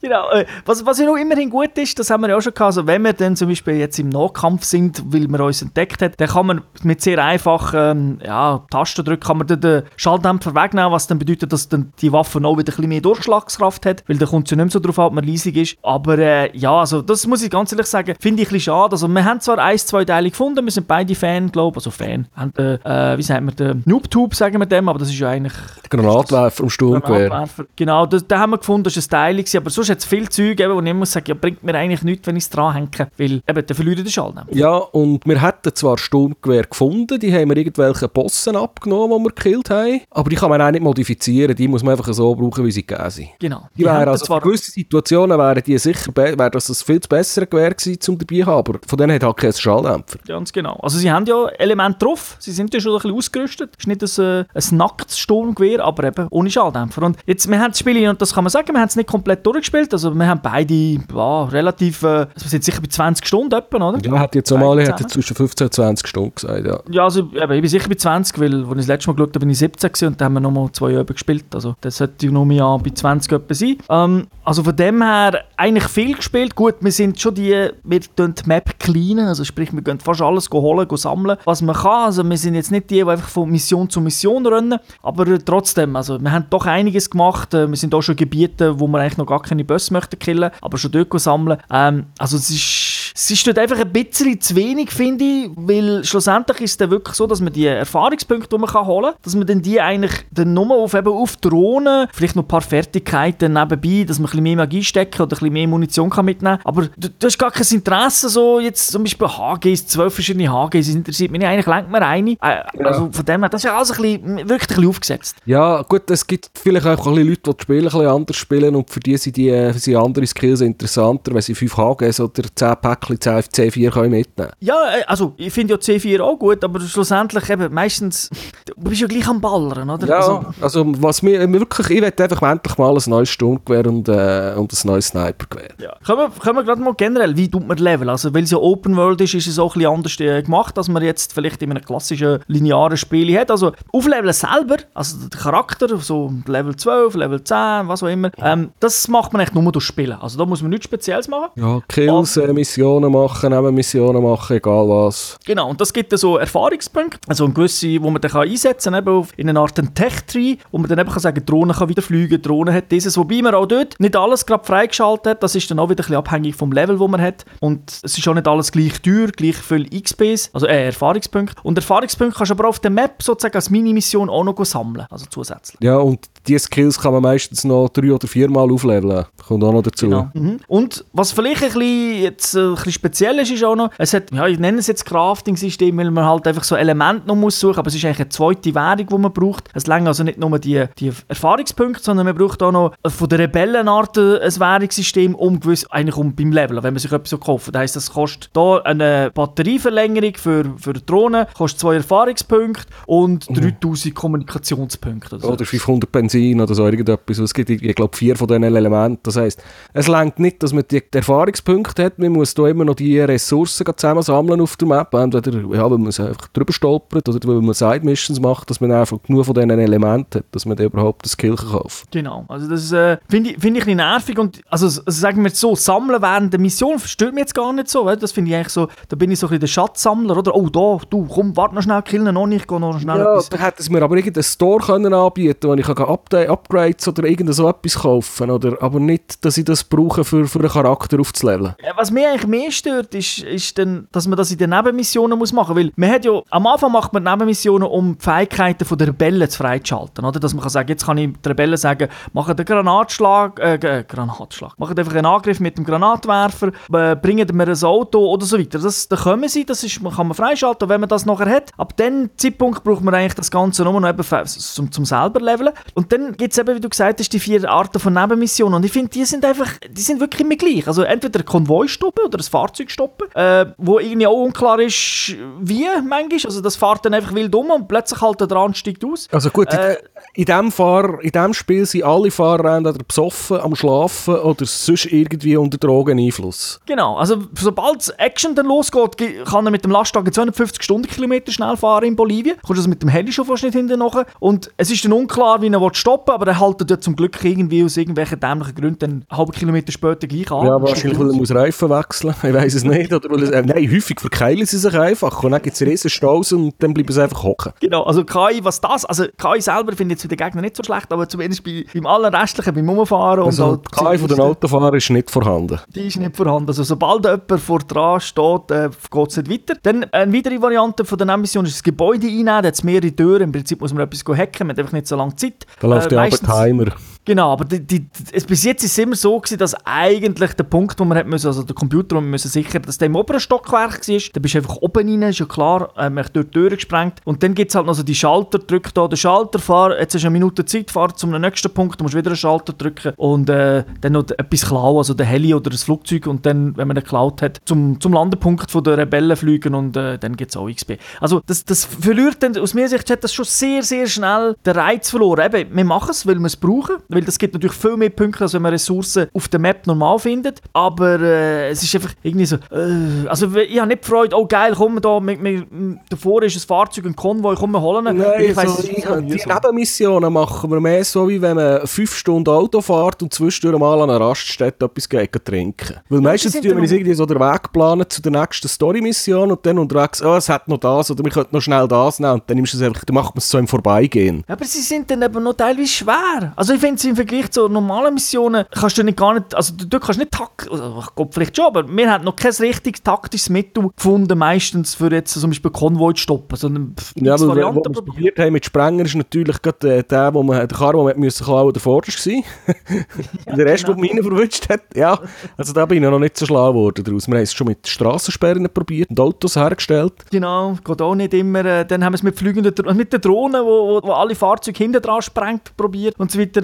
Genau. 0.01 0.29
Äh, 0.29 0.45
was, 0.65 0.85
was 0.85 0.99
ja 0.99 1.05
noch 1.05 1.15
immerhin 1.15 1.49
gut 1.49 1.77
ist, 1.77 1.97
das 1.97 2.09
haben 2.09 2.21
wir 2.21 2.29
ja 2.29 2.37
auch 2.37 2.41
schon 2.41 2.53
gehabt, 2.53 2.67
also 2.67 2.87
wenn 2.87 3.01
wir 3.01 3.13
dann 3.13 3.35
zum 3.35 3.49
Beispiel 3.49 3.75
jetzt 3.75 3.97
im 3.99 4.09
Nahkampf 4.09 4.63
sind, 4.63 5.03
weil 5.07 5.27
man 5.27 5.41
uns 5.41 5.61
entdeckt 5.61 6.01
hat, 6.01 6.19
dann 6.19 6.27
kann 6.27 6.45
man 6.45 6.61
mit 6.83 7.01
sehr 7.01 7.23
einfachen 7.23 8.21
ja, 8.23 8.63
Tastendrücken 8.69 9.27
kann 9.27 9.37
man 9.39 9.47
den 9.47 9.83
Schalldämpfer 9.95 10.53
wegnehmen, 10.53 10.91
was 10.91 11.07
dann 11.07 11.19
bedeutet, 11.19 11.51
dass 11.51 11.67
dann 11.67 11.91
die 11.99 12.11
Waffe 12.11 12.39
noch 12.39 12.53
wieder 12.53 12.71
ein 12.71 12.75
bisschen 12.75 12.89
mehr 12.89 13.01
Durchschlagskraft 13.01 13.85
hat, 13.85 14.03
weil 14.07 14.17
dann 14.17 14.29
kommt 14.29 14.47
es 14.47 14.51
ja 14.51 14.57
nicht 14.57 14.65
mehr 14.65 14.71
so 14.71 14.79
drauf 14.79 14.99
an, 14.99 15.05
ob 15.07 15.13
man 15.13 15.25
leisig 15.25 15.57
ist. 15.57 15.77
Aber 15.81 16.17
äh, 16.19 16.55
ja, 16.55 16.79
also 16.79 17.01
das 17.01 17.25
muss 17.27 17.41
ich 17.43 17.49
ganz 17.49 17.71
ehrlich 17.71 17.87
sagen, 17.87 18.15
finde 18.19 18.43
ich 18.43 18.49
ein 18.49 18.53
bisschen 18.53 18.73
schade. 18.73 18.93
Also 18.93 19.07
wir 19.07 19.25
haben 19.25 19.41
zwar 19.41 19.57
ein, 19.57 19.77
zwei 19.79 20.05
Teile 20.05 20.29
gefunden, 20.29 20.63
wir 20.63 20.71
sind 20.71 20.87
beide 20.87 21.15
Fan, 21.15 21.51
glaube 21.51 21.79
ich, 21.79 21.85
also 21.85 21.91
Fan. 21.91 22.27
Haben, 22.35 22.53
äh, 22.57 23.13
äh, 23.13 23.17
wie 23.17 23.23
sagt 23.23 23.43
man, 23.43 23.55
den 23.55 23.83
Noobtube 23.85 24.35
sagen 24.35 24.59
wir 24.59 24.65
dem, 24.65 24.87
aber 24.87 24.99
das 24.99 25.09
ist 25.09 25.19
ja 25.19 25.29
eigentlich 25.29 25.53
Granatwerfer 25.89 26.26
im 26.31 26.69
Sturmgewehr. 26.69 27.29
Granatwerfer. 27.29 27.65
Genau, 27.75 28.05
das, 28.05 28.27
den 28.27 28.39
haben 28.39 28.51
wir 28.51 28.57
gefunden, 28.57 28.83
das 28.83 28.95
war 28.95 29.03
ein 29.03 29.09
Teil, 29.09 29.35
gewesen, 29.37 29.57
aber 29.57 29.69
sonst 29.69 29.89
hat 29.89 29.99
es 29.99 30.05
viel 30.05 30.29
Zeug, 30.29 30.59
eben, 30.59 30.73
wo 30.73 30.81
ich 30.81 30.87
immer 30.87 31.05
sage, 31.05 31.25
ja, 31.29 31.35
bringt 31.39 31.63
mir 31.63 31.75
eigentlich 31.75 32.03
nichts, 32.03 32.27
wenn 32.27 32.35
ich 32.35 32.43
es 32.43 32.49
dranhänge, 32.49 32.89
weil 33.17 33.41
eben, 33.47 33.65
dann 33.65 33.75
verliere 33.75 34.01
ich 34.01 34.13
den. 34.13 34.33
Ja, 34.51 34.75
und 34.75 35.25
wir 35.25 35.41
hätten 35.41 35.73
zwar 35.75 35.97
Sturmgewehr 35.97 36.63
gefunden, 36.63 37.19
die 37.19 37.33
haben 37.33 37.49
wir 37.49 37.57
irgendwelchen 37.57 38.09
Bossen 38.09 38.55
abgenommen, 38.55 39.17
die 39.17 39.23
wir 39.25 39.31
gekillt 39.31 39.69
haben, 39.69 40.01
aber 40.11 40.29
die 40.29 40.35
kann 40.35 40.49
man 40.49 40.61
auch 40.61 40.71
nicht 40.71 40.83
modifizieren, 40.83 41.55
die 41.55 41.67
muss 41.67 41.83
man 41.83 41.91
einfach 41.97 42.13
so 42.13 42.35
brauchen, 42.35 42.65
wie 42.65 42.71
sie 42.71 42.85
gegeben 42.85 43.09
sind. 43.09 43.29
Genau. 43.39 43.67
Die 43.75 43.83
wären 43.83 43.97
haben 43.97 44.09
also 44.09 44.25
zwar, 44.25 44.41
für 44.41 44.47
gewisse 44.47 44.71
Situationen 44.71 45.37
wären 45.37 45.63
die 45.65 45.77
sicher 45.77 46.11
wäre 46.15 46.51
das 46.51 46.69
ein 46.69 46.75
viel 46.75 47.01
zu 47.01 47.09
bessere 47.09 47.47
Gewehr 47.47 47.71
gewesen, 47.71 47.99
zum 47.99 48.17
dabei 48.17 48.41
zu 48.41 48.45
haben, 48.45 48.57
aber 48.57 48.79
von 48.85 48.97
denen 48.97 49.13
hat 49.13 49.23
halt 49.23 49.37
keinen 49.37 49.53
Schalldämpfer. 49.53 50.19
Ganz 50.27 50.51
genau. 50.51 50.77
Also 50.81 50.97
sie 50.97 51.11
haben 51.11 51.25
ja 51.25 51.47
Elemente 51.57 51.99
drauf, 51.99 52.37
sie 52.39 52.51
sind 52.51 52.73
ja 52.73 52.79
schon 52.79 52.93
ein 52.93 52.97
bisschen 52.97 53.15
ausgerüstet. 53.15 53.71
Es 53.77 53.85
ist 53.85 53.87
nicht 53.87 54.19
ein, 54.19 54.25
äh, 54.25 54.45
ein 54.53 54.77
nacktes 54.77 55.19
Sturmgewehr, 55.19 55.83
aber 55.83 56.03
eben 56.17 56.27
ohne 56.31 56.49
Schalldämpfer. 56.49 57.03
Und 57.03 57.17
jetzt, 57.25 57.49
wir 57.49 57.59
haben 57.59 57.71
das 57.71 57.79
Spiel, 57.79 58.07
und 58.09 58.21
das 58.21 58.33
kann 58.33 58.43
man 58.43 58.51
sagen, 58.51 58.73
wir 58.73 58.79
haben 58.79 58.87
es 58.87 58.95
nicht 58.95 59.09
komplett 59.09 59.45
durchgespielt, 59.45 59.93
also 59.93 60.13
wir 60.13 60.27
haben 60.27 60.41
beide 60.41 60.73
ja, 60.73 61.43
relativ, 61.45 62.03
äh, 62.03 62.07
also 62.07 62.27
wir 62.41 62.49
sind 62.49 62.63
sicher 62.63 62.81
bei 62.81 62.87
20 62.87 63.25
Stunden 63.25 63.53
etwa, 63.53 63.89
oder? 63.89 63.99
Ja, 64.03 64.19
hat 64.19 64.35
jetzt 64.35 64.51
hätte 64.51 64.59
zusammen. 64.59 65.09
zwischen 65.09 65.35
15 65.35 65.67
und 65.67 65.73
20 65.73 66.07
Stunden 66.07 66.35
gesagt, 66.35 66.65
ja. 66.65 66.79
Ja, 66.89 67.03
also 67.03 67.19
eben, 67.19 67.51
ich 67.51 67.61
bin 67.61 67.69
sicher 67.69 67.89
bei 67.89 67.95
20, 67.95 68.39
weil 68.39 68.63
als 68.63 68.69
ich 68.71 68.77
das 68.77 68.87
letzte 68.87 69.09
Mal 69.09 69.15
geschaut 69.15 69.29
habe, 69.29 69.39
bin 69.39 69.49
ich 69.49 69.57
17 69.57 69.91
gewesen 69.91 70.07
und 70.07 70.21
da 70.21 70.25
haben 70.25 70.33
wir 70.33 70.39
nochmal 70.39 70.71
zwei 70.71 70.93
Öben 70.93 71.13
gespielt. 71.13 71.45
Also 71.53 71.75
das 71.81 71.97
sollte 71.97 72.27
noch 72.31 72.45
mehr 72.45 72.79
bei 72.83 72.89
20 72.89 73.31
etwa 73.31 73.53
sein. 73.53 73.77
Ähm, 73.89 74.27
also 74.43 74.63
von 74.63 74.75
dem 74.75 75.01
her 75.01 75.43
eigentlich 75.57 75.87
viel 75.87 76.15
gespielt. 76.15 76.55
Gut, 76.55 76.75
wir 76.79 76.91
sind 76.91 77.19
schon 77.19 77.35
die, 77.35 77.69
wir 77.83 78.01
tun 78.15 78.33
die 78.33 78.47
Map 78.47 78.79
cleanen, 78.79 79.27
also 79.27 79.43
sprich, 79.43 79.73
wir 79.73 79.81
gehen 79.81 79.99
fast 79.99 80.21
alles 80.21 80.49
holen, 80.49 80.87
sammeln, 80.95 81.37
was 81.45 81.61
man 81.61 81.75
kann. 81.75 82.05
Also 82.05 82.23
wir 82.23 82.37
sind 82.37 82.55
jetzt 82.55 82.71
nicht 82.71 82.89
die, 82.89 82.95
die 82.95 83.03
einfach 83.03 83.27
von 83.27 83.49
Mission 83.49 83.89
zu 83.89 84.01
Mission 84.01 84.45
rennen, 84.45 84.79
aber 85.03 85.25
trotzdem, 85.43 85.95
also 85.95 86.06
wir 86.09 86.31
haben 86.31 86.45
doch 86.49 86.65
einiges 86.65 87.09
gemacht. 87.09 87.53
Äh, 87.53 87.69
wir 87.69 87.75
sind 87.77 87.93
auch 87.93 88.01
schon 88.01 88.15
Gebiete, 88.15 88.79
wo 88.79 88.87
wir 88.87 88.99
eigentlich 88.99 89.17
noch 89.17 89.25
gar 89.25 89.41
keine 89.41 89.63
Bosse 89.63 89.93
möchten 89.93 90.19
killen, 90.19 90.51
aber 90.61 90.77
schon 90.77 90.91
go 91.09 91.17
sammeln. 91.17 91.59
Ähm, 91.71 92.07
also 92.17 92.37
es 92.37 92.49
ist, 92.49 92.96
es 93.15 93.31
ist 93.31 93.45
dort 93.47 93.59
einfach 93.59 93.79
ein 93.79 93.91
bisschen 93.91 94.39
zu 94.41 94.55
wenig, 94.55 94.91
finde 94.91 95.23
ich, 95.23 95.49
weil 95.55 96.03
schlussendlich 96.03 96.61
ist 96.61 96.71
es 96.71 96.77
dann 96.77 96.91
wirklich 96.91 97.15
so, 97.15 97.27
dass 97.27 97.41
man 97.41 97.53
die 97.53 97.65
Erfahrungspunkte, 97.65 98.49
die 98.49 98.57
man 98.57 98.69
kann 98.69 98.85
holen 98.85 99.11
kann, 99.11 99.21
dass 99.23 99.35
man 99.35 99.47
dann 99.47 99.61
die 99.61 99.79
eigentlich 99.81 100.25
dann 100.31 100.53
nur 100.53 100.71
auf, 100.71 100.93
eben 100.93 101.07
auf 101.11 101.37
Drohnen, 101.37 102.07
vielleicht 102.13 102.35
noch 102.35 102.43
ein 102.43 102.47
paar 102.47 102.61
Fertigkeiten 102.61 103.53
nebenbei, 103.53 104.03
dass 104.05 104.19
man 104.19 104.25
ein 104.25 104.31
bisschen 104.31 104.43
mehr 104.43 104.55
Magie 104.55 104.83
stecken 104.83 105.21
oder 105.21 105.35
ein 105.35 105.39
bisschen 105.39 105.53
mehr 105.53 105.67
Munition 105.67 106.09
kann 106.09 106.25
mitnehmen 106.25 106.57
kann. 106.57 106.65
Aber 106.65 106.87
du, 106.97 107.09
du 107.09 107.25
hast 107.27 107.37
gar 107.37 107.51
kein 107.51 107.65
Interesse, 107.69 108.29
so 108.29 108.59
jetzt 108.59 108.91
zum 108.91 109.03
Beispiel 109.03 109.27
HGs, 109.27 109.87
zwölf 109.87 110.13
verschiedene 110.13 110.51
HGs, 110.51 110.87
das 110.87 110.95
interessiert 110.95 111.31
mich 111.31 111.39
nicht. 111.39 111.47
Eigentlich 111.49 111.67
lenkt 111.67 111.91
mir 111.91 112.01
eine. 112.01 112.31
Äh, 112.31 112.63
Also 112.83 113.09
von 113.11 113.25
dem 113.25 113.41
her, 113.41 113.49
das 113.49 113.61
ist 113.61 113.65
ja 113.65 113.75
alles 113.77 113.91
ein 113.91 114.01
bisschen, 114.01 114.37
wirklich 114.49 114.49
ein 114.49 114.67
bisschen 114.67 114.87
aufgesetzt. 114.89 115.35
Ja, 115.45 115.81
gut, 115.83 116.09
es 116.09 116.25
gibt 116.25 116.49
vielleicht 116.55 116.85
auch 116.85 117.07
ein 117.07 117.13
bisschen 117.13 117.29
Leute, 117.29 117.41
die 117.41 117.51
das 117.51 117.61
Spiel 117.61 117.77
ein 117.79 117.83
bisschen 117.85 118.07
anders 118.07 118.37
spielen 118.37 118.75
und 118.75 118.89
für 118.89 118.99
die 118.99 119.17
sind, 119.17 119.37
die, 119.37 119.49
äh, 119.49 119.71
sind 119.73 119.95
andere 119.95 120.25
Skills 120.27 120.61
interessanter, 120.61 121.33
wenn 121.33 121.41
sie 121.41 121.55
5 121.55 121.75
HGs 121.77 122.19
oder 122.19 122.43
10 122.53 122.75
Päckchen 122.99 123.19
C4 123.19 123.91
können 123.91 124.11
mitnehmen 124.11 124.51
Ja, 124.59 124.75
äh, 124.97 125.03
also 125.07 125.33
ich 125.37 125.53
finde 125.53 125.73
ja 125.75 125.79
C4 125.79 126.19
auch 126.21 126.37
gut, 126.37 126.63
aber 126.63 126.79
schlussendlich 126.79 127.49
eben 127.49 127.73
meistens, 127.73 128.29
du 128.65 128.73
bist 128.77 129.01
ja 129.01 129.07
gleich 129.07 129.27
am 129.27 129.41
Ballern, 129.41 129.89
oder? 129.89 130.07
Ja, 130.07 130.17
Also, 130.17 130.45
also, 130.61 130.85
was 131.01 131.21
mir 131.21 131.51
wirklich, 131.51 131.89
ich 131.89 132.01
möchte 132.01 132.23
einfach 132.23 132.41
endlich 132.49 132.77
mal 132.77 132.95
ein 132.95 133.03
neues 133.07 133.29
Sturmgewehr 133.29 133.85
und, 133.87 134.07
äh, 134.09 134.53
und 134.55 134.71
ein 134.73 134.87
neues 134.87 135.07
Snipergewehr. 135.07 135.69
Ja. 135.79 135.93
Können 136.05 136.19
wir, 136.19 136.29
können 136.29 136.55
wir 136.57 136.63
gerade 136.63 136.81
mal 136.81 136.93
generell, 136.95 137.35
wie 137.37 137.49
tut 137.49 137.67
man 137.67 137.77
Level? 137.77 138.09
Also, 138.09 138.33
weil 138.33 138.43
es 138.43 138.51
ja 138.51 138.57
Open 138.57 138.95
World 138.95 139.21
ist, 139.21 139.33
ist 139.33 139.47
es 139.47 139.59
auch 139.59 139.75
ein 139.75 139.79
bisschen 139.79 139.93
anders 139.93 140.19
äh, 140.19 140.41
gemacht, 140.41 140.77
als 140.77 140.87
man 140.87 141.03
jetzt 141.03 141.33
vielleicht 141.33 141.61
in 141.61 141.71
einem 141.71 141.83
klassischen 141.83 142.39
linearen 142.47 142.97
Spiel 142.97 143.37
hat. 143.37 143.51
Also, 143.51 143.71
aufleveln 143.91 144.33
selber, 144.33 144.77
also 144.93 145.17
der 145.27 145.39
Charakter, 145.39 145.97
so 145.97 146.33
Level 146.45 146.75
12, 146.75 147.15
Level 147.15 147.43
10, 147.43 147.87
was 147.87 148.03
auch 148.03 148.07
immer, 148.07 148.31
ähm, 148.39 148.71
das 148.79 149.07
macht 149.07 149.33
man 149.33 149.41
echt 149.41 149.55
nur 149.55 149.71
durch 149.71 149.85
Spielen. 149.85 150.17
Also, 150.19 150.37
da 150.37 150.45
muss 150.45 150.61
man 150.61 150.71
nichts 150.71 150.85
Spezielles 150.85 151.27
machen. 151.27 151.49
Ja, 151.55 151.81
Kills, 151.87 152.37
äh, 152.37 152.53
Missionen 152.53 152.86
machen, 153.09 153.51
Nebenmissionen 153.51 154.23
machen, 154.23 154.57
egal 154.57 154.87
was. 154.87 155.37
Genau, 155.45 155.69
und 155.69 155.79
das 155.81 155.93
gibt 155.93 156.11
dann 156.11 156.17
so 156.17 156.37
Erfahrungspunkte, 156.37 157.19
also 157.27 157.45
eine 157.45 157.53
gewisse, 157.53 158.01
wo 158.01 158.09
man 158.09 158.21
dann 158.21 158.31
kann 158.31 158.47
einsetzen 158.47 158.93
kann, 158.93 159.07
eben 159.07 159.27
in 159.37 159.49
einer 159.49 159.61
Art 159.61 159.75
Tech-Tree, 159.75 160.57
wo 160.71 160.77
man 160.77 160.89
dann 160.89 160.99
eben 160.99 161.09
kann 161.09 161.19
sagen, 161.19 161.45
Drohne 161.45 161.73
kann 161.73 161.89
wieder 161.89 162.01
fliegen, 162.01 162.41
Drohne 162.41 162.73
hat 162.73 162.91
dieses, 162.91 163.17
wobei 163.17 163.41
man 163.41 163.55
auch 163.55 163.65
dort 163.65 163.99
nicht 163.99 164.15
alles 164.15 164.45
gerade 164.45 164.63
freigeschaltet 164.63 165.27
hat, 165.27 165.43
das 165.43 165.55
ist 165.55 165.69
dann 165.69 165.79
auch 165.79 165.89
wieder 165.89 166.03
ein 166.03 166.07
bisschen 166.07 166.15
abhängig 166.15 166.55
vom 166.55 166.71
Level, 166.71 166.99
wo 166.99 167.07
man 167.07 167.21
hat 167.21 167.45
und 167.59 167.91
es 168.03 168.17
ist 168.17 168.27
auch 168.27 168.33
nicht 168.33 168.47
alles 168.47 168.71
gleich 168.71 169.01
teuer, 169.01 169.27
gleich 169.27 169.57
viel 169.57 169.89
XPs, 169.89 170.49
also 170.53 170.67
äh, 170.67 170.85
Erfahrungspunkte 170.85 171.55
und 171.63 171.77
Erfahrungspunkte 171.77 172.37
kannst 172.37 172.51
du 172.51 172.55
aber 172.55 172.67
auf 172.67 172.79
der 172.79 172.91
Map 172.91 173.21
sozusagen 173.21 173.55
als 173.55 173.69
Mini-Mission 173.69 174.29
auch 174.29 174.43
noch 174.43 174.65
sammeln, 174.65 175.05
also 175.09 175.25
zusätzlich. 175.29 175.77
Ja, 175.81 175.97
und 175.97 176.19
diese 176.47 176.59
Skills 176.59 176.99
kann 176.99 177.13
man 177.13 177.21
meistens 177.21 177.63
noch 177.63 177.89
drei 177.89 178.11
oder 178.11 178.27
viermal 178.27 178.71
aufleveln. 178.71 179.25
Kommt 179.47 179.63
auch 179.63 179.71
noch 179.71 179.83
dazu. 179.83 180.07
Genau. 180.07 180.29
Mhm. 180.33 180.59
Und 180.67 181.05
was 181.13 181.31
vielleicht 181.31 181.63
ein 181.63 181.73
bisschen, 181.73 182.21
jetzt, 182.21 182.55
äh, 182.55 182.59
ein 182.59 182.75
bisschen 182.77 182.93
speziell 182.93 183.39
ist, 183.39 183.51
ist 183.51 183.63
auch 183.63 183.75
noch, 183.75 183.91
es 183.97 184.13
hat, 184.13 184.31
ja, 184.31 184.47
ich 184.47 184.59
nenne 184.59 184.79
es 184.79 184.87
jetzt 184.87 185.05
Crafting-System, 185.05 185.97
weil 185.97 186.11
man 186.11 186.25
halt 186.25 186.47
einfach 186.47 186.63
so 186.63 186.75
Elemente 186.75 187.27
noch 187.27 187.35
muss 187.35 187.59
suchen, 187.59 187.79
aber 187.79 187.87
es 187.87 187.95
ist 187.95 188.05
eigentlich 188.05 188.19
eine 188.19 188.29
zweite 188.29 188.73
Währung, 188.75 189.07
die 189.07 189.17
man 189.17 189.33
braucht. 189.33 189.69
Es 189.73 189.87
länger 189.87 190.07
also 190.07 190.23
nicht 190.23 190.37
nur 190.37 190.57
die, 190.59 190.85
die 190.99 191.11
Erfahrungspunkte, 191.27 192.03
sondern 192.03 192.25
man 192.25 192.35
braucht 192.35 192.61
auch 192.63 192.71
noch 192.71 192.93
von 193.05 193.29
der 193.29 193.39
Rebellenart 193.39 194.17
ein 194.17 194.59
Währungssystem, 194.59 195.35
um 195.35 195.59
gewiss, 195.59 195.85
eigentlich 195.89 196.17
um 196.17 196.35
beim 196.35 196.51
Leveln, 196.51 196.83
wenn 196.83 196.93
man 196.93 196.99
sich 196.99 197.11
etwas 197.11 197.29
so 197.29 197.37
kauft. 197.37 197.73
Das 197.73 197.81
heisst, 197.81 197.95
das 197.95 198.11
kostet 198.11 198.49
da 198.53 198.77
eine 198.79 199.31
Batterieverlängerung 199.33 200.35
für, 200.35 200.73
für 200.77 200.93
die 200.93 201.05
Drohne, 201.05 201.47
kostet 201.53 201.79
zwei 201.81 201.95
Erfahrungspunkte 201.95 202.85
und 203.05 203.47
3000 203.49 204.15
Kommunikationspunkte. 204.15 205.35
oder 205.35 205.45
so. 205.45 205.53
Oder 205.53 205.65
500 205.65 206.11
Benzin 206.11 206.61
oder 206.61 206.73
so 206.73 206.85
irgendetwas. 206.85 207.37
Es 207.37 207.53
gibt, 207.53 207.69
ich 207.69 207.95
glaube, 207.95 208.15
vier 208.15 208.35
von 208.35 208.47
diesen 208.47 208.63
Elementen. 208.63 209.19
Das 209.23 209.35
heisst, 209.35 209.63
es 209.93 210.07
längt 210.07 210.39
nicht, 210.39 210.61
dass 210.63 210.73
man 210.73 210.83
die 210.89 211.01
Erfahrungspunkte 211.11 212.03
hat, 212.03 212.19
man 212.19 212.31
muss 212.31 212.53
da 212.53 212.66
immer 212.67 212.85
noch 212.85 212.95
die 212.95 213.19
Ressourcen 213.19 213.85
zusammensammeln 213.95 214.61
auf 214.61 214.75
der 214.77 214.87
Map. 214.87 215.13
Entweder, 215.13 215.51
ja, 215.73 215.89
weil 215.89 215.97
man 215.97 216.07
es 216.07 216.19
einfach 216.19 216.47
drüber 216.49 216.73
stolpert 216.73 217.27
oder 217.27 217.39
weil 217.47 217.61
man 217.61 217.73
Side-Missions 217.73 218.39
macht, 218.39 218.69
dass 218.69 218.81
man 218.81 218.91
einfach 218.91 219.21
genug 219.23 219.45
von 219.45 219.53
diesen 219.55 219.69
Elementen 219.69 220.39
hat, 220.39 220.45
dass 220.51 220.65
man 220.65 220.77
überhaupt 220.77 221.25
das 221.25 221.37
Kill 221.37 221.55
kaufen 221.55 222.07
kann. 222.11 222.11
Genau, 222.11 222.45
also 222.47 222.67
das 222.69 222.91
äh, 222.91 223.17
finde 223.29 223.51
ich, 223.51 223.59
find 223.59 223.77
ich 223.77 223.87
ein 223.87 223.97
nervig 223.97 224.37
und 224.39 224.61
also, 224.69 224.85
also 224.85 225.11
sagen 225.11 225.43
wir 225.43 225.49
so, 225.51 225.75
sammeln 225.75 226.21
während 226.21 226.53
der 226.53 226.59
Mission 226.59 226.99
stört 226.99 227.33
mich 227.33 227.41
jetzt 227.41 227.55
gar 227.55 227.71
nicht 227.73 227.89
so, 227.89 228.05
weil 228.05 228.17
das 228.17 228.31
finde 228.31 228.51
ich 228.51 228.55
eigentlich 228.57 228.69
so, 228.73 228.87
da 229.09 229.15
bin 229.15 229.31
ich 229.31 229.39
so 229.39 229.47
ein 229.47 229.49
bisschen 229.49 229.61
der 229.61 229.67
Schatzsammler, 229.67 230.37
oder? 230.37 230.55
Oh, 230.55 230.69
da, 230.69 230.97
du, 231.09 231.25
komm, 231.25 231.55
warte 231.57 231.75
noch 231.75 231.81
schnell, 231.81 232.01
kill 232.01 232.25
ihn 232.27 232.33
noch 232.33 232.47
nicht, 232.47 232.67
geh 232.67 232.79
noch 232.79 232.99
schnell 232.99 233.17
Ja, 233.17 233.31
etwas. 233.33 233.49
da 233.49 233.57
hätten 233.57 233.81
sie 233.83 233.91
mir 233.91 234.01
aber 234.01 234.15
irgendeinen 234.17 234.43
Store 234.43 234.83
können 234.83 235.13
anbieten 235.13 235.67
wo 235.69 235.73
ich 235.73 235.85
kann 235.85 235.97
Update, 235.97 236.49
Upgrades 236.49 237.07
oder 237.07 237.23
irgend 237.25 237.53
so 237.53 237.67
etwas 237.67 237.95
kaufen 237.95 238.49
oder 238.49 238.77
aber 238.81 238.99
nicht, 238.99 239.43
dass 239.43 239.57
ich 239.57 239.65
das 239.65 239.83
brauche, 239.83 240.23
für, 240.23 240.47
für 240.47 240.59
einen 240.59 240.69
Charakter 240.69 241.19
aufzuleveln. 241.19 241.75
Ja, 241.83 241.91
Was 241.95 242.11
mich 242.11 242.25
eigentlich 242.25 242.47
mehr 242.57 242.71
stört, 242.71 243.13
ist, 243.15 243.39
ist 243.39 243.77
dann, 243.77 244.07
dass 244.11 244.27
man 244.27 244.37
das 244.37 244.51
in 244.51 244.57
den 244.57 244.69
Nebenmissionen 244.71 245.37
muss 245.37 245.53
machen 245.53 245.75
muss. 245.75 245.91
Man 245.95 246.09
hat 246.11 246.25
ja, 246.25 246.41
am 246.49 246.67
Anfang 246.67 246.91
macht 246.91 247.13
man 247.13 247.23
Nebenmissionen, 247.23 247.87
um 247.87 248.17
die 248.17 248.23
Fähigkeiten 248.23 248.97
der 248.97 249.07
Rebellen 249.07 249.49
zu 249.49 249.57
freizuschalten. 249.57 250.25
Oder? 250.25 250.39
Dass 250.39 250.53
man 250.53 250.61
kann 250.61 250.69
sagen, 250.69 250.89
jetzt 250.89 251.05
kann 251.05 251.17
ich 251.17 251.31
den 251.31 251.51
Rebellen 251.51 251.77
sagen, 251.77 252.09
mache 252.33 252.55
den 252.55 252.65
Granatschlag, 252.65 253.59
äh, 253.59 253.77
G- 253.77 254.03
Granatschlag, 254.07 254.73
mache 254.77 254.95
einfach 254.97 255.15
einen 255.15 255.25
Angriff 255.25 255.59
mit 255.59 255.77
dem 255.77 255.85
Granatwerfer, 255.85 256.71
äh, 256.93 257.15
bringen 257.15 257.47
mir 257.53 257.67
ein 257.67 257.83
Auto 257.83 258.19
oder 258.19 258.45
so 258.45 258.57
weiter. 258.57 258.79
Das, 258.79 259.07
da 259.07 259.15
können 259.15 259.47
sie, 259.49 259.65
das 259.65 259.83
ist, 259.83 260.01
kann 260.03 260.27
man 260.27 260.33
freischalten, 260.33 260.89
wenn 260.89 261.01
man 261.01 261.09
das 261.09 261.25
nachher 261.25 261.49
hat, 261.49 261.71
ab 261.77 261.95
dem 261.97 262.29
Zeitpunkt 262.37 262.83
braucht 262.83 263.03
man 263.03 263.13
eigentlich 263.13 263.35
das 263.35 263.51
Ganze 263.51 263.83
nur 263.83 263.99
noch 263.99 264.09
eben 264.09 264.23
zum, 264.23 264.91
zum 264.91 265.05
selber 265.05 265.39
leveln. 265.39 265.73
Und 265.93 266.11
dann 266.11 266.33
gibt 266.33 266.53
es 266.53 266.57
eben, 266.57 266.75
wie 266.75 266.79
du 266.79 266.89
gesagt 266.89 267.19
hast, 267.19 267.31
die 267.33 267.39
vier 267.39 267.69
Arten 267.69 267.99
von 267.99 268.13
Nebenmissionen. 268.13 268.75
Und 268.75 268.85
ich 268.85 268.91
finde, 268.91 269.09
die 269.09 269.25
sind 269.25 269.45
einfach, 269.45 269.71
die 269.89 270.01
sind 270.01 270.19
wirklich 270.19 270.41
immer 270.41 270.55
gleich. 270.55 270.87
Also 270.87 271.03
entweder 271.03 271.43
Konvoi 271.43 271.87
stoppen 271.87 272.25
oder 272.25 272.37
Fahrzeug 272.47 272.89
stoppen, 272.91 273.27
äh, 273.35 273.65
wo 273.77 273.99
irgendwie 273.99 274.27
auch 274.27 274.43
unklar 274.43 274.79
ist, 274.79 275.35
wie 275.59 275.85
manchmal. 276.07 276.27
Also 276.45 276.61
das 276.61 276.75
fährt 276.75 277.05
dann 277.05 277.13
einfach 277.13 277.33
wild 277.33 277.53
um 277.55 277.71
und 277.71 277.87
plötzlich 277.87 278.21
halt 278.21 278.39
der 278.39 278.47
Dran 278.47 278.73
steigt 278.73 279.03
aus. 279.05 279.27
Also 279.31 279.49
gut, 279.49 279.71
Äh, 279.73 279.97
in, 280.33 280.45
dem 280.45 280.71
Fahr, 280.71 281.21
in 281.21 281.31
dem 281.31 281.53
Spiel 281.53 281.85
sind 281.85 282.03
alle 282.03 282.31
Fahrer 282.31 282.77
entweder 282.77 283.03
besoffen, 283.03 283.59
am 283.59 283.75
Schlafen 283.75 284.35
oder 284.35 284.65
sonst 284.65 285.05
irgendwie 285.05 285.55
unter 285.57 285.77
Drogeneinfluss. 285.77 286.79
Genau, 286.85 287.17
also 287.17 287.43
sobald 287.57 288.13
Action 288.17 288.55
dann 288.55 288.65
losgeht, 288.67 289.17
ge- 289.17 289.43
kann 289.43 289.65
er 289.65 289.71
mit 289.71 289.83
dem 289.83 289.91
Lastwagen 289.91 290.31
250 290.31 290.83
Stundenkilometer 290.83 291.51
schnell 291.51 291.77
fahren 291.77 292.05
in 292.05 292.15
Bolivien. 292.15 292.55
Kommst 292.65 292.79
also 292.79 292.89
mit 292.89 293.01
dem 293.01 293.09
Heli 293.09 293.31
schon 293.31 293.45
fast 293.45 293.63
nicht 293.63 293.73
hinten 293.73 293.99
nachher. 293.99 294.25
Und 294.39 294.71
es 294.77 294.91
ist 294.91 295.03
dann 295.05 295.13
unklar, 295.13 295.61
wie 295.61 295.67
er 295.67 295.81
will 295.81 295.93
stoppen 295.93 296.33
aber 296.33 296.47
er 296.47 296.59
hält 296.59 296.89
dort 296.89 297.03
zum 297.03 297.15
Glück 297.15 297.43
irgendwie 297.43 297.83
aus 297.83 297.97
irgendwelchen 297.97 298.39
dämlichen 298.39 298.75
Gründen 298.75 299.05
einen 299.05 299.25
halben 299.31 299.51
Kilometer 299.51 299.91
später 299.91 300.27
gleich 300.27 300.51
an. 300.51 300.65
Ja, 300.65 300.81
wahrscheinlich, 300.81 301.19
weil 301.19 301.29
er 301.29 301.33
muss 301.35 301.53
Reifen 301.53 301.89
wechseln 301.89 302.26
Ich 302.43 302.53
weiß 302.53 302.73
es 302.75 302.83
nicht. 302.83 303.11
Oder 303.13 303.29
weil 303.29 303.43
er, 303.43 303.59
äh, 303.59 303.61
nein, 303.65 303.91
häufig 303.91 304.19
verkeilen 304.19 304.65
sie 304.65 304.77
sich 304.77 304.93
einfach. 304.97 305.43
Und 305.43 305.51
dann 305.51 305.61
gibt 305.61 305.75
es 305.75 305.81
riesen 305.81 306.09
Staus 306.09 306.51
und 306.53 306.73
dann 306.79 306.93
bleiben 306.93 307.11
sie 307.11 307.21
einfach 307.21 307.43
hocken. 307.43 307.73
Genau, 307.79 308.03
also 308.03 308.23
KI, 308.23 308.59
was 308.63 308.79
das, 308.81 309.05
also 309.05 309.25
KI 309.37 309.61
selber 309.61 309.93
finde 309.93 310.13
ich 310.13 310.17
jetzt 310.17 310.21
für 310.23 310.27
den 310.27 310.37
Gegner 310.37 310.61
nicht 310.61 310.75
so 310.77 310.83
schlecht, 310.83 311.11
aber 311.11 311.27
zumindest 311.27 311.63
bei, 311.63 311.85
beim 311.93 312.05
allen 312.05 312.33
Restlichen, 312.33 312.73
beim 312.73 312.89
Umfahren 312.89 313.43
Also 313.45 313.65
und 313.65 313.85
die 313.85 313.95
KI 314.05 314.17
von 314.17 314.27
den 314.27 314.39
Autofahrern 314.39 314.95
ist 314.95 315.09
nicht 315.09 315.29
vorhanden. 315.31 315.79
Die 315.93 316.07
ist 316.07 316.17
nicht 316.17 316.35
vorhanden. 316.35 316.69
Also 316.69 316.83
sobald 316.83 317.25
jemand 317.25 317.61
vor 317.61 317.79
dran 317.79 318.19
steht, 318.21 318.71
äh, 318.71 318.89
geht 319.11 319.27
es 319.29 319.37
nicht 319.37 319.49
weiter. 319.51 319.79
Dann 319.83 320.03
eine 320.11 320.33
weitere 320.33 320.61
Variante 320.61 321.05
von 321.05 321.17
der 321.17 321.27
Nebenmission 321.27 321.65
ist 321.65 321.75
das 321.75 321.83
Gebäude 321.83 322.27
einnehmen. 322.27 322.45
Da 322.47 322.67
hat 322.67 322.73
es 322.73 322.83
mehrere 322.83 323.11
Türen. 323.11 323.43
Im 323.43 323.51
Prinzip 323.51 323.81
muss 323.81 323.93
man 323.93 324.03
etwas 324.03 324.23
hacken. 324.37 324.67
Man 324.67 324.69
hat 324.75 324.79
einfach 324.79 324.93
nicht 324.93 325.07
so 325.07 325.15
lange 325.15 325.35
Zeit. 325.35 325.65
Da 325.79 325.87
läuft 325.87 326.11
Äh, 326.11 326.15
ja 326.15 326.21
aber 326.23 326.37
Timer. 326.37 326.85
Genau, 327.27 327.51
aber 327.51 327.65
die, 327.65 327.81
die, 327.81 328.07
es, 328.31 328.45
bis 328.45 328.63
jetzt 328.63 328.85
ist 328.85 328.93
es 328.93 328.97
immer 328.99 329.17
so 329.17 329.37
gewesen, 329.37 329.57
dass 329.57 329.75
eigentlich 329.85 330.53
der 330.53 330.63
Punkt, 330.63 330.97
wo 330.97 331.03
man 331.03 331.17
hat 331.17 331.27
müssen, 331.27 331.47
also 331.47 331.61
der 331.61 331.75
Computer, 331.75 332.15
wo 332.15 332.21
man 332.21 332.29
müssen 332.29 332.47
sichern, 332.47 332.83
dass 332.83 332.97
der 332.97 333.07
im 333.07 333.17
oberen 333.17 333.41
Stockwerk 333.41 334.07
war. 334.07 334.19
Da 334.31 334.39
bist 334.39 334.53
du 334.53 334.59
einfach 334.59 334.77
oben 334.77 335.09
rein, 335.09 335.23
ist 335.23 335.39
ja 335.39 335.45
klar, 335.45 335.89
äh, 335.97 336.09
man 336.09 336.25
dort 336.31 336.47
die 336.47 336.51
Türen 336.51 336.75
gesprengt. 336.75 337.15
Und 337.25 337.43
dann 337.43 337.53
gibt 337.53 337.71
es 337.71 337.75
halt 337.75 337.85
noch 337.85 337.95
so 337.95 338.03
die 338.03 338.15
Schalter, 338.15 338.59
drück 338.59 338.93
da 338.93 339.09
den 339.09 339.17
Schalter, 339.17 339.59
fahr, 339.59 339.99
jetzt 339.99 340.15
hast 340.15 340.21
du 340.21 340.27
eine 340.27 340.39
Minute 340.39 340.63
Zeit, 340.63 340.89
fahr 340.89 341.13
zum 341.13 341.31
nächsten 341.31 341.69
Punkt, 341.73 341.99
du 341.99 342.05
musst 342.05 342.15
wieder 342.15 342.29
einen 342.29 342.37
Schalter 342.37 342.71
drücken 342.71 343.11
und 343.17 343.49
äh, 343.49 343.83
dann 343.99 344.13
noch 344.13 344.29
etwas 344.29 344.65
klauen, 344.65 344.99
also 344.99 345.13
der 345.13 345.25
Heli 345.25 345.53
oder 345.53 345.69
das 345.69 345.83
Flugzeug 345.83 346.27
und 346.27 346.45
dann, 346.45 346.77
wenn 346.77 346.87
man 346.87 346.95
den 346.95 347.03
geklaut 347.03 347.41
hat, 347.41 347.59
zum, 347.65 347.99
zum 347.99 348.13
Landepunkt 348.13 348.73
der 348.87 348.97
Rebellen 348.97 349.35
fliegen 349.35 349.75
und 349.75 349.97
äh, 349.97 350.17
dann 350.17 350.37
gibt 350.37 350.51
es 350.51 350.55
auch 350.55 350.69
XP. 350.69 350.93
Also 351.19 351.41
das, 351.45 351.65
das 351.65 351.83
verliert 351.83 352.41
dann, 352.41 352.57
aus 352.57 352.73
meiner 352.73 352.87
Sicht 352.87 353.09
hat 353.09 353.25
das 353.25 353.33
schon 353.33 353.43
sehr, 353.43 353.83
sehr 353.83 354.07
schnell 354.07 354.55
den 354.65 354.77
Reiz 354.77 355.09
verloren. 355.09 355.53
Eben, 355.53 355.75
wir 355.75 355.83
machen 355.83 356.11
es, 356.11 356.25
weil 356.25 356.39
wir 356.39 356.45
es 356.45 356.55
brauchen, 356.55 356.95
weil 357.17 357.23
das 357.23 357.39
gibt 357.39 357.55
natürlich 357.55 357.75
viel 357.75 357.97
mehr 357.97 358.11
Punkte, 358.11 358.43
als 358.43 358.53
wenn 358.53 358.61
man 358.61 358.71
Ressourcen 358.71 359.27
auf 359.33 359.47
der 359.47 359.59
Map 359.59 359.87
normal 359.87 360.19
findet, 360.19 360.61
aber 360.71 361.19
äh, 361.19 361.69
es 361.69 361.81
ist 361.81 361.95
einfach 361.95 362.13
irgendwie 362.21 362.45
so, 362.45 362.57
äh, 362.71 363.27
also 363.27 363.55
ich 363.55 363.79
habe 363.79 363.87
nicht 363.87 364.03
gefreut, 364.03 364.35
oh 364.35 364.45
geil, 364.45 364.73
komm 364.77 365.01
da, 365.01 365.19
mit, 365.19 365.41
mit, 365.41 365.67
davor 366.09 366.43
ist 366.43 366.55
ein 366.55 366.67
Fahrzeug, 366.67 367.05
ein 367.05 367.15
Konvoi, 367.15 367.55
komm, 367.55 367.71
wir 367.71 367.81
holen 367.81 368.05
ihn. 368.05 368.17
Nein, 368.17 368.31
ich 368.39 368.55
weiss, 368.55 368.77
so, 368.77 368.87
ich, 368.87 369.03
so. 369.03 369.19
die 369.19 369.33
Nebenmissionen 369.33 370.31
machen 370.31 370.69
wir 370.69 370.79
mehr 370.79 371.03
so, 371.03 371.27
wie 371.27 371.41
wenn 371.41 371.55
man 371.55 371.87
fünf 371.87 372.15
Stunden 372.15 372.51
Auto 372.51 372.81
fährt 372.81 373.23
und 373.23 373.33
zwischendurch 373.33 373.79
mal 373.79 373.99
an 373.99 374.11
einer 374.11 374.21
Raststätte 374.21 374.85
etwas 374.85 375.09
geht, 375.09 375.43
trinken. 375.43 375.95
Weil 376.09 376.21
meistens 376.21 376.53
tun 376.53 376.63
wir 376.63 376.75
uns 376.75 376.91
irgendwie 376.91 377.15
so 377.15 377.25
den 377.25 377.39
Weg 377.39 377.71
planen 377.73 378.07
zu 378.07 378.21
der 378.21 378.31
nächsten 378.31 378.67
Story-Mission 378.67 379.49
und 379.49 379.65
dann 379.65 379.79
unterwegs, 379.79 380.21
oh, 380.21 380.35
es 380.35 380.49
hat 380.49 380.67
noch 380.67 380.77
das 380.77 381.09
oder 381.09 381.23
wir 381.23 381.31
könnten 381.31 381.55
noch 381.55 381.61
schnell 381.61 381.87
das 381.87 382.19
nehmen 382.19 382.33
und 382.33 382.43
dann, 382.45 382.59
ist 382.59 382.75
es 382.75 382.81
einfach, 382.83 383.05
dann 383.05 383.15
macht 383.15 383.33
man 383.33 383.39
es 383.39 383.49
so 383.49 383.57
im 383.57 383.67
Vorbeigehen. 383.67 384.43
Aber 384.47 384.65
sie 384.65 384.81
sind 384.81 385.09
dann 385.09 385.23
eben 385.23 385.41
noch 385.41 385.53
teilweise 385.53 385.87
schwer. 385.87 386.53
Also 386.55 386.73
ich 386.73 386.79
finde, 386.79 386.99
im 387.07 387.15
Vergleich 387.15 387.51
zu 387.51 387.67
normalen 387.67 388.13
Missionen 388.13 388.65
kannst 388.71 388.97
du 388.97 389.03
nicht 389.03 389.17
gar 389.17 389.33
nicht, 389.33 389.53
also 389.55 389.73
du, 389.75 389.99
kannst 389.99 390.19
nicht 390.19 390.31
tak, 390.31 390.67
also 390.69 391.03
Gott 391.15 391.33
vielleicht 391.33 391.55
schon, 391.55 391.65
aber 391.65 391.87
wir 391.87 392.11
haben 392.11 392.23
noch 392.25 392.35
kein 392.35 392.51
richtig 392.51 393.03
taktisches 393.03 393.49
Mittel 393.49 393.89
gefunden, 393.95 394.37
meistens 394.37 394.95
für 394.95 395.11
jetzt 395.11 395.33
zum 395.33 395.49
Beispiel 395.49 395.71
Konvoi 395.71 396.13
zu 396.13 396.23
stoppen, 396.23 396.55
sondern 396.57 396.95
Ja, 397.15 397.39
wo 397.39 397.47
Varianten 397.47 397.83
wir 397.83 397.91
es 397.91 398.05
probiert. 398.05 398.39
haben 398.39 398.53
mit 398.53 398.65
Sprenger 398.65 399.05
ist 399.05 399.15
natürlich 399.15 399.61
gerade 399.61 399.97
äh, 399.97 400.03
der, 400.03 400.33
wo 400.33 400.43
man, 400.43 400.67
der 400.67 400.77
Karre, 400.77 400.93
den 400.97 401.05
man 401.05 401.19
müssen 401.19 401.45
klauen 401.45 401.73
der 401.73 401.81
vorderste 401.81 402.31
war. 402.31 403.55
der 403.57 403.65
Rest, 403.65 403.85
genau. 403.85 404.01
der 404.01 404.13
mich 404.15 404.21
verwünscht 404.21 404.69
hat, 404.69 404.81
ja. 404.95 405.19
Also 405.55 405.73
da 405.73 405.85
bin 405.85 406.03
ich 406.03 406.09
noch 406.09 406.19
nicht 406.19 406.37
so 406.37 406.45
schlau 406.45 406.71
geworden 406.71 407.03
daraus. 407.03 407.27
Wir 407.27 407.35
haben 407.35 407.43
es 407.43 407.53
schon 407.53 407.67
mit 407.67 407.87
Strassensperren 407.87 408.67
probiert 408.73 409.09
und 409.09 409.19
Autos 409.19 409.55
hergestellt. 409.55 410.13
Genau, 410.31 410.77
geht 410.83 411.01
auch 411.01 411.15
nicht 411.15 411.33
immer. 411.33 411.65
Äh, 411.65 411.85
dann 411.85 412.03
haben 412.03 412.13
wir 412.13 412.17
es 412.17 412.23
mit 412.23 412.37
fliegenden 412.37 412.73
mit 412.95 413.13
den 413.13 413.21
Drohnen, 413.21 413.63
wo, 413.63 414.01
wo, 414.01 414.07
wo 414.07 414.11
alle 414.11 414.35
Fahrzeuge 414.35 414.77
hinten 414.77 415.01
dran 415.01 415.21
sprengt, 415.21 415.75
probiert 415.77 416.19
und 416.19 416.31
so 416.31 416.39
weiter. 416.39 416.61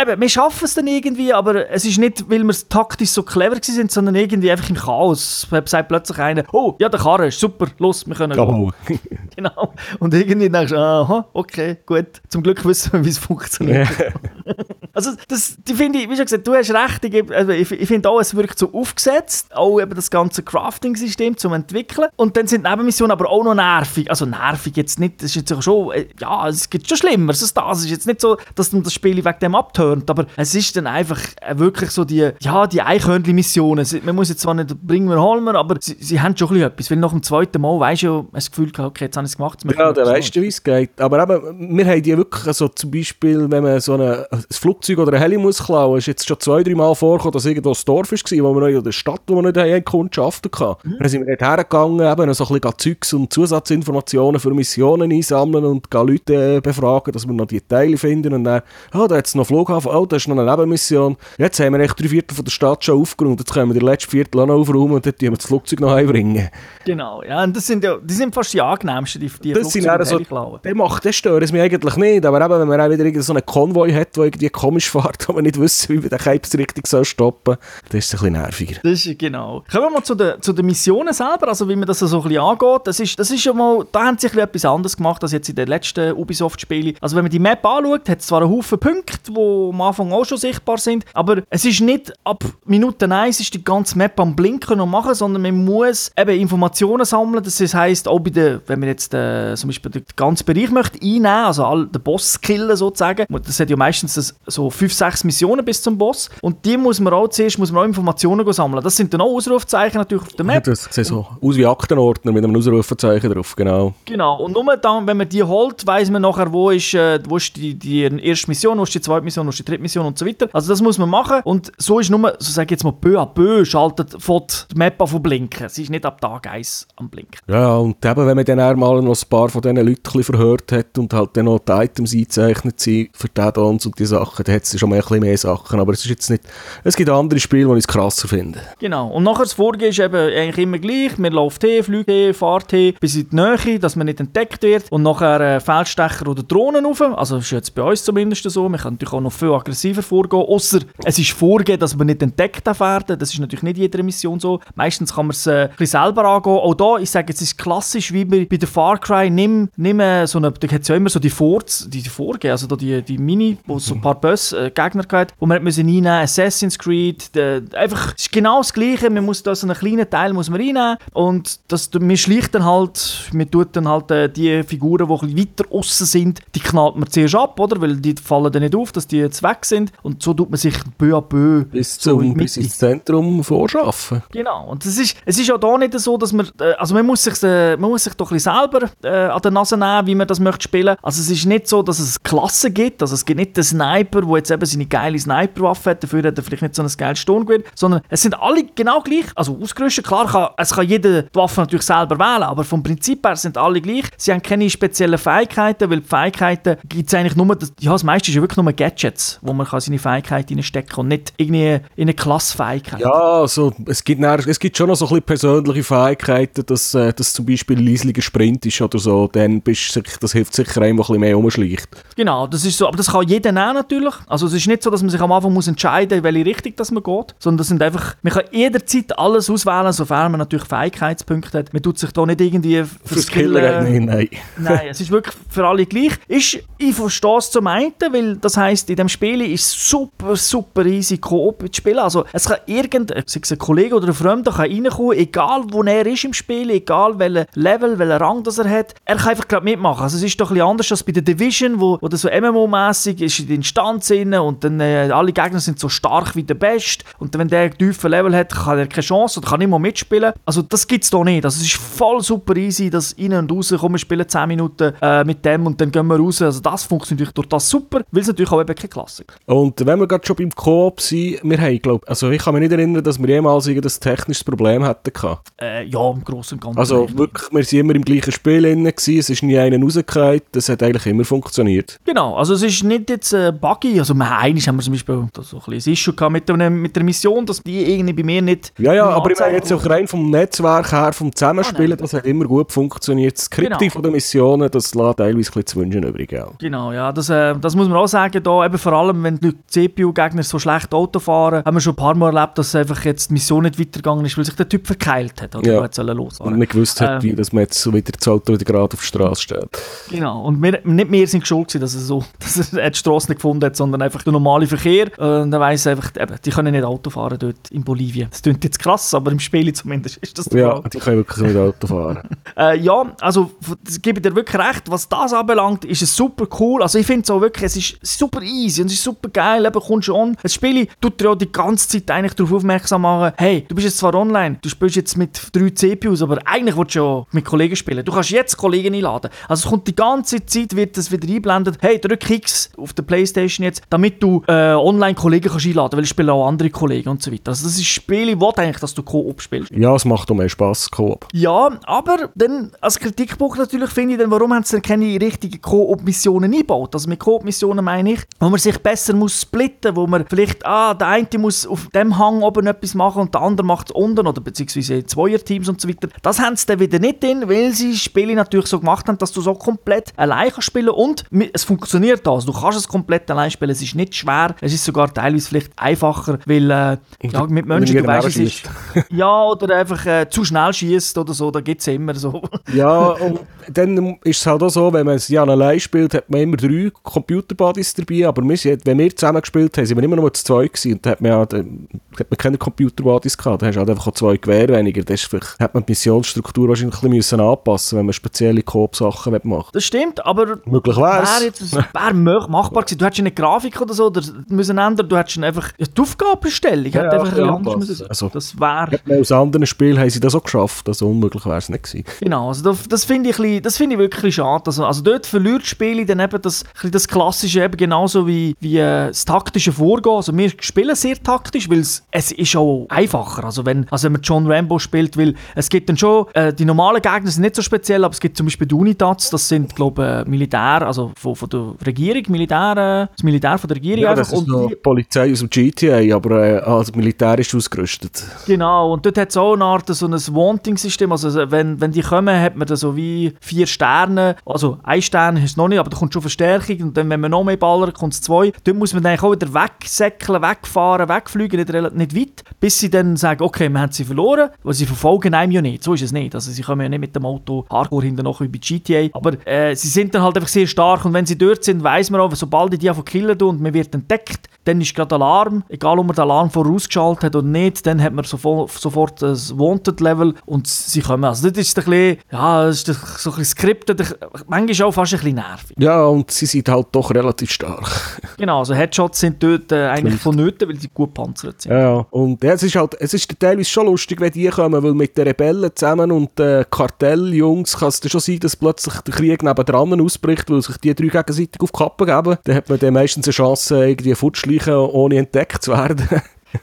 Eben, 0.00 0.20
wir 0.20 0.28
schaffen 0.28 0.64
es 0.64 0.74
dann 0.74 0.86
irgendwie, 0.86 1.32
aber 1.32 1.70
es 1.70 1.84
ist 1.84 1.98
nicht, 1.98 2.28
weil 2.30 2.42
wir 2.42 2.54
taktisch 2.68 3.10
so 3.10 3.22
clever 3.22 3.56
sind, 3.62 3.90
sondern 3.90 4.14
irgendwie 4.14 4.50
einfach 4.50 4.68
im 4.68 4.76
Chaos. 4.76 5.46
Es 5.50 5.70
sagt 5.70 5.88
plötzlich 5.88 6.18
einer, 6.18 6.44
oh, 6.52 6.74
ja, 6.78 6.88
der 6.88 7.00
Karre 7.00 7.28
ist 7.28 7.38
super, 7.40 7.66
los, 7.78 8.06
wir 8.06 8.14
können 8.14 8.36
gehen. 8.36 8.48
Oh. 8.48 8.72
Genau. 9.36 9.74
Und 9.98 10.14
irgendwie 10.14 10.48
denkst 10.48 10.72
du, 10.72 10.78
aha, 10.78 11.28
okay, 11.34 11.76
gut. 11.84 12.22
Zum 12.28 12.42
Glück 12.42 12.64
wissen 12.64 12.92
wir, 12.94 13.04
wie 13.04 13.10
es 13.10 13.18
funktioniert. 13.18 13.88
Also, 14.96 15.10
das, 15.28 15.56
die 15.68 15.74
finde 15.74 15.98
ich, 15.98 16.08
wie 16.08 16.16
schon 16.16 16.24
gesagt, 16.24 16.46
du 16.46 16.54
hast 16.54 16.70
recht. 16.70 17.04
Ich, 17.04 17.30
also 17.30 17.52
ich, 17.52 17.70
ich 17.70 17.86
finde 17.86 18.08
auch, 18.08 18.18
es 18.18 18.34
wirkt 18.34 18.58
so 18.58 18.72
aufgesetzt. 18.72 19.54
Auch 19.54 19.78
eben 19.78 19.94
das 19.94 20.10
ganze 20.10 20.42
Crafting-System 20.42 21.36
zum 21.36 21.52
Entwickeln. 21.52 22.08
Und 22.16 22.36
dann 22.36 22.46
sind 22.46 22.64
die 22.64 22.70
Nebenmissionen 22.70 23.12
aber 23.12 23.28
auch 23.28 23.44
noch 23.44 23.54
nervig. 23.54 24.08
Also 24.08 24.24
nervig 24.24 24.74
jetzt 24.76 24.98
nicht, 24.98 25.22
das 25.22 25.30
ist 25.30 25.36
jetzt 25.36 25.52
auch 25.52 25.62
schon, 25.62 25.92
äh, 25.92 26.06
ja, 26.18 26.48
es 26.48 26.70
gibt 26.70 26.88
schon 26.88 26.96
Schlimmeres 26.96 27.42
als 27.42 27.52
das. 27.52 27.78
Es 27.78 27.84
ist 27.84 27.90
jetzt 27.90 28.06
nicht 28.06 28.22
so, 28.22 28.38
dass 28.54 28.70
dann 28.70 28.82
das 28.82 28.94
Spiel 28.94 29.22
wegen 29.22 29.38
dem 29.40 29.54
abturnt, 29.54 30.08
aber 30.08 30.26
es 30.36 30.54
ist 30.54 30.74
dann 30.76 30.86
einfach 30.86 31.20
äh, 31.42 31.58
wirklich 31.58 31.90
so 31.90 32.04
die, 32.04 32.30
ja, 32.40 32.66
die 32.66 32.80
Eichhörnchen-Missionen. 32.80 33.86
Man 34.02 34.16
muss 34.16 34.30
jetzt 34.30 34.40
zwar 34.40 34.54
nicht 34.54 34.74
bringen 34.80 35.08
wir, 35.10 35.20
holen 35.20 35.44
wir, 35.44 35.56
aber 35.56 35.76
sie, 35.78 35.96
sie 36.00 36.20
haben 36.20 36.36
schon 36.36 36.48
ein 36.48 36.54
bisschen 36.54 36.70
etwas. 36.70 36.90
Weil 36.90 36.98
nach 36.98 37.10
dem 37.10 37.22
zweiten 37.22 37.60
Mal 37.60 37.78
weisst 37.78 38.02
du 38.02 38.06
ja, 38.06 38.24
hast 38.32 38.46
das 38.46 38.50
Gefühl 38.50 38.72
gehabt, 38.72 38.90
okay, 38.90 39.04
jetzt 39.04 39.16
habe 39.18 39.26
ich 39.26 39.32
es 39.32 39.36
gemacht. 39.36 39.62
Ja, 39.76 39.92
dann 39.92 40.06
weißt 40.06 40.34
du, 40.34 40.40
wie 40.40 40.46
es 40.46 40.62
geht. 40.62 40.98
Aber 41.00 41.22
eben, 41.22 41.76
wir 41.76 41.86
haben 41.86 42.02
die 42.02 42.16
wirklich, 42.16 42.46
also 42.46 42.68
zum 42.68 42.90
Beispiel, 42.90 43.50
wenn 43.50 43.62
man 43.62 43.78
so 43.80 43.94
eine, 43.94 44.26
ein 44.30 44.44
Flugzeug 44.50 44.85
oder 44.94 45.12
ein 45.12 45.20
Heli 45.20 45.38
muss 45.38 45.64
klauen, 45.64 45.98
ist 45.98 46.06
jetzt 46.06 46.26
schon 46.26 46.38
zwei, 46.40 46.62
drei 46.62 46.74
Mal 46.74 46.94
vorgekommen, 46.94 47.32
dass 47.32 47.44
irgendwo 47.44 47.70
ein 47.70 47.76
Dorf 47.84 48.12
war, 48.12 48.18
wo 48.18 48.54
wir 48.54 48.60
noch 48.60 48.78
in 48.78 48.84
der 48.84 48.92
Stadt, 48.92 49.22
wo 49.26 49.42
wir 49.42 49.52
nicht 49.52 49.84
Kundschaften 49.84 50.50
hatten. 50.58 50.88
Mhm. 50.88 50.96
Dann 50.98 51.08
sind 51.08 51.26
wir 51.26 51.36
dort 51.36 51.50
hergegangen, 51.50 52.00
eben 52.00 52.34
so 52.34 52.44
ein 52.46 52.60
bisschen 52.60 52.78
Zeugs 52.78 53.12
und 53.12 53.32
Zusatzinformationen 53.32 54.40
für 54.40 54.50
Missionen 54.52 55.12
einsammeln 55.12 55.64
und 55.64 55.86
Leute 55.92 56.56
äh, 56.56 56.60
befragen, 56.60 57.12
dass 57.12 57.26
wir 57.26 57.32
noch 57.34 57.46
die 57.46 57.60
Teile 57.60 57.96
finden 57.96 58.34
und 58.34 58.44
dann, 58.44 58.62
ah, 58.92 59.08
da 59.08 59.16
hat 59.16 59.26
es 59.26 59.34
noch 59.34 59.46
Flughafen, 59.46 59.90
oh, 59.90 60.06
da 60.06 60.16
ist 60.16 60.28
noch 60.28 60.38
eine 60.38 60.50
Nebenmission. 60.50 61.16
Jetzt 61.38 61.58
haben 61.60 61.72
wir 61.72 61.80
echt 61.80 62.00
drei 62.00 62.08
Viertel 62.08 62.34
von 62.34 62.44
der 62.44 62.52
Stadt 62.52 62.84
schon 62.84 63.00
aufgeräumt, 63.00 63.40
jetzt 63.40 63.52
können 63.52 63.70
wir 63.70 63.74
den 63.80 63.86
letzten 63.86 64.10
Viertel 64.10 64.40
auch 64.40 64.46
noch 64.46 64.54
aufräumen 64.54 64.94
und 64.94 65.06
dann 65.06 65.16
tun 65.16 65.30
wir 65.30 65.36
das 65.36 65.46
Flugzeug 65.46 65.80
noch 65.80 65.92
einbringen. 65.92 66.48
Genau, 66.84 67.22
ja, 67.22 67.42
und 67.42 67.56
das 67.56 67.66
sind 67.66 67.82
ja, 67.82 67.96
die 68.02 68.14
sind 68.14 68.34
fast 68.34 68.52
die 68.52 68.60
angenehmsten, 68.60 69.20
die, 69.20 69.28
die 69.42 69.52
Das 69.52 69.72
sind 69.72 69.82
Flugzeuge 69.82 70.02
eher 70.02 70.06
so, 70.06 70.18
klauen. 70.24 70.60
der 70.62 70.74
macht, 70.74 71.04
das 71.04 71.16
stört 71.16 71.42
es 71.42 71.52
mich 71.52 71.62
eigentlich 71.62 71.96
nicht, 71.96 72.26
aber 72.26 72.44
eben, 72.44 72.60
wenn 72.60 72.68
man 72.68 72.80
auch 72.80 72.90
wieder 72.90 73.22
so 73.22 73.32
einen 73.32 73.46
Konvoi 73.46 73.92
hat, 73.92 74.16
der 74.16 74.24
irgendwie 74.24 74.48
komisch 74.50 74.75
fährt, 74.84 75.28
aber 75.28 75.42
nicht 75.46 75.58
wissen, 75.60 75.94
wie 75.94 76.00
man 76.00 76.08
den 76.08 76.18
Krebs 76.18 76.54
richtig 76.56 76.86
soll 76.86 77.04
stoppen 77.04 77.54
soll, 77.54 77.58
dann 77.88 77.98
ist 77.98 78.12
ein 78.12 78.18
bisschen 78.18 78.32
nerviger. 78.32 78.80
Das 78.82 79.06
ist 79.06 79.18
genau. 79.18 79.64
Kommen 79.70 79.84
wir 79.84 79.90
mal 79.90 80.02
zu 80.02 80.14
den, 80.14 80.40
zu 80.40 80.52
den 80.52 80.66
Missionen 80.66 81.12
selber, 81.12 81.48
also 81.48 81.68
wie 81.68 81.76
man 81.76 81.86
das 81.86 81.98
so 81.98 82.06
ein 82.06 82.22
bisschen 82.22 82.42
angeht. 82.42 82.80
Das 82.84 83.00
ist, 83.00 83.18
das 83.18 83.30
ist 83.30 83.42
schon 83.42 83.56
mal, 83.56 83.86
da 83.92 84.06
haben 84.06 84.18
sie 84.18 84.26
etwas 84.26 84.64
anderes 84.64 84.96
gemacht 84.96 85.22
als 85.22 85.32
jetzt 85.32 85.48
in 85.48 85.56
den 85.56 85.68
letzten 85.68 86.12
Ubisoft-Spielen. 86.12 86.96
Also 87.00 87.16
wenn 87.16 87.24
man 87.24 87.30
die 87.30 87.38
Map 87.38 87.64
anschaut, 87.64 88.08
hat 88.08 88.20
es 88.20 88.26
zwar 88.26 88.42
einen 88.42 88.50
Haufen 88.50 88.78
Punkte, 88.78 89.32
die 89.32 89.70
am 89.72 89.80
Anfang 89.80 90.12
auch 90.12 90.24
schon 90.24 90.38
sichtbar 90.38 90.78
sind, 90.78 91.04
aber 91.14 91.42
es 91.50 91.64
ist 91.64 91.80
nicht 91.80 92.12
ab 92.24 92.44
Minute 92.64 93.10
1 93.10 93.40
ist 93.40 93.54
die 93.54 93.62
ganze 93.62 93.96
Map 93.96 94.18
am 94.20 94.34
Blinken 94.34 94.80
und 94.80 94.90
machen, 94.90 95.14
sondern 95.14 95.42
man 95.42 95.64
muss 95.64 96.10
eben 96.16 96.38
Informationen 96.38 97.04
sammeln. 97.04 97.42
Das 97.42 97.60
heisst, 97.74 98.08
auch 98.08 98.20
bei 98.20 98.30
der, 98.30 98.60
wenn 98.66 98.80
man 98.80 98.88
jetzt 98.88 99.14
äh, 99.14 99.54
zum 99.54 99.68
Beispiel 99.68 99.90
den 99.90 100.04
ganzen 100.16 100.44
Bereich 100.44 100.70
möchte 100.70 100.98
einnehmen, 101.00 101.26
also 101.26 101.64
all 101.64 101.86
den 101.86 102.02
Boss 102.02 102.40
killen 102.40 102.76
sozusagen, 102.76 103.26
das 103.28 103.60
hat 103.60 103.70
ja 103.70 103.76
meistens 103.76 104.14
das, 104.14 104.34
so 104.46 104.65
5, 104.70 104.92
6 104.92 105.24
Missionen 105.24 105.64
bis 105.64 105.82
zum 105.82 105.96
Boss 105.98 106.28
und 106.42 106.64
die 106.64 106.76
muss 106.76 107.00
man 107.00 107.12
auch 107.12 107.28
zuerst 107.28 107.58
muss 107.58 107.70
man 107.72 107.82
auch 107.82 107.86
Informationen 107.86 108.50
sammeln. 108.52 108.82
Das 108.82 108.96
sind 108.96 109.12
dann 109.12 109.20
auch 109.20 109.34
Ausrufzeichen 109.34 109.98
natürlich 109.98 110.22
auf 110.24 110.32
der 110.34 110.46
Ja, 110.46 110.52
Map. 110.54 110.64
das 110.64 110.88
sieht 110.90 111.06
so 111.06 111.26
aus 111.40 111.56
wie 111.56 111.66
Aktenordner 111.66 112.32
mit 112.32 112.44
einem 112.44 112.56
Ausrufezeichen 112.56 113.32
drauf, 113.32 113.54
genau. 113.56 113.94
Genau, 114.04 114.42
und 114.44 114.52
nur 114.52 114.76
dann, 114.76 115.06
wenn 115.06 115.16
man 115.16 115.28
die 115.28 115.42
holt, 115.42 115.86
weiß 115.86 116.10
man 116.10 116.22
nachher, 116.22 116.52
wo 116.52 116.70
ist, 116.70 116.94
äh, 116.94 117.18
wo 117.28 117.36
ist 117.36 117.56
die, 117.56 117.74
die 117.74 118.02
erste 118.02 118.48
Mission, 118.48 118.78
wo 118.78 118.82
ist 118.84 118.94
die 118.94 119.00
zweite 119.00 119.24
Mission, 119.24 119.46
wo 119.46 119.50
ist 119.50 119.58
die 119.58 119.64
dritte 119.64 119.82
Mission 119.82 120.06
und 120.06 120.18
so 120.18 120.26
weiter. 120.26 120.48
Also 120.52 120.68
das 120.72 120.80
muss 120.82 120.98
man 120.98 121.08
machen 121.08 121.40
und 121.44 121.72
so 121.78 121.98
ist 121.98 122.10
nur, 122.10 122.34
so 122.38 122.52
sage 122.52 122.66
ich 122.66 122.70
jetzt 122.72 122.84
mal, 122.84 122.92
peu 122.92 123.18
à 123.20 123.26
peu 123.26 123.64
schaltet 123.64 124.16
fährt 124.22 124.66
die 124.72 124.76
Map 124.76 125.00
an 125.00 125.06
von 125.06 125.22
blinken. 125.22 125.68
Sie 125.68 125.82
ist 125.82 125.90
nicht 125.90 126.04
ab 126.06 126.20
Tag 126.20 126.46
1 126.48 126.88
am 126.96 127.08
Blinken. 127.08 127.38
Ja, 127.48 127.76
und 127.76 128.04
eben, 128.04 128.26
wenn 128.26 128.36
man 128.36 128.44
dann 128.44 128.60
auch 128.60 128.74
mal 128.76 129.02
noch 129.02 129.16
ein 129.16 129.28
paar 129.28 129.48
von 129.48 129.60
diesen 129.62 129.76
Leuten 129.76 130.22
verhört 130.22 130.72
hat 130.72 130.98
und 130.98 131.12
halt 131.12 131.30
dann 131.36 131.46
noch 131.46 131.58
die 131.58 131.72
Items 131.72 132.12
eingezeichnet 132.14 132.80
sind 132.80 133.08
für 133.12 133.28
die 133.28 133.40
Add-ons 133.40 133.86
und 133.86 133.98
die 133.98 134.06
Sachen, 134.06 134.44
dann 134.44 134.54
hat 134.56 134.64
es 134.64 134.78
schon 134.78 134.90
mal 134.90 134.96
ein 134.96 135.02
bisschen 135.02 135.20
mehr 135.20 135.38
Sachen. 135.38 135.78
Aber 135.80 135.92
es 135.92 136.00
ist 136.00 136.10
jetzt 136.10 136.30
nicht... 136.30 136.42
Es 136.84 136.96
gibt 136.96 137.10
andere 137.10 137.38
Spiele, 137.38 137.68
die 137.68 137.72
ich 137.72 137.78
es 137.78 137.88
krasser 137.88 138.28
finde. 138.28 138.60
Genau, 138.78 139.08
und 139.08 139.22
nachher 139.22 139.42
das 139.42 139.52
Vorgehen 139.52 139.90
ist 139.90 139.98
eben 139.98 140.14
eigentlich 140.14 140.58
immer 140.58 140.78
gleich. 140.78 141.18
Man 141.18 141.32
läuft 141.32 141.62
hin, 141.62 141.82
fliegt 141.82 142.10
hin, 142.10 142.34
fährt 142.34 142.70
hin, 142.70 142.94
bis 143.00 143.16
in 143.16 143.28
die 143.30 143.36
Nähe, 143.36 143.78
dass 143.78 143.96
man 143.96 144.06
nicht 144.06 144.20
entdeckt 144.20 144.62
wird. 144.62 144.90
Und 144.90 145.02
nachher 145.02 145.40
äh, 145.40 145.60
Feldstecher 145.60 146.28
oder 146.28 146.42
Drohnen 146.42 146.84
rauf. 146.84 147.00
Also 147.00 147.36
ist 147.36 147.50
jetzt 147.50 147.74
bei 147.74 147.82
uns 147.82 148.02
zumindest 148.02 148.48
so. 148.50 148.68
Man 148.68 148.80
kann 148.80 148.94
natürlich 148.94 149.12
auch 149.12 149.20
noch 149.20 149.32
viel 149.32 149.52
aggressiver 149.52 150.02
vorgehen. 150.02 150.42
Außer 150.42 150.80
es 151.04 151.18
ist 151.18 151.32
Vorgehen, 151.32 151.78
dass 151.78 151.96
man 151.96 152.06
nicht 152.06 152.22
entdeckt 152.22 152.66
werden. 152.66 153.18
Das 153.18 153.32
ist 153.32 153.38
natürlich 153.38 153.62
nicht 153.62 153.78
jede 153.78 154.02
Mission 154.02 154.40
so. 154.40 154.60
Meistens 154.74 155.14
kann 155.14 155.26
man 155.26 155.32
es 155.32 155.46
äh, 155.46 155.68
selber 155.80 156.24
angehen. 156.24 156.52
Auch 156.52 156.74
da, 156.74 156.96
ich 156.96 157.10
sage, 157.10 157.32
es 157.32 157.42
ist 157.42 157.58
klassisch 157.58 158.12
wie 158.12 158.24
bei, 158.24 158.46
bei 158.48 158.56
der 158.56 158.68
Far 158.68 158.98
Cry. 158.98 159.30
Nimm, 159.30 159.68
nimm 159.76 160.00
äh, 160.00 160.26
so 160.26 160.40
da 160.40 160.48
hat 160.48 160.82
es 160.82 160.88
ja 160.88 160.94
immer 160.94 161.10
so 161.10 161.18
die, 161.18 161.30
Forts, 161.30 161.88
die, 161.88 162.02
die 162.02 162.08
Vorgehen, 162.08 162.52
also 162.52 162.66
da 162.66 162.76
die, 162.76 163.02
die 163.02 163.18
Mini, 163.18 163.58
wo 163.66 163.78
so 163.78 163.94
ein 163.94 164.00
paar 164.00 164.20
Boss, 164.36 164.52
äh, 164.52 164.70
Gegner 164.70 165.04
gehabt, 165.04 165.34
wo 165.38 165.46
man 165.46 165.62
müssen 165.62 165.86
reinnehmen 165.86 166.06
Assassin's 166.06 166.78
Creed, 166.78 167.34
der, 167.34 167.62
einfach, 167.72 168.14
es 168.14 168.22
ist 168.22 168.32
genau 168.32 168.58
das 168.58 168.72
Gleiche. 168.72 169.08
Man 169.08 169.24
muss 169.24 169.42
da 169.42 169.54
so 169.54 169.66
einen 169.66 169.76
kleinen 169.76 170.08
Teil 170.08 170.32
muss 170.32 170.50
man 170.50 170.60
reinnehmen 170.60 170.98
und 171.12 171.58
das, 171.68 171.90
man 171.94 172.16
schleicht 172.16 172.54
dann 172.54 172.64
halt, 172.64 173.30
man 173.32 173.50
tut 173.50 173.74
dann 173.74 173.88
halt 173.88 174.10
äh, 174.10 174.28
die 174.28 174.62
Figuren, 174.62 175.08
die 175.08 175.12
ein 175.12 175.34
bisschen 175.34 175.38
weiter 175.38 175.64
aussen 175.74 176.06
sind, 176.06 176.40
die 176.54 176.60
knallt 176.60 176.96
man 176.96 177.10
zuerst 177.10 177.34
ab, 177.34 177.58
oder? 177.58 177.80
Weil 177.80 177.96
die 177.96 178.14
fallen 178.22 178.52
dann 178.52 178.62
nicht 178.62 178.74
auf, 178.74 178.92
dass 178.92 179.06
die 179.06 179.18
jetzt 179.18 179.42
weg 179.42 179.64
sind 179.64 179.92
und 180.02 180.22
so 180.22 180.34
tut 180.34 180.50
man 180.50 180.58
sich 180.58 180.74
peu 180.98 181.16
à 181.16 181.22
peu 181.22 181.64
Bis, 181.64 181.98
zum, 181.98 182.34
bis 182.34 182.56
ins 182.56 182.78
Zentrum 182.78 183.42
vorschaffen. 183.42 184.22
Genau, 184.32 184.68
und 184.68 184.84
es 184.84 184.98
ist, 184.98 185.16
es 185.24 185.38
ist 185.38 185.50
auch 185.50 185.58
da 185.58 185.78
nicht 185.78 185.98
so, 185.98 186.18
dass 186.18 186.32
man, 186.32 186.48
äh, 186.60 186.72
also 186.72 186.94
man 186.94 187.06
muss 187.06 187.22
sich, 187.22 187.42
äh, 187.42 187.76
man 187.76 187.90
muss 187.90 188.04
sich 188.04 188.14
doch 188.14 188.30
ein 188.30 188.34
bisschen 188.34 188.52
selber 188.52 188.90
äh, 189.02 189.30
an 189.30 189.40
der 189.40 189.50
Nase 189.50 189.76
nehmen, 189.76 190.06
wie 190.06 190.14
man 190.14 190.26
das 190.26 190.40
möchte 190.40 190.64
spielen. 190.64 190.96
Also 191.02 191.20
es 191.20 191.30
ist 191.30 191.46
nicht 191.46 191.68
so, 191.68 191.82
dass 191.82 191.98
es 191.98 192.22
Klassen 192.22 192.74
gibt, 192.74 193.00
also 193.02 193.14
es 193.14 193.24
gibt 193.24 193.38
nicht 193.38 193.56
den 193.56 193.64
Sniper, 193.64 194.25
der 194.26 194.36
jetzt 194.36 194.50
eben 194.50 194.66
seine 194.66 194.86
geile 194.86 195.18
Sniperwaffe 195.18 195.90
hat, 195.90 196.02
dafür 196.02 196.22
hat 196.22 196.38
er 196.38 196.44
vielleicht 196.44 196.62
nicht 196.62 196.74
so 196.74 196.82
ein 196.82 196.88
geiles 196.96 197.18
Sturmgewehr, 197.18 197.62
sondern 197.74 198.00
es 198.08 198.22
sind 198.22 198.34
alle 198.40 198.64
genau 198.74 199.00
gleich, 199.00 199.26
also 199.34 199.58
ausgerüstet, 199.60 200.06
klar, 200.06 200.26
kann, 200.26 200.48
es 200.56 200.70
kann 200.70 200.86
jeder 200.86 201.22
die 201.22 201.34
Waffe 201.34 201.60
natürlich 201.60 201.84
selber 201.84 202.18
wählen, 202.18 202.42
aber 202.42 202.64
vom 202.64 202.82
Prinzip 202.82 203.24
her 203.26 203.36
sind 203.36 203.58
alle 203.58 203.80
gleich. 203.80 204.04
Sie 204.16 204.32
haben 204.32 204.42
keine 204.42 204.68
speziellen 204.70 205.18
Fähigkeiten, 205.18 205.90
weil 205.90 206.00
die 206.00 206.08
Fähigkeiten 206.08 206.76
gibt 206.88 207.08
es 207.08 207.14
eigentlich 207.14 207.36
nur, 207.36 207.54
das, 207.56 207.72
ja 207.80 207.92
das 207.92 208.04
meiste 208.04 208.30
ist 208.30 208.34
ja 208.34 208.42
wirklich 208.42 208.62
nur 208.62 208.72
Gadgets, 208.72 209.38
wo 209.42 209.52
man 209.52 209.66
kann 209.66 209.80
seine 209.80 209.98
Fähigkeiten 209.98 210.54
reinstecken 210.54 210.88
kann 210.88 211.00
und 211.00 211.08
nicht 211.08 211.32
irgendwie 211.36 211.80
in 211.96 212.02
eine 212.02 212.14
Klassfähigkeit. 212.14 213.00
Ja, 213.00 213.10
also 213.10 213.72
es 213.86 214.02
gibt, 214.04 214.22
dann, 214.22 214.40
es 214.40 214.58
gibt 214.58 214.76
schon 214.76 214.88
noch 214.88 214.96
so 214.96 215.06
ein 215.06 215.08
bisschen 215.08 215.22
persönliche 215.22 215.84
Fähigkeiten, 215.84 216.64
dass, 216.66 216.94
äh, 216.94 217.12
dass 217.12 217.32
zum 217.32 217.46
Beispiel 217.46 217.78
ein 217.78 217.86
leislicher 217.86 218.22
Sprint 218.22 218.66
ist 218.66 218.80
oder 218.80 218.98
so, 218.98 219.28
dann 219.32 219.60
bist 219.60 219.94
du, 219.94 220.02
das 220.20 220.32
hilft 220.32 220.54
sicher 220.54 220.82
einem, 220.82 220.96
ein 220.96 220.98
bisschen 220.98 221.20
mehr 221.20 221.34
rumschleicht. 221.34 221.88
Genau, 222.16 222.46
das 222.46 222.64
ist 222.64 222.78
so, 222.78 222.88
aber 222.88 222.96
das 222.96 223.10
kann 223.10 223.26
jeder 223.28 223.52
nehmen 223.52 223.74
natürlich. 223.74 224.14
Also 224.26 224.46
es 224.46 224.54
ist 224.54 224.66
nicht 224.66 224.82
so, 224.82 224.90
dass 224.90 225.02
man 225.02 225.10
sich 225.10 225.20
am 225.20 225.32
Anfang 225.32 225.52
muss 225.52 225.68
entscheiden 225.68 226.18
muss, 226.18 226.18
in 226.18 226.34
welche 226.34 226.46
Richtung 226.46 226.76
dass 226.76 226.90
man 226.90 227.02
geht, 227.02 227.34
sondern 227.38 227.58
das 227.58 227.68
sind 227.68 227.82
einfach, 227.82 228.16
man 228.22 228.32
kann 228.32 228.44
jederzeit 228.50 229.18
alles 229.18 229.48
auswählen, 229.50 229.92
sofern 229.92 230.32
man 230.32 230.38
natürlich 230.38 230.66
Fähigkeitspunkte 230.66 231.58
hat. 231.58 231.72
Man 231.72 231.82
tut 231.82 231.98
sich 231.98 232.10
da 232.12 232.26
nicht 232.26 232.40
irgendwie 232.40 232.84
fürs 233.04 233.26
Killer, 233.26 233.82
nein, 233.82 234.04
nein. 234.04 234.28
Nein, 234.58 234.88
es 234.90 235.00
ist 235.00 235.10
wirklich 235.10 235.34
für 235.48 235.66
alle 235.66 235.86
gleich. 235.86 236.12
Ist, 236.28 236.58
ich 236.78 236.94
verstehe 236.94 237.38
es 237.38 237.50
zum 237.50 237.66
einen, 237.66 237.92
weil 238.10 238.36
das 238.36 238.56
heisst, 238.56 238.90
in 238.90 238.96
dem 238.96 239.08
Spiel 239.08 239.40
ist 239.42 239.70
super, 239.88 240.36
super 240.36 240.84
easy 240.86 241.18
Koop 241.18 241.60
zu 241.60 241.68
spielen. 241.72 241.98
Also 241.98 242.24
es 242.32 242.46
kann 242.46 242.58
irgendein, 242.66 243.22
sei 243.26 243.40
es 243.42 243.52
ein 243.52 243.58
Kollege 243.58 243.94
oder 243.94 244.08
ein 244.08 244.14
Fremder, 244.14 244.52
kann 244.52 244.70
reinkommen, 244.70 245.16
egal 245.16 245.64
wo 245.70 245.82
er 245.82 246.06
ist 246.06 246.24
im 246.24 246.32
Spiel, 246.32 246.70
egal 246.70 247.18
welchen 247.18 247.46
Level, 247.54 247.98
welchen 247.98 248.16
Rang 248.16 248.42
das 248.42 248.58
er 248.58 248.68
hat. 248.68 248.94
Er 249.04 249.16
kann 249.16 249.30
einfach 249.30 249.48
gerade 249.48 249.64
mitmachen. 249.64 250.02
Also 250.02 250.16
es 250.16 250.22
ist 250.22 250.40
doch 250.40 250.50
ein 250.50 250.54
bisschen 250.54 250.68
anders 250.68 250.90
als 250.90 251.02
bei 251.02 251.12
der 251.12 251.22
Division, 251.22 251.80
wo, 251.80 251.98
wo 252.00 252.08
das 252.08 252.22
so 252.22 252.28
MMO-mäßig 252.28 253.20
ist, 253.22 253.38
in 253.40 253.46
die 253.46 253.54
Instanz 253.54 254.05
drin 254.08 254.34
und 254.34 254.64
dann 254.64 254.80
äh, 254.80 255.10
alle 255.12 255.32
Gegner 255.32 255.60
sind 255.60 255.78
so 255.78 255.88
stark 255.88 256.36
wie 256.36 256.42
der 256.42 256.54
Best 256.54 257.04
und 257.18 257.36
wenn 257.38 257.48
der 257.48 257.70
tiefen 257.70 258.10
Level 258.10 258.34
hat, 258.34 258.52
kann 258.52 258.78
er 258.78 258.86
keine 258.86 259.02
Chance 259.02 259.40
oder 259.40 259.48
kann 259.48 259.58
nicht 259.58 259.68
mal 259.68 259.78
mitspielen. 259.78 260.32
Also 260.44 260.62
das 260.62 260.86
gibt 260.86 261.04
es 261.04 261.10
da 261.10 261.22
nicht. 261.22 261.44
Also 261.44 261.60
es 261.60 261.66
ist 261.66 261.76
voll 261.76 262.20
super 262.22 262.56
easy, 262.56 262.90
dass 262.90 263.14
rein 263.18 263.32
und 263.34 263.52
raus, 263.52 263.74
komm, 263.78 263.92
wir 263.92 263.98
spielen 263.98 264.28
10 264.28 264.48
Minuten 264.48 264.92
äh, 265.00 265.24
mit 265.24 265.44
dem 265.44 265.66
und 265.66 265.80
dann 265.80 265.90
gehen 265.90 266.06
wir 266.06 266.16
raus. 266.16 266.42
Also 266.42 266.60
das 266.60 266.84
funktioniert 266.84 267.36
durch 267.36 267.48
das 267.48 267.68
super, 267.68 268.02
weil 268.10 268.22
es 268.22 268.28
natürlich 268.28 268.52
auch 268.52 268.60
eben 268.60 268.74
keine 268.74 268.88
Klassik. 268.88 269.32
Und 269.46 269.84
wenn 269.84 269.98
wir 269.98 270.06
gerade 270.06 270.26
schon 270.26 270.36
beim 270.36 270.50
Koop 270.50 271.00
sind, 271.00 271.40
wir 271.42 271.60
haben, 271.60 271.78
glaub, 271.80 272.08
also 272.08 272.30
ich 272.30 272.42
kann 272.42 272.54
mich 272.54 272.62
nicht 272.62 272.72
erinnern, 272.72 273.02
dass 273.02 273.18
wir 273.18 273.28
jemals 273.28 273.66
irgendein 273.66 273.92
technisches 274.00 274.44
Problem 274.44 274.84
hatten. 274.84 275.12
Äh, 275.60 275.84
ja, 275.84 276.10
im 276.10 276.24
Großen 276.24 276.56
und 276.56 276.62
Ganzen. 276.62 276.78
Also 276.78 277.06
wirklich, 277.16 277.50
wir 277.50 277.60
waren 277.60 277.80
immer 277.80 277.94
im 277.94 278.04
gleichen 278.04 278.32
Spiel 278.32 278.62
drin, 278.62 278.84
gewesen, 278.84 279.18
es 279.18 279.30
ist 279.30 279.42
nie 279.42 279.58
einer 279.58 279.80
rausgefallen, 279.82 280.40
das 280.52 280.68
hat 280.68 280.82
eigentlich 280.82 281.06
immer 281.06 281.24
funktioniert. 281.24 281.98
Genau, 282.04 282.34
also 282.36 282.54
es 282.54 282.62
ist 282.62 282.84
nicht 282.84 283.10
jetzt 283.10 283.32
äh, 283.32 283.52
buggy, 283.52 283.95
also 283.98 284.14
wir, 284.14 284.30
eigentlich 284.38 284.66
haben 284.68 284.76
wir 284.76 284.82
zum 284.82 284.92
Beispiel 284.94 285.26
so 285.42 285.56
ein 285.58 285.62
bisschen 285.70 285.90
ein 285.90 285.92
Issue 285.94 286.14
gehabt 286.14 286.32
mit, 286.32 286.48
der- 286.48 286.70
mit 286.70 286.94
der 286.96 287.02
Mission, 287.04 287.44
dass 287.46 287.62
die 287.62 287.92
irgendwie 287.94 288.12
bei 288.14 288.22
mir 288.22 288.42
nicht... 288.42 288.72
Ja, 288.78 288.92
ja, 288.94 289.06
aber 289.08 289.30
ich 289.30 289.38
meine 289.38 289.54
jetzt 289.54 289.72
auch 289.72 289.84
rein 289.88 290.06
vom 290.08 290.30
Netzwerk 290.30 290.92
her, 290.92 291.12
vom 291.12 291.34
Zusammenspielen, 291.34 291.92
Ah, 291.94 291.96
das 291.96 292.12
hat 292.12 292.26
immer 292.26 292.44
gut 292.46 292.72
funktioniert. 292.72 293.36
Das 293.36 293.44
Skripting 293.46 293.78
Genau. 293.78 293.90
von 293.92 294.02
den 294.02 294.12
Missionen, 294.12 294.70
das 294.70 294.94
lässt 294.94 295.16
teilweise 295.18 295.30
ein 295.36 295.36
bisschen 295.36 295.66
zu 295.66 295.80
wünschen 295.80 296.02
übrig. 296.02 296.32
Ja. 296.32 296.48
Genau, 296.58 296.92
ja, 296.92 297.12
das, 297.12 297.28
äh, 297.30 297.54
das 297.58 297.74
muss 297.76 297.88
man 297.88 297.96
auch 297.96 298.06
sagen, 298.06 298.42
da, 298.42 298.64
eben 298.64 298.78
vor 298.78 298.92
allem, 298.92 299.22
wenn 299.22 299.38
die 299.40 299.52
CPU-Gegner 299.68 300.42
so 300.42 300.58
schlecht 300.58 300.92
Auto 300.94 301.18
fahren, 301.18 301.62
haben 301.64 301.74
wir 301.76 301.80
schon 301.80 301.92
ein 301.92 301.96
paar 301.96 302.14
Mal 302.14 302.34
erlebt, 302.36 302.58
dass 302.58 302.74
einfach 302.74 303.04
jetzt 303.04 303.30
die 303.30 303.34
Mission 303.34 303.62
nicht 303.64 303.78
weitergegangen 303.78 304.24
ist, 304.24 304.36
weil 304.36 304.44
sich 304.44 304.54
der 304.56 304.68
Typ 304.68 304.86
verkeilt 304.86 305.40
hat 305.42 305.54
oder 305.56 305.72
Ja. 305.74 305.82
hat 305.82 305.94
sollen 305.94 306.10
Und 306.10 306.16
losfahren. 306.16 306.58
nicht 306.58 306.72
gewusst 306.72 307.00
hat, 307.00 307.22
Ähm. 307.24 307.30
wie 307.30 307.34
dass 307.34 307.52
man 307.52 307.62
jetzt 307.62 307.80
so 307.80 307.92
wieder 307.92 308.12
das 308.12 308.26
Auto 308.28 308.52
wieder 308.52 308.64
gerade 308.64 308.84
auf 308.94 309.00
die 309.00 309.06
Straße 309.06 309.42
steht. 309.42 309.68
Genau, 310.10 310.42
und 310.44 310.62
wir, 310.62 310.80
nicht 310.84 311.10
wir 311.10 311.26
sind 311.26 311.46
schuld 311.46 311.68
gewesen, 311.68 311.80
dass 311.80 311.94
er 311.94 312.00
so, 312.00 312.24
dass 312.38 312.72
er 312.72 312.90
die 312.90 312.98
Straße 312.98 313.28
nicht 313.30 313.36
gefunden 313.38 313.64
hat, 313.64 313.76
sondern 313.76 313.85
einfach 313.94 314.22
der 314.22 314.32
normale 314.32 314.66
Verkehr. 314.66 315.06
Und 315.18 315.52
er 315.52 315.60
weiss 315.60 315.86
einfach, 315.86 316.10
eben, 316.18 316.36
die 316.44 316.50
können 316.50 316.72
nicht 316.72 316.84
Auto 316.84 317.10
fahren 317.10 317.38
dort 317.38 317.70
in 317.70 317.84
Bolivien. 317.84 318.28
Das 318.30 318.42
klingt 318.42 318.62
jetzt 318.64 318.78
krass, 318.78 319.14
aber 319.14 319.32
im 319.32 319.40
Spiel 319.40 319.72
zumindest 319.72 320.18
ist 320.18 320.38
das 320.38 320.48
Ja, 320.52 320.80
die 320.80 320.98
können 320.98 321.18
wirklich 321.18 321.46
nicht 321.46 321.56
Auto 321.56 321.86
fahren. 321.86 322.20
Äh, 322.56 322.78
ja, 322.78 323.04
also 323.20 323.50
das 323.84 324.00
gebe 324.00 324.18
ich 324.18 324.22
dir 324.22 324.34
wirklich 324.34 324.58
recht. 324.58 324.90
Was 324.90 325.06
das 325.08 325.34
anbelangt, 325.34 325.84
ist 325.84 326.00
es 326.00 326.16
super 326.16 326.46
cool. 326.58 326.82
Also 326.82 326.98
ich 326.98 327.06
finde 327.06 327.22
es 327.22 327.30
auch 327.30 327.40
wirklich, 327.40 327.64
es 327.64 327.76
ist 327.76 327.98
super 328.18 328.40
easy 328.40 328.80
und 328.80 328.86
es 328.86 328.94
ist 328.94 329.02
super 329.02 329.28
geil. 329.28 329.66
Eben 329.66 329.78
kommst 329.78 330.08
du 330.08 330.14
on. 330.14 330.38
Das 330.42 330.54
Spiel 330.54 330.88
tut 331.00 331.20
dir 331.20 331.30
auch 331.30 331.34
die 331.34 331.50
ganze 331.52 331.88
Zeit 331.88 332.10
eigentlich 332.10 332.32
darauf 332.32 332.54
aufmerksam 332.54 333.02
machen, 333.02 333.34
hey, 333.36 333.66
du 333.68 333.74
bist 333.74 333.86
jetzt 333.86 333.98
zwar 333.98 334.14
online, 334.14 334.58
du 334.62 334.68
spielst 334.70 334.96
jetzt 334.96 335.16
mit 335.16 335.38
drei 335.52 335.68
CPUs, 335.70 336.22
aber 336.22 336.38
eigentlich 336.46 336.76
willst 336.76 336.94
du 336.94 337.00
ja 337.00 337.26
mit 337.32 337.44
Kollegen 337.44 337.76
spielen. 337.76 338.04
Du 338.04 338.12
kannst 338.12 338.30
jetzt 338.30 338.56
Kollegen 338.56 338.94
einladen. 338.94 339.30
Also 339.48 339.66
es 339.66 339.70
kommt 339.70 339.86
die 339.86 339.94
ganze 339.94 340.44
Zeit, 340.46 340.74
wird 340.74 340.96
das 340.96 341.10
wieder 341.12 341.28
einblendet, 341.28 341.78
hey, 341.80 342.00
drück 342.00 342.28
X 342.28 342.70
auf 342.76 342.92
der 342.92 343.02
Playstation 343.02 343.64
jetzt, 343.64 343.75
damit 343.90 344.22
du 344.22 344.42
äh, 344.46 344.72
online 344.74 345.14
Kollegen 345.14 345.50
kannst 345.50 345.66
einladen, 345.66 345.96
weil 345.96 346.04
ich 346.04 346.10
spiele 346.10 346.32
auch 346.32 346.46
andere 346.46 346.70
Kollegen 346.70 347.08
und 347.08 347.22
so 347.22 347.32
weiter. 347.32 347.48
Also 347.50 347.64
das 347.64 347.76
ist 347.76 347.86
Spiel, 347.86 348.28
ich 348.28 348.40
will 348.40 348.52
eigentlich, 348.56 348.78
dass 348.78 348.94
du 348.94 349.02
Koop 349.02 349.40
spielst. 349.40 349.70
Ja, 349.70 349.94
es 349.94 350.04
macht 350.04 350.30
auch 350.30 350.34
mehr 350.34 350.48
Spass, 350.48 350.90
Coop. 350.90 351.26
Ja, 351.32 351.70
aber 351.84 352.30
dann 352.34 352.72
als 352.80 352.98
Kritikpunkt 352.98 353.58
natürlich 353.58 353.90
finde 353.90 354.14
ich, 354.14 354.20
dann, 354.20 354.30
warum 354.30 354.52
haben 354.52 354.64
sie 354.64 354.76
denn 354.76 354.82
keine 354.82 355.20
richtigen 355.20 355.60
Koop-Missionen 355.60 356.52
eingebaut? 356.52 356.94
Also 356.94 357.08
mit 357.08 357.18
Koop-Missionen 357.18 357.84
meine 357.84 358.12
ich, 358.12 358.20
wo 358.40 358.48
man 358.48 358.58
sich 358.58 358.78
besser 358.78 359.14
muss 359.14 359.40
splitten, 359.40 359.96
wo 359.96 360.06
man 360.06 360.26
vielleicht, 360.26 360.64
ah, 360.64 360.94
der 360.94 361.08
eine 361.08 361.26
muss 361.38 361.66
auf 361.66 361.88
dem 361.94 362.18
Hang 362.18 362.42
oben 362.42 362.66
etwas 362.66 362.94
machen 362.94 363.22
und 363.22 363.34
der 363.34 363.42
andere 363.42 363.66
macht 363.66 363.90
es 363.90 363.96
unten 363.96 364.26
oder 364.26 364.40
beziehungsweise 364.40 365.04
Zweierteams 365.04 365.68
und 365.68 365.80
so 365.80 365.88
weiter. 365.88 366.08
Das 366.22 366.38
haben 366.38 366.56
sie 366.56 366.66
dann 366.66 366.80
wieder 366.80 366.98
nicht 366.98 367.22
drin, 367.22 367.48
weil 367.48 367.72
sie 367.72 367.96
Spiele 367.96 368.34
natürlich 368.34 368.66
so 368.66 368.78
gemacht 368.78 369.08
haben, 369.08 369.18
dass 369.18 369.32
du 369.32 369.40
so 369.40 369.54
komplett 369.54 370.12
allein 370.16 370.50
kannst 370.50 370.66
spielen 370.66 370.90
und 370.90 371.24
es 371.52 371.64
funktioniert 371.64 372.26
das. 372.26 372.44
Du 372.44 372.52
kannst 372.52 372.78
es 372.78 372.88
komplett 372.88 373.30
allein 373.30 373.50
spielen. 373.50 373.65
Spielen. 373.66 373.76
Es 373.76 373.82
ist 373.82 373.94
nicht 373.94 374.14
schwer, 374.14 374.54
es 374.60 374.72
ist 374.72 374.84
sogar 374.84 375.12
teilweise 375.12 375.48
vielleicht 375.48 375.72
einfacher, 375.76 376.38
weil 376.46 376.70
äh, 376.70 376.96
ja, 377.22 377.46
mit 377.48 377.66
Menschen, 377.66 377.96
du 377.96 378.06
weißt, 378.06 378.28
es 378.28 378.36
ist, 378.36 378.62
ja, 379.10 379.42
oder 379.44 379.76
einfach 379.76 380.04
äh, 380.06 380.26
zu 380.30 380.44
schnell 380.44 380.72
schießt 380.72 381.18
oder 381.18 381.32
so, 381.34 381.50
da 381.50 381.60
gibt 381.60 381.80
es 381.80 381.86
immer 381.88 382.14
so. 382.14 382.42
Ja, 382.72 383.08
und 383.10 383.40
dann 383.72 384.16
ist 384.24 384.40
es 384.40 384.46
halt 384.46 384.62
auch 384.62 384.68
so, 384.68 384.92
wenn 384.92 385.06
man 385.06 385.16
es 385.16 385.28
ja 385.28 385.42
allein 385.44 385.80
spielt, 385.80 386.14
hat 386.14 386.28
man 386.28 386.40
immer 386.40 386.56
drei 386.56 386.90
Computerbuddies 387.02 387.94
dabei, 387.94 388.26
aber 388.28 388.42
wir, 388.42 388.56
sind- 388.56 388.84
wenn 388.86 388.98
wir 388.98 389.14
zusammen 389.14 389.40
gespielt 389.40 389.76
haben, 389.76 389.86
sind 389.86 389.96
wir 389.96 390.04
immer 390.04 390.16
nur 390.16 390.32
zu 390.34 390.44
zweit 390.44 390.72
gewesen 390.72 390.92
und 390.94 391.06
da 391.06 391.10
hat 391.10 391.20
man 391.20 391.30
ja 391.30 391.46
dann 391.46 391.88
hat 392.18 392.30
man 392.30 392.38
keine 392.38 392.58
Computerbuddies 392.58 393.36
gehabt, 393.38 393.62
da 393.62 393.66
hast 393.66 393.74
du 393.74 393.80
halt 393.80 393.90
einfach 393.90 394.06
auch 394.08 394.12
zwei 394.14 394.36
Gewehre 394.36 394.72
weniger, 394.74 395.02
das 395.02 395.22
ist 395.22 395.30
vielleicht, 395.30 395.58
hat 395.60 395.74
man 395.74 395.84
die 395.86 395.92
Missionsstruktur 395.92 396.68
wahrscheinlich 396.68 396.94
ein 396.96 397.00
bisschen 397.10 397.16
müssen 397.16 397.40
anpassen 397.40 397.98
wenn 397.98 398.06
man 398.06 398.12
spezielle 398.12 398.62
Coop-Sachen 398.62 399.32
machen 399.32 399.50
will. 399.50 399.64
Das 399.72 399.84
stimmt, 399.84 400.24
aber 400.24 400.58
Möglich 400.64 400.96
wär's. 400.96 401.40
wäre 401.40 401.44
jetzt 401.46 401.74
wär 401.74 402.12
machbar 402.48 402.82
gewesen. 402.82 402.98
Du 402.98 403.04
hättest 403.04 403.20
eine 403.20 403.30
Grafik 403.46 403.80
oder 403.80 403.94
so 403.94 404.06
oder 404.06 404.22
müssen 404.48 404.78
ändern, 404.78 405.08
du 405.08 405.16
hättest 405.16 405.38
einfach 405.42 405.70
ja, 405.78 405.86
die 405.86 406.00
Aufgabenstellung 406.00 406.92
Ja, 406.92 407.08
einfach 407.10 407.32
ein 407.32 407.38
ja, 407.38 407.54
anders 407.54 407.76
müssen 407.76 407.94
sein. 407.94 408.08
Also- 408.08 408.28
Das 408.32 408.58
wäre 408.58 409.20
Aus 409.20 409.32
anderen 409.32 409.66
Spielen 409.66 409.98
haben 409.98 410.10
sie 410.10 410.20
das 410.20 410.34
auch 410.34 410.42
geschafft, 410.42 410.88
also 410.88 411.08
unmöglich 411.08 411.44
wäre 411.46 411.56
es 411.58 411.68
nicht 411.68 411.84
gewesen. 411.84 412.04
Genau, 412.20 412.48
also 412.48 412.62
das, 412.72 412.88
das 412.88 413.04
finde 413.04 413.30
ich, 413.30 413.38
ein 413.38 413.42
bisschen- 413.42 413.62
das 413.62 413.76
finde 413.76 413.94
ich 413.94 414.00
wirklich 414.00 414.34
schade. 414.34 414.64
Also, 414.66 414.84
also 414.84 415.02
dort 415.02 415.26
verliert 415.26 415.62
das 415.62 415.68
Spiel 415.68 416.04
dann 416.04 416.20
eben 416.20 416.40
das, 416.42 416.64
das 416.90 417.06
Klassische, 417.08 417.62
eben 417.62 417.76
genauso 417.76 418.26
wie, 418.26 418.54
wie 418.60 418.78
äh, 418.78 419.08
das 419.08 419.24
taktische 419.24 419.72
Vorgehen. 419.72 420.16
Also 420.16 420.36
wir 420.36 420.50
spielen 420.60 420.94
sehr 420.96 421.22
taktisch, 421.22 421.68
weil 421.70 421.80
es, 421.80 422.02
es 422.10 422.32
ist 422.32 422.56
auch 422.56 422.86
einfacher. 422.88 423.44
Also 423.44 423.64
wenn, 423.64 423.86
also 423.90 424.04
wenn 424.06 424.12
man 424.12 424.22
John 424.22 424.50
Rambo 424.50 424.78
spielt, 424.78 425.16
weil 425.16 425.34
es 425.54 425.68
gibt 425.68 425.88
dann 425.88 425.96
schon, 425.96 426.26
äh, 426.34 426.52
die 426.52 426.64
normalen 426.64 427.00
Gegner 427.02 427.30
sind 427.30 427.42
nicht 427.42 427.56
so 427.56 427.62
speziell, 427.62 428.04
aber 428.04 428.12
es 428.12 428.20
gibt 428.20 428.36
zum 428.36 428.46
Beispiel 428.46 428.66
die 428.66 428.74
Unitats, 428.74 429.30
das 429.30 429.48
sind, 429.48 429.74
glaube 429.76 430.02
ich, 430.02 430.26
äh, 430.26 430.30
Militär, 430.30 430.86
also 430.86 431.12
von, 431.16 431.34
von 431.36 431.48
der 431.48 431.74
Regierung, 431.86 432.22
Militär, 432.28 432.72
äh, 432.72 433.12
das 433.14 433.22
Militär 433.22 433.35
von 433.40 433.68
der 433.68 433.76
Regierung 433.76 434.02
Ja, 434.02 434.10
einfach. 434.10 434.24
das 434.24 434.32
ist 434.32 434.38
Und 434.38 434.48
noch 434.48 434.68
die- 434.68 434.76
Polizei 434.76 435.32
aus 435.32 435.40
dem 435.40 435.50
GTA, 435.50 436.14
aber 436.16 436.42
äh, 436.44 436.58
also 436.58 436.92
militärisch 436.94 437.54
ausgerüstet. 437.54 438.22
Genau, 438.46 438.92
und 438.92 439.04
dort 439.04 439.18
hat 439.18 439.30
es 439.30 439.36
auch 439.36 439.54
eine 439.54 439.64
Art 439.64 439.88
so 439.88 440.06
ein 440.06 440.12
Wanting-System. 440.12 441.10
Also 441.12 441.50
wenn, 441.50 441.80
wenn 441.80 441.92
die 441.92 442.02
kommen, 442.02 442.38
hat 442.40 442.56
man 442.56 442.66
da 442.66 442.76
so 442.76 442.96
wie 442.96 443.32
vier 443.40 443.66
Sterne. 443.66 444.36
Also 444.44 444.78
ein 444.82 445.02
Stern 445.02 445.36
du 445.36 445.60
noch 445.60 445.68
nicht, 445.68 445.78
aber 445.78 445.90
da 445.90 445.96
kommt 445.96 446.12
schon 446.12 446.22
Verstärkung. 446.22 446.80
Und 446.82 446.96
dann, 446.96 447.08
wenn 447.10 447.20
man 447.20 447.30
noch 447.30 447.44
mehr 447.44 447.56
ballert, 447.56 447.94
kommt 447.94 448.12
es 448.14 448.20
zwei. 448.22 448.52
Dort 448.64 448.76
muss 448.76 448.92
man 448.94 449.02
dann 449.02 449.18
auch 449.18 449.32
wieder 449.32 449.52
wegsäckeln, 449.52 450.42
wegfahren, 450.42 451.08
wegfliegen, 451.08 451.58
nicht, 451.58 451.94
nicht 451.94 452.16
weit, 452.16 452.44
bis 452.60 452.78
sie 452.78 452.90
dann 452.90 453.16
sagen, 453.16 453.42
okay, 453.42 453.68
wir 453.68 453.80
haben 453.80 453.92
sie 453.92 454.04
verloren, 454.04 454.50
weil 454.62 454.74
sie 454.74 454.86
verfolgen 454.86 455.34
einem 455.34 455.52
ja 455.52 455.62
nicht. 455.62 455.82
So 455.82 455.94
ist 455.94 456.02
es 456.02 456.12
nicht. 456.12 456.34
Also 456.34 456.50
sie 456.50 456.62
kommen 456.62 456.82
ja 456.82 456.88
nicht 456.88 457.00
mit 457.00 457.16
dem 457.16 457.24
Auto 457.24 457.64
hardcore 457.70 458.04
hinten 458.04 458.22
noch 458.24 458.40
wie 458.40 458.48
bei 458.48 458.58
GTA. 458.58 459.08
Aber 459.12 459.34
äh, 459.46 459.74
sie 459.74 459.88
sind 459.88 460.14
dann 460.14 460.22
halt 460.22 460.36
einfach 460.36 460.48
sehr 460.48 460.66
stark 460.66 461.04
und 461.04 461.12
wenn 461.14 461.26
sie 461.26 461.36
dort 461.38 461.64
sind, 461.64 461.82
weiß 461.82 462.10
man 462.10 462.20
auch, 462.20 462.34
sobald 462.34 462.72
die 462.72 462.78
die 462.78 462.88
von 462.92 463.04
killen 463.04 463.25
tun 463.34 463.56
und 463.56 463.62
man 463.62 463.74
wird 463.74 463.94
entdeckt, 463.94 464.48
dann 464.66 464.80
ist 464.80 464.94
gerade 464.94 465.14
Alarm. 465.14 465.64
Egal, 465.68 465.98
ob 465.98 466.06
man 466.06 466.14
den 466.14 466.22
Alarm 466.22 466.50
vorausgeschaltet 466.50 467.24
hat 467.24 467.36
oder 467.36 467.46
nicht, 467.46 467.86
dann 467.86 468.02
hat 468.02 468.12
man 468.12 468.24
sofort, 468.24 468.70
sofort 468.72 469.22
ein 469.22 469.34
Wanted-Level 469.34 470.34
und 470.44 470.66
sie 470.66 471.00
kommen. 471.00 471.24
Also 471.24 471.48
das 471.48 471.58
ist 471.58 471.78
ein 471.78 471.84
bisschen, 471.84 472.18
ja, 472.30 472.66
das 472.66 472.82
ist 472.82 472.86
so 472.86 473.30
ein 473.30 473.36
bisschen 473.36 473.44
scripted, 473.44 474.18
manchmal 474.48 474.88
auch 474.88 474.92
fast 474.92 475.14
ein 475.14 475.20
bisschen 475.20 475.36
nervig. 475.36 475.76
Ja, 475.78 476.04
und 476.04 476.30
sie 476.30 476.46
sind 476.46 476.68
halt 476.68 476.88
doch 476.92 477.10
relativ 477.10 477.50
stark. 477.50 477.86
Genau, 478.38 478.58
also 478.58 478.74
Headshots 478.74 479.20
sind 479.20 479.42
dort 479.42 479.72
äh, 479.72 479.86
eigentlich 479.86 480.20
vonnöten, 480.20 480.68
weil 480.68 480.78
sie 480.78 480.90
gut 480.92 481.14
panzert 481.14 481.62
sind. 481.62 481.72
Ja. 481.72 482.04
Und 482.10 482.44
ja, 482.44 482.52
es 482.52 482.62
ist 482.62 482.76
halt, 482.76 482.94
es 483.00 483.14
ist 483.14 483.32
teilweise 483.40 483.70
schon 483.70 483.86
lustig, 483.86 484.20
wenn 484.20 484.30
die 484.30 484.46
kommen, 484.48 484.82
weil 484.82 484.92
mit 484.92 485.16
den 485.16 485.26
Rebellen 485.26 485.70
zusammen 485.74 486.12
und 486.12 486.38
den 486.38 486.66
Kartelljungs 486.70 487.78
kann 487.78 487.88
es 487.88 488.00
schon 488.06 488.20
sein, 488.20 488.38
dass 488.40 488.54
plötzlich 488.54 489.00
der 489.00 489.14
Krieg 489.14 489.42
nebendran 489.42 489.98
ausbricht, 490.02 490.50
weil 490.50 490.60
sich 490.60 490.76
die 490.78 490.94
drei 490.94 491.08
gegenseitig 491.08 491.60
auf 491.62 491.72
die 491.72 491.78
Kappe 491.78 492.04
geben. 492.04 492.36
Dann 492.44 492.56
hat 492.56 492.68
man 492.68 492.78
dann 492.78 492.92
meistens 492.92 493.26
eine 493.26 493.32
Chance, 493.32 493.88
irgendwie 493.88 494.14
fortzuschleichen, 494.56 494.74
ohne 494.74 495.18
entdeckt 495.18 495.62
zu 495.62 495.72
werden. 495.72 496.08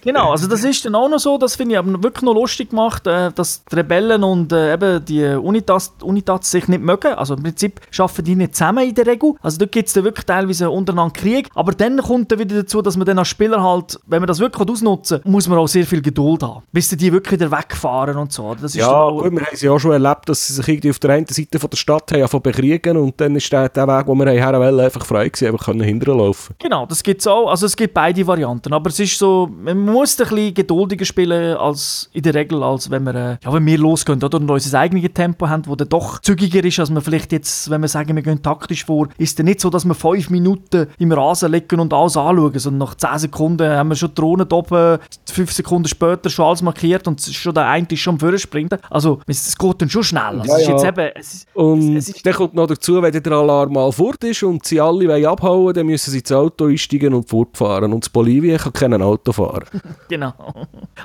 Genau, 0.01 0.31
also 0.31 0.47
das 0.47 0.63
ist 0.63 0.85
dann 0.85 0.95
auch 0.95 1.09
noch 1.09 1.19
so, 1.19 1.37
das 1.37 1.55
finde 1.55 1.75
ich 1.75 1.79
aber 1.79 2.03
wirklich 2.03 2.23
noch 2.23 2.33
lustig 2.33 2.69
gemacht, 2.69 3.05
äh, 3.07 3.31
dass 3.31 3.63
die 3.65 3.75
Rebellen 3.75 4.23
und 4.23 4.51
äh, 4.51 4.73
eben 4.73 5.03
die 5.05 5.23
Unitats, 5.25 5.93
Unitats 6.01 6.51
sich 6.51 6.67
nicht 6.67 6.81
mögen. 6.81 7.13
Also 7.13 7.35
im 7.35 7.43
Prinzip 7.43 7.79
arbeiten 7.97 8.23
die 8.23 8.35
nicht 8.35 8.55
zusammen 8.55 8.87
in 8.87 8.95
der 8.95 9.07
Regel. 9.07 9.33
Also 9.41 9.57
da 9.57 9.65
gibt 9.65 9.87
es 9.87 9.93
dann 9.93 10.03
wirklich 10.03 10.25
teilweise 10.25 10.69
untereinander 10.69 11.13
Krieg. 11.13 11.49
Aber 11.55 11.71
dann 11.73 11.97
kommt 11.97 12.31
dann 12.31 12.39
wieder 12.39 12.55
dazu, 12.55 12.81
dass 12.81 12.97
man 12.97 13.05
dann 13.05 13.19
als 13.19 13.27
Spieler 13.27 13.61
halt, 13.63 13.99
wenn 14.07 14.19
man 14.19 14.27
das 14.27 14.39
wirklich 14.39 14.67
ausnutzen 14.67 15.21
will, 15.23 15.31
muss 15.31 15.47
man 15.47 15.57
auch 15.57 15.67
sehr 15.67 15.85
viel 15.85 16.01
Geduld 16.01 16.43
haben. 16.43 16.63
Bis 16.71 16.89
die 16.89 17.11
wirklich 17.11 17.39
wieder 17.39 17.51
wegfahren 17.51 18.17
und 18.17 18.31
so. 18.31 18.55
Das 18.59 18.73
Ja, 18.73 18.91
auch, 18.91 19.21
gut, 19.21 19.31
wir 19.31 19.41
haben 19.41 19.55
sie 19.55 19.65
ja 19.65 19.79
schon 19.79 19.91
erlebt, 19.91 20.29
dass 20.29 20.47
sie 20.47 20.53
sich 20.53 20.67
irgendwie 20.67 20.89
auf 20.89 20.99
der 20.99 21.11
einen 21.11 21.27
Seite 21.27 21.59
von 21.59 21.69
der 21.69 21.77
Stadt 21.77 22.11
haben 22.11 22.27
zu 22.27 22.39
bekriegen 22.39 22.97
und 22.97 23.19
dann 23.19 23.35
ist 23.35 23.51
der, 23.51 23.69
der 23.69 23.87
Weg, 23.87 24.05
den 24.05 24.17
wir 24.17 24.31
her 24.31 24.59
wollen, 24.59 24.79
einfach 24.79 25.05
frei 25.05 25.29
gewesen, 25.29 25.47
aber 25.47 25.57
können 25.57 25.81
hinterher 25.81 26.15
laufen. 26.15 26.55
Genau, 26.59 26.85
das 26.85 27.03
gibt 27.03 27.21
es 27.21 27.27
auch. 27.27 27.49
Also 27.49 27.65
es 27.65 27.75
gibt 27.75 27.93
beide 27.93 28.25
Varianten. 28.25 28.73
Aber 28.73 28.89
es 28.89 28.99
ist 28.99 29.17
so, 29.17 29.49
man 29.51 29.82
muss 29.83 30.19
ein 30.19 30.27
bisschen 30.27 30.53
geduldiger 30.53 31.05
spielen 31.05 31.57
als 31.57 32.09
in 32.13 32.23
der 32.23 32.33
Regel, 32.33 32.63
als 32.63 32.89
wenn 32.89 33.03
wir, 33.03 33.15
äh, 33.15 33.37
ja, 33.43 33.53
wenn 33.53 33.65
wir 33.65 33.77
losgehen 33.77 34.23
oder 34.23 34.37
und 34.37 34.49
unser 34.49 34.79
eigenes 34.79 35.13
Tempo 35.13 35.47
haben, 35.47 35.65
wo 35.67 35.75
dann 35.75 35.89
doch 35.89 36.19
zügiger 36.19 36.63
ist, 36.63 36.79
als 36.79 36.89
man 36.89 37.01
vielleicht 37.01 37.31
jetzt, 37.31 37.69
wenn 37.69 37.81
wir 37.81 37.87
sagen, 37.87 38.15
wir 38.15 38.23
gehen 38.23 38.41
taktisch 38.41 38.85
vor, 38.85 39.07
ist 39.17 39.37
dann 39.39 39.45
nicht 39.45 39.61
so, 39.61 39.69
dass 39.69 39.85
wir 39.85 39.93
fünf 39.93 40.29
Minuten 40.29 40.87
im 40.97 41.11
Rasen 41.11 41.51
liegen 41.51 41.79
und 41.79 41.93
alles 41.93 42.17
anschauen, 42.17 42.57
sondern 42.57 42.87
nach 42.87 42.95
zehn 42.95 43.17
Sekunden 43.19 43.69
haben 43.69 43.89
wir 43.89 43.95
schon 43.95 44.09
die 44.09 44.15
Drohne 44.15 44.47
oben, 44.51 44.99
fünf 45.25 45.51
Sekunden 45.51 45.87
später 45.87 46.29
schon 46.29 46.45
alles 46.45 46.61
markiert 46.61 47.07
und 47.07 47.19
es 47.19 47.33
schon 47.33 47.53
der 47.53 47.67
eine 47.67 47.87
ist 47.89 47.99
schon 47.99 48.15
am 48.15 48.19
Vorspringen. 48.19 48.79
Also 48.89 49.19
es, 49.27 49.47
es 49.47 49.57
geht 49.57 49.81
dann 49.81 49.89
schon 49.89 50.03
schnell. 50.03 50.39
Also, 50.41 50.51
Ja, 50.51 50.55
es 50.55 50.61
ist 50.61 50.67
jetzt 50.69 50.83
ja. 50.83 50.89
eben, 50.89 51.11
es 51.15 51.33
ist, 51.33 51.47
Und 51.53 51.95
es 51.95 52.09
ist, 52.09 52.25
dann 52.25 52.33
kommt 52.33 52.53
noch 52.53 52.67
dazu, 52.67 53.01
wenn 53.01 53.11
der 53.11 53.31
Alarm 53.31 53.73
mal 53.73 53.91
fort 53.91 54.23
ist 54.23 54.43
und 54.43 54.65
sie 54.65 54.79
alle 54.79 55.07
wollen 55.07 55.25
abhauen, 55.25 55.73
dann 55.73 55.85
müssen 55.85 56.11
sie 56.11 56.19
ins 56.19 56.31
Auto 56.31 56.65
einsteigen 56.65 57.13
und 57.13 57.29
fortfahren. 57.29 57.93
Und 57.93 58.05
in 58.05 58.11
Bolivien 58.11 58.57
kann 58.57 58.73
kein 58.73 59.01
Auto 59.01 59.31
fahren. 59.31 59.62
Genau. 60.09 60.33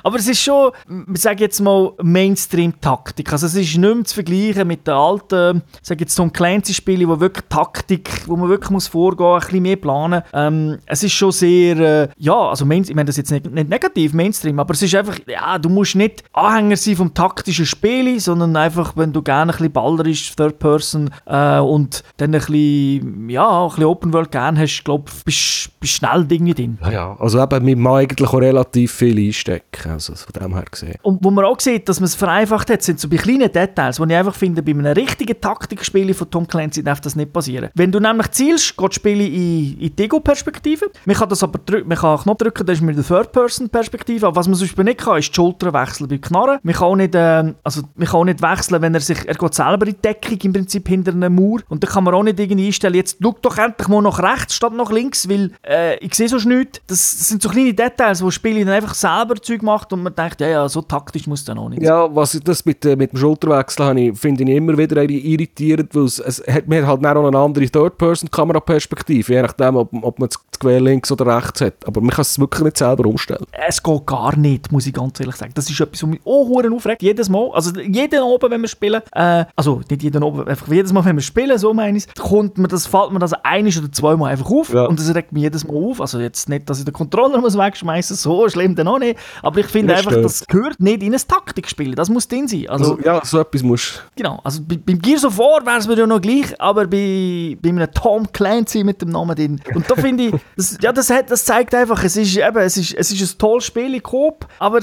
Aber 0.03 0.17
es 0.17 0.27
ist 0.27 0.41
schon, 0.41 0.71
ich 1.13 1.21
sage 1.21 1.43
jetzt 1.43 1.59
mal, 1.61 1.93
Mainstream-Taktik. 2.01 3.31
Also 3.31 3.47
es 3.47 3.55
ist 3.55 3.77
nicht 3.77 3.95
mehr 3.95 4.03
zu 4.03 4.13
vergleichen 4.13 4.67
mit 4.67 4.85
den 4.85 4.93
alten, 4.93 5.63
ich 5.81 5.87
sage 5.87 6.01
jetzt 6.01 6.15
Tom 6.15 6.31
Clancy-Spielen, 6.31 7.07
wo 7.07 7.19
wirklich 7.19 7.45
Taktik, 7.49 8.09
wo 8.27 8.35
man 8.35 8.49
wirklich 8.49 8.69
muss 8.69 8.87
vorgehen, 8.87 9.33
ein 9.33 9.39
bisschen 9.39 9.61
mehr 9.63 9.75
planen. 9.77 10.21
Ähm, 10.33 10.77
es 10.85 11.03
ist 11.03 11.13
schon 11.13 11.31
sehr, 11.31 11.77
äh, 11.77 12.09
ja, 12.17 12.35
also 12.49 12.65
Main 12.65 12.83
ich 12.83 12.93
meine 12.95 13.05
das 13.05 13.17
jetzt 13.17 13.31
nicht, 13.31 13.49
nicht 13.49 13.69
negativ, 13.69 14.13
Mainstream, 14.13 14.59
aber 14.59 14.73
es 14.73 14.81
ist 14.81 14.95
einfach, 14.95 15.17
ja, 15.27 15.57
du 15.57 15.69
musst 15.69 15.95
nicht 15.95 16.23
Anhänger 16.33 16.77
sein 16.77 16.95
vom 16.95 17.13
taktischen 17.13 17.65
Spiel, 17.65 18.19
sondern 18.19 18.55
einfach, 18.55 18.95
wenn 18.95 19.13
du 19.13 19.21
gerne 19.21 19.51
ein 19.51 19.57
bisschen 19.57 19.71
ballerisch, 19.71 20.35
Third 20.35 20.59
Person 20.59 21.09
äh, 21.25 21.59
und 21.59 22.03
dann 22.17 22.33
ein 22.33 22.39
bisschen, 22.39 23.29
ja, 23.29 23.63
ein 23.63 23.69
bisschen 23.69 23.85
Open 23.85 24.13
World 24.13 24.31
gerne 24.31 24.59
hast, 24.59 24.83
glaube 24.83 25.05
ich, 25.09 25.23
bist 25.23 25.71
du 25.79 25.87
schnell 25.87 26.25
Dinge 26.25 26.53
drin. 26.53 26.77
Ja, 26.83 26.91
ja. 26.91 27.15
Also 27.19 27.41
eben, 27.41 27.65
man 27.65 27.79
mag 27.79 28.01
eigentlich 28.03 28.29
auch 28.29 28.41
relativ 28.49 28.91
viel 28.91 29.17
einstecken, 29.17 29.91
also 29.91 30.13
von 30.15 30.33
dem 30.33 30.53
her 30.53 30.65
gesehen. 30.69 30.95
Und 31.01 31.23
wo 31.23 31.31
man 31.31 31.45
auch 31.45 31.59
sieht, 31.59 31.87
dass 31.87 31.99
man 31.99 32.05
es 32.05 32.15
vereinfacht 32.15 32.69
hat, 32.69 32.81
sind 32.81 32.99
so 32.99 33.07
bei 33.07 33.17
kleinen 33.17 33.51
Details, 33.51 33.99
wo 33.99 34.05
ich 34.05 34.15
einfach 34.15 34.35
finde, 34.35 34.61
bei 34.63 34.71
einem 34.71 34.85
richtigen 34.85 35.39
Taktikspiel 35.39 36.13
von 36.13 36.29
Tom 36.29 36.47
Clancy 36.47 36.83
darf 36.83 37.01
das 37.01 37.15
nicht 37.15 37.31
passieren. 37.31 37.69
Wenn 37.75 37.91
du 37.91 37.99
nämlich 37.99 38.31
zielst, 38.31 38.75
geht 38.77 38.89
das 38.89 38.95
Spiel 38.95 39.21
in, 39.21 39.79
in 39.79 39.95
die 39.95 40.03
Ego-Perspektive. 40.03 40.91
Man 41.05 41.15
kann 41.15 41.29
das 41.29 41.43
aber 41.43 41.59
drücken, 41.59 41.87
man 41.87 41.97
kann 41.97 42.19
Knopf 42.19 42.39
drücken, 42.39 42.65
das 42.65 42.77
ist 42.77 42.83
mit 42.83 42.97
der 42.97 43.05
Third-Person-Perspektive. 43.05 44.27
Aber 44.27 44.35
was 44.35 44.47
man 44.47 44.55
zum 44.55 44.67
Beispiel 44.67 44.83
nicht 44.85 44.99
kann, 44.99 45.17
ist 45.17 45.29
die 45.29 45.35
Schulter 45.35 45.73
wechseln 45.73 46.07
bei 46.07 46.17
Knarren. 46.17 46.59
Man 46.63 46.75
kann 46.75 46.87
auch 46.87 46.95
nicht, 46.95 47.13
ähm, 47.15 47.55
also 47.63 47.81
man 47.95 48.07
kann 48.07 48.19
auch 48.19 48.25
nicht 48.25 48.41
wechseln, 48.41 48.81
wenn 48.81 48.93
er 48.93 49.01
sich, 49.01 49.27
er 49.27 49.35
geht 49.35 49.53
selber 49.53 49.87
in 49.87 49.93
die 49.93 50.01
Deckung 50.01 50.37
im 50.41 50.53
Prinzip 50.53 50.87
hinter 50.87 51.11
einem 51.11 51.35
Mauer. 51.35 51.59
Und 51.69 51.83
dann 51.83 51.91
kann 51.91 52.03
man 52.03 52.13
auch 52.13 52.23
nicht 52.23 52.39
irgendwie 52.39 52.67
einstellen, 52.67 52.95
jetzt 52.95 53.17
schau 53.21 53.35
doch 53.41 53.57
endlich 53.57 53.87
mal 53.87 54.01
nach 54.01 54.19
rechts 54.19 54.55
statt 54.55 54.73
nach 54.73 54.91
links, 54.91 55.29
weil 55.29 55.51
äh, 55.67 55.97
ich 55.97 56.15
sehe 56.15 56.29
sonst 56.29 56.45
nichts. 56.45 56.81
Das, 56.87 57.17
das 57.17 57.27
sind 57.27 57.41
so 57.41 57.49
kleine 57.49 57.73
Details, 57.73 58.19
das 58.19 58.38
Spiel 58.39 58.65
dann 58.65 58.73
einfach 58.73 58.93
selber 58.93 59.35
Zeug 59.41 59.61
macht 59.61 59.93
und 59.93 60.03
man 60.03 60.15
denkt, 60.15 60.41
ja, 60.41 60.47
ja, 60.47 60.69
so 60.69 60.81
taktisch 60.81 61.27
muss 61.27 61.43
dann 61.43 61.57
auch 61.57 61.69
nicht. 61.69 61.81
Ja, 61.81 62.13
was 62.13 62.33
ich 62.33 62.43
das 62.43 62.65
mit, 62.65 62.85
äh, 62.85 62.95
mit 62.95 63.11
dem 63.11 63.17
Schulterwechsel 63.17 63.85
habe, 63.85 64.15
finde 64.15 64.43
ich 64.43 64.49
immer 64.49 64.77
wieder 64.77 65.01
irritierend, 65.03 65.93
weil 65.93 66.05
es, 66.05 66.19
es 66.19 66.43
hat, 66.47 66.67
man 66.67 66.85
hat 66.85 67.03
halt 67.03 67.17
auch 67.17 67.27
eine 67.27 67.37
andere 67.37 67.65
Third-Person-Kameraperspektive, 67.65 69.33
je 69.33 69.41
nachdem, 69.41 69.75
ob, 69.75 69.93
ob 70.01 70.19
man 70.19 70.29
das 70.29 70.39
Gewehr 70.59 70.81
links 70.81 71.11
oder 71.11 71.37
rechts 71.37 71.61
hat. 71.61 71.75
Aber 71.85 72.01
man 72.01 72.09
kann 72.09 72.21
es 72.21 72.37
wirklich 72.39 72.63
nicht 72.63 72.77
selber 72.77 73.05
umstellen. 73.05 73.45
Es 73.67 73.81
geht 73.81 74.05
gar 74.05 74.35
nicht, 74.35 74.71
muss 74.71 74.87
ich 74.87 74.93
ganz 74.93 75.19
ehrlich 75.19 75.35
sagen. 75.35 75.51
Das 75.55 75.69
ist 75.69 75.79
etwas, 75.79 76.03
was 76.03 76.09
mich 76.09 76.19
auch 76.25 76.49
aufregt. 76.49 77.01
Jedes 77.01 77.29
Mal. 77.29 77.49
Also 77.53 77.79
jeden 77.79 78.21
oben, 78.21 78.51
wenn 78.51 78.61
wir 78.61 78.67
spielen. 78.67 79.01
Äh, 79.13 79.45
also 79.55 79.81
nicht 79.89 80.03
jeden 80.03 80.23
oben, 80.23 80.47
einfach 80.47 80.67
jedes 80.67 80.91
Mal, 80.91 81.03
wenn 81.05 81.15
wir 81.15 81.21
spielen, 81.21 81.57
so 81.57 81.73
meine 81.73 81.97
ich 81.97 82.07
kommt 82.15 82.57
mir 82.57 82.67
das, 82.67 82.85
fällt 82.85 83.11
mir 83.11 83.19
das 83.19 83.33
einiges 83.33 83.79
oder 83.79 83.91
zweimal 83.91 84.31
einfach 84.31 84.49
auf. 84.49 84.73
Ja. 84.73 84.85
Und 84.85 84.99
das 84.99 85.13
regt 85.15 85.31
mich 85.31 85.43
jedes 85.43 85.65
Mal 85.65 85.75
auf. 85.75 86.01
Also 86.01 86.19
jetzt 86.19 86.49
nicht, 86.49 86.69
dass 86.69 86.79
ich 86.79 86.85
den 86.85 86.93
Controller 86.93 87.39
muss 87.39 87.57
wegschmeißen 87.57 88.15
so 88.29 88.49
schlimm 88.49 88.75
dann 88.75 88.87
auch 88.87 88.99
nicht. 88.99 89.19
Aber 89.41 89.59
ich 89.59 89.67
finde 89.67 89.95
einfach, 89.95 90.11
stört. 90.11 90.25
das 90.25 90.45
gehört 90.47 90.79
nicht 90.79 91.03
in 91.03 91.13
ein 91.13 91.21
Taktikspiel. 91.27 91.95
Das 91.95 92.09
muss 92.09 92.27
drin 92.27 92.47
sein. 92.47 92.67
Also, 92.67 92.93
Also, 92.93 92.99
ja, 93.03 93.21
so 93.23 93.39
etwas 93.39 93.63
musst 93.63 94.03
genau. 94.15 94.39
Also 94.43 94.61
bei, 94.67 94.77
beim 94.77 94.99
Gears 94.99 95.25
of 95.25 95.37
War 95.37 95.65
wäre 95.65 95.77
es 95.77 95.87
mir 95.87 95.97
ja 95.97 96.07
noch 96.07 96.21
gleich, 96.21 96.59
aber 96.59 96.85
bei, 96.87 97.57
bei 97.61 97.69
einem 97.69 97.91
Tom 97.91 98.31
Clancy 98.31 98.83
mit 98.83 99.01
dem 99.01 99.09
Namen 99.09 99.35
drin. 99.35 99.61
Und 99.73 99.89
da 99.89 99.95
finde 99.95 100.25
ich, 100.25 100.33
das, 100.55 100.77
ja, 100.81 100.91
das, 100.91 101.09
hat, 101.09 101.31
das 101.31 101.45
zeigt 101.45 101.73
einfach, 101.73 102.03
es 102.03 102.17
ist, 102.17 102.37
eben, 102.37 102.57
es, 102.57 102.77
ist, 102.77 102.93
es 102.93 103.11
ist 103.11 103.33
ein 103.33 103.37
tolles 103.37 103.65
Spiel 103.65 103.93
in 103.93 104.03
Coop, 104.03 104.47
aber 104.59 104.81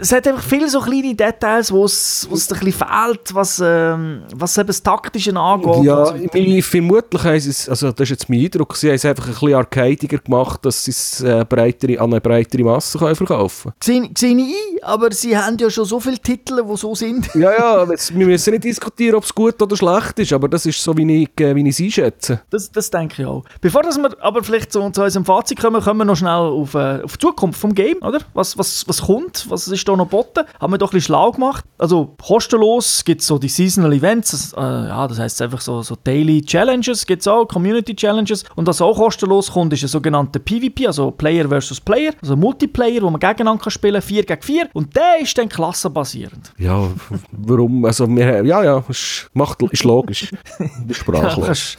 es 0.00 0.12
hat 0.12 0.26
einfach 0.26 0.42
viele 0.42 0.68
so 0.68 0.80
kleine 0.80 1.14
Details, 1.14 1.72
wo 1.72 1.84
es 1.84 2.26
ein 2.30 2.30
bisschen 2.30 2.72
fehlt, 2.72 3.34
was, 3.34 3.62
ähm, 3.64 4.22
was 4.34 4.56
eben 4.58 4.66
das 4.66 4.82
Taktische 4.82 5.34
angeht. 5.36 5.84
Ja, 5.84 5.96
Also, 5.96 6.14
ich, 6.34 6.64
vermutlich 6.64 7.24
haben 7.24 7.40
sie 7.40 7.50
es, 7.50 7.68
also 7.68 7.90
das 7.92 8.04
ist 8.04 8.10
jetzt 8.10 8.28
mein 8.28 8.44
Eindruck, 8.44 8.76
sie 8.76 8.88
haben 8.88 8.96
es 8.96 9.04
einfach 9.04 9.26
ein 9.26 9.32
bisschen 9.32 9.54
arcadiger 9.54 10.18
gemacht, 10.18 10.64
dass 10.64 10.84
sie 10.84 10.90
es 10.90 11.20
äh, 11.20 11.44
breitere, 11.48 12.00
an 12.00 12.12
eine 12.12 12.20
breitere 12.20 12.62
Masse 12.62 12.98
können 12.98 13.16
verkaufen 13.16 13.72
Sehe 13.82 14.08
sehe 14.16 14.36
ich 14.36 14.54
ein, 14.54 14.82
aber 14.82 15.12
sie 15.12 15.36
haben 15.36 15.56
ja 15.58 15.70
schon 15.70 15.84
so 15.84 16.00
viele 16.00 16.18
Titel, 16.18 16.62
die 16.62 16.76
so 16.76 16.94
sind. 16.94 17.28
Ja, 17.38 17.52
ja, 17.52 17.88
wir 17.88 18.26
müssen 18.26 18.50
nicht 18.50 18.64
diskutieren, 18.64 19.14
ob 19.14 19.22
es 19.22 19.32
gut 19.32 19.62
oder 19.62 19.76
schlecht 19.76 20.18
ist, 20.18 20.32
aber 20.32 20.48
das 20.48 20.66
ist 20.66 20.82
so, 20.82 20.96
wie 20.96 21.22
ich, 21.22 21.40
äh, 21.40 21.54
wie 21.54 21.62
ich 21.68 21.68
es 21.68 21.80
einschätze. 21.80 22.40
Das, 22.50 22.70
das 22.70 22.90
denke 22.90 23.22
ich 23.22 23.28
auch. 23.28 23.44
Bevor 23.60 23.82
dass 23.82 23.96
wir 23.96 24.10
aber 24.20 24.42
vielleicht 24.42 24.72
zu, 24.72 24.90
zu 24.90 25.02
unserem 25.02 25.24
Fazit 25.24 25.60
kommen, 25.60 25.80
kommen 25.80 26.00
wir 26.00 26.04
noch 26.04 26.16
schnell 26.16 26.30
auf, 26.32 26.74
äh, 26.74 27.02
auf 27.02 27.16
die 27.16 27.26
Zukunft 27.26 27.60
vom 27.60 27.74
Game, 27.74 27.98
oder? 28.02 28.18
Was, 28.34 28.58
was, 28.58 28.86
was 28.88 29.02
kommt? 29.02 29.46
Was 29.48 29.68
ist 29.68 29.77
da 29.84 29.96
noch 29.96 30.04
geboten? 30.04 30.44
Haben 30.60 30.72
wir 30.72 30.78
doch 30.78 30.88
ein 30.88 30.96
bisschen 30.96 31.14
schlau 31.14 31.32
gemacht. 31.32 31.64
Also 31.78 32.14
kostenlos 32.22 33.04
gibt 33.04 33.20
es 33.20 33.26
so 33.26 33.38
die 33.38 33.48
Seasonal 33.48 33.92
Events, 33.92 34.30
das, 34.30 34.52
äh, 34.52 34.88
ja, 34.88 35.06
das 35.06 35.18
heisst 35.18 35.40
einfach 35.42 35.60
so, 35.60 35.82
so 35.82 35.96
Daily 36.02 36.42
Challenges 36.42 37.06
gibt 37.06 37.22
es 37.22 37.28
auch, 37.28 37.46
Community 37.46 37.94
Challenges. 37.94 38.44
Und 38.56 38.66
was 38.66 38.80
auch 38.80 38.96
kostenlos 38.96 39.52
kommt, 39.52 39.72
ist 39.72 39.82
ein 39.82 39.88
sogenannter 39.88 40.38
PvP, 40.38 40.86
also 40.86 41.10
Player 41.10 41.48
versus 41.48 41.80
Player, 41.80 42.12
also 42.20 42.36
Multiplayer, 42.36 43.02
wo 43.02 43.10
man 43.10 43.20
gegeneinander 43.20 43.62
kann 43.62 43.70
spielen 43.70 44.02
4 44.02 44.24
gegen 44.24 44.42
4. 44.42 44.68
Und 44.72 44.94
der 44.96 45.20
ist 45.20 45.36
dann 45.38 45.48
klassenbasierend. 45.48 46.52
Ja, 46.58 46.88
warum? 47.32 47.84
Also, 47.84 48.08
wir, 48.08 48.44
ja, 48.44 48.64
ja, 48.64 48.84
ist, 48.88 49.30
macht, 49.34 49.62
ist 49.62 49.84
logisch. 49.84 50.28
Sprachlos. 50.90 51.76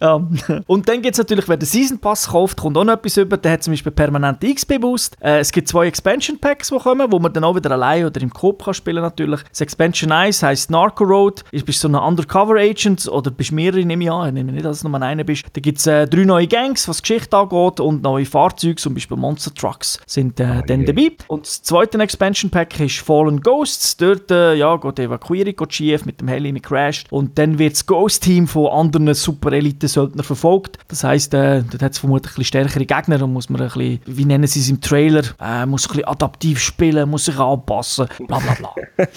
ja. 0.00 0.20
Und 0.66 0.88
dann 0.88 1.02
gibt 1.02 1.14
es 1.14 1.18
natürlich, 1.18 1.48
wer 1.48 1.56
den 1.56 1.66
Season 1.66 1.98
Pass 1.98 2.28
kauft, 2.28 2.60
kommt 2.60 2.76
auch 2.76 2.84
noch 2.84 2.94
etwas 2.94 3.16
über. 3.16 3.36
Der 3.36 3.52
hat 3.52 3.62
zum 3.62 3.72
Beispiel 3.72 3.92
permanente 3.92 4.52
XP-Boost. 4.52 5.16
Äh, 5.20 5.40
es 5.40 5.52
gibt 5.52 5.68
zwei 5.68 5.86
Expansion 5.86 6.38
Packs, 6.38 6.68
die 6.68 6.78
kommen, 6.82 7.10
wo 7.10 7.18
man 7.18 7.32
dann 7.32 7.44
auch 7.44 7.54
wieder 7.54 7.70
allein 7.70 8.06
oder 8.06 8.20
im 8.20 8.32
Coop 8.32 8.64
kann 8.64 8.74
spielen 8.74 9.02
natürlich. 9.02 9.40
Das 9.50 9.60
Expansion 9.60 10.12
1 10.12 10.42
heisst 10.42 10.70
Narco 10.70 11.04
Road. 11.04 11.44
Du 11.52 11.62
bist 11.62 11.80
so 11.80 11.88
ein 11.88 11.94
Undercover 11.94 12.56
Agent 12.56 13.08
oder 13.08 13.30
bist 13.30 13.52
mehrere, 13.52 13.84
nehme 13.84 14.04
ich 14.04 14.10
an. 14.10 14.28
Ich 14.28 14.34
nehme 14.34 14.52
nicht, 14.52 14.64
dass 14.64 14.78
es 14.78 14.84
nur 14.84 15.00
einer 15.00 15.24
bist. 15.24 15.44
Da 15.52 15.60
gibt 15.60 15.78
es 15.78 15.86
äh, 15.86 16.06
drei 16.06 16.24
neue 16.24 16.46
Gangs, 16.46 16.88
was 16.88 16.98
die 16.98 17.02
Geschichte 17.02 17.36
angeht 17.36 17.80
und 17.80 18.02
neue 18.02 18.26
Fahrzeuge, 18.26 18.76
zum 18.76 18.94
Beispiel 18.94 19.16
Monster 19.16 19.54
Trucks, 19.54 20.00
sind 20.06 20.40
äh, 20.40 20.62
dann 20.66 20.84
dabei. 20.84 21.12
Und 21.28 21.46
das 21.46 21.62
zweite 21.62 21.98
Expansion 21.98 22.50
Pack 22.50 22.78
ist 22.80 23.00
Fallen 23.00 23.40
Ghosts. 23.40 23.96
Dort 23.96 24.30
äh, 24.30 24.54
ja, 24.54 24.76
geht 24.76 24.98
die 24.98 25.02
Evakuierung 25.02 25.54
geht 25.56 25.74
schief, 25.74 26.04
mit 26.04 26.20
dem 26.20 26.28
Heli 26.28 26.52
crasht 26.60 27.06
und 27.10 27.38
dann 27.38 27.58
wird 27.58 27.74
das 27.74 27.86
Ghost-Team 27.86 28.46
von 28.46 28.68
anderen 28.68 29.14
Super-Elite-Söldnern 29.14 30.24
verfolgt. 30.24 30.78
Das 30.88 31.04
heisst, 31.04 31.34
äh, 31.34 31.62
dort 31.62 31.82
hat 31.82 31.92
es 31.92 31.98
vermutlich 31.98 32.32
ein 32.32 32.36
bisschen 32.36 32.68
stärkere 32.68 32.86
Gegner 32.86 33.22
und 33.24 33.32
muss 33.32 33.48
man 33.48 33.60
ein 33.60 33.68
bisschen, 33.68 34.00
wie 34.06 34.24
nennen 34.24 34.46
sie 34.46 34.60
es 34.60 34.68
im 34.68 34.80
Trailer, 34.80 35.22
äh, 35.40 35.66
muss 35.66 35.86
ein 35.86 35.88
bisschen 35.88 36.04
adaptiv 36.04 36.60
spielen, 36.60 36.71
muss 37.06 37.24
sich 37.24 37.38
anpassen, 37.38 38.08
bla 38.26 38.38
bla 38.38 38.54
bla. 38.54 38.74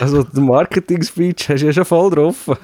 Also, 0.00 0.24
den 0.24 0.46
Marketing-Speech 0.46 1.48
hast 1.48 1.62
du 1.62 1.66
ja 1.66 1.72
schon 1.72 1.84
voll 1.84 2.10
drauf. 2.10 2.46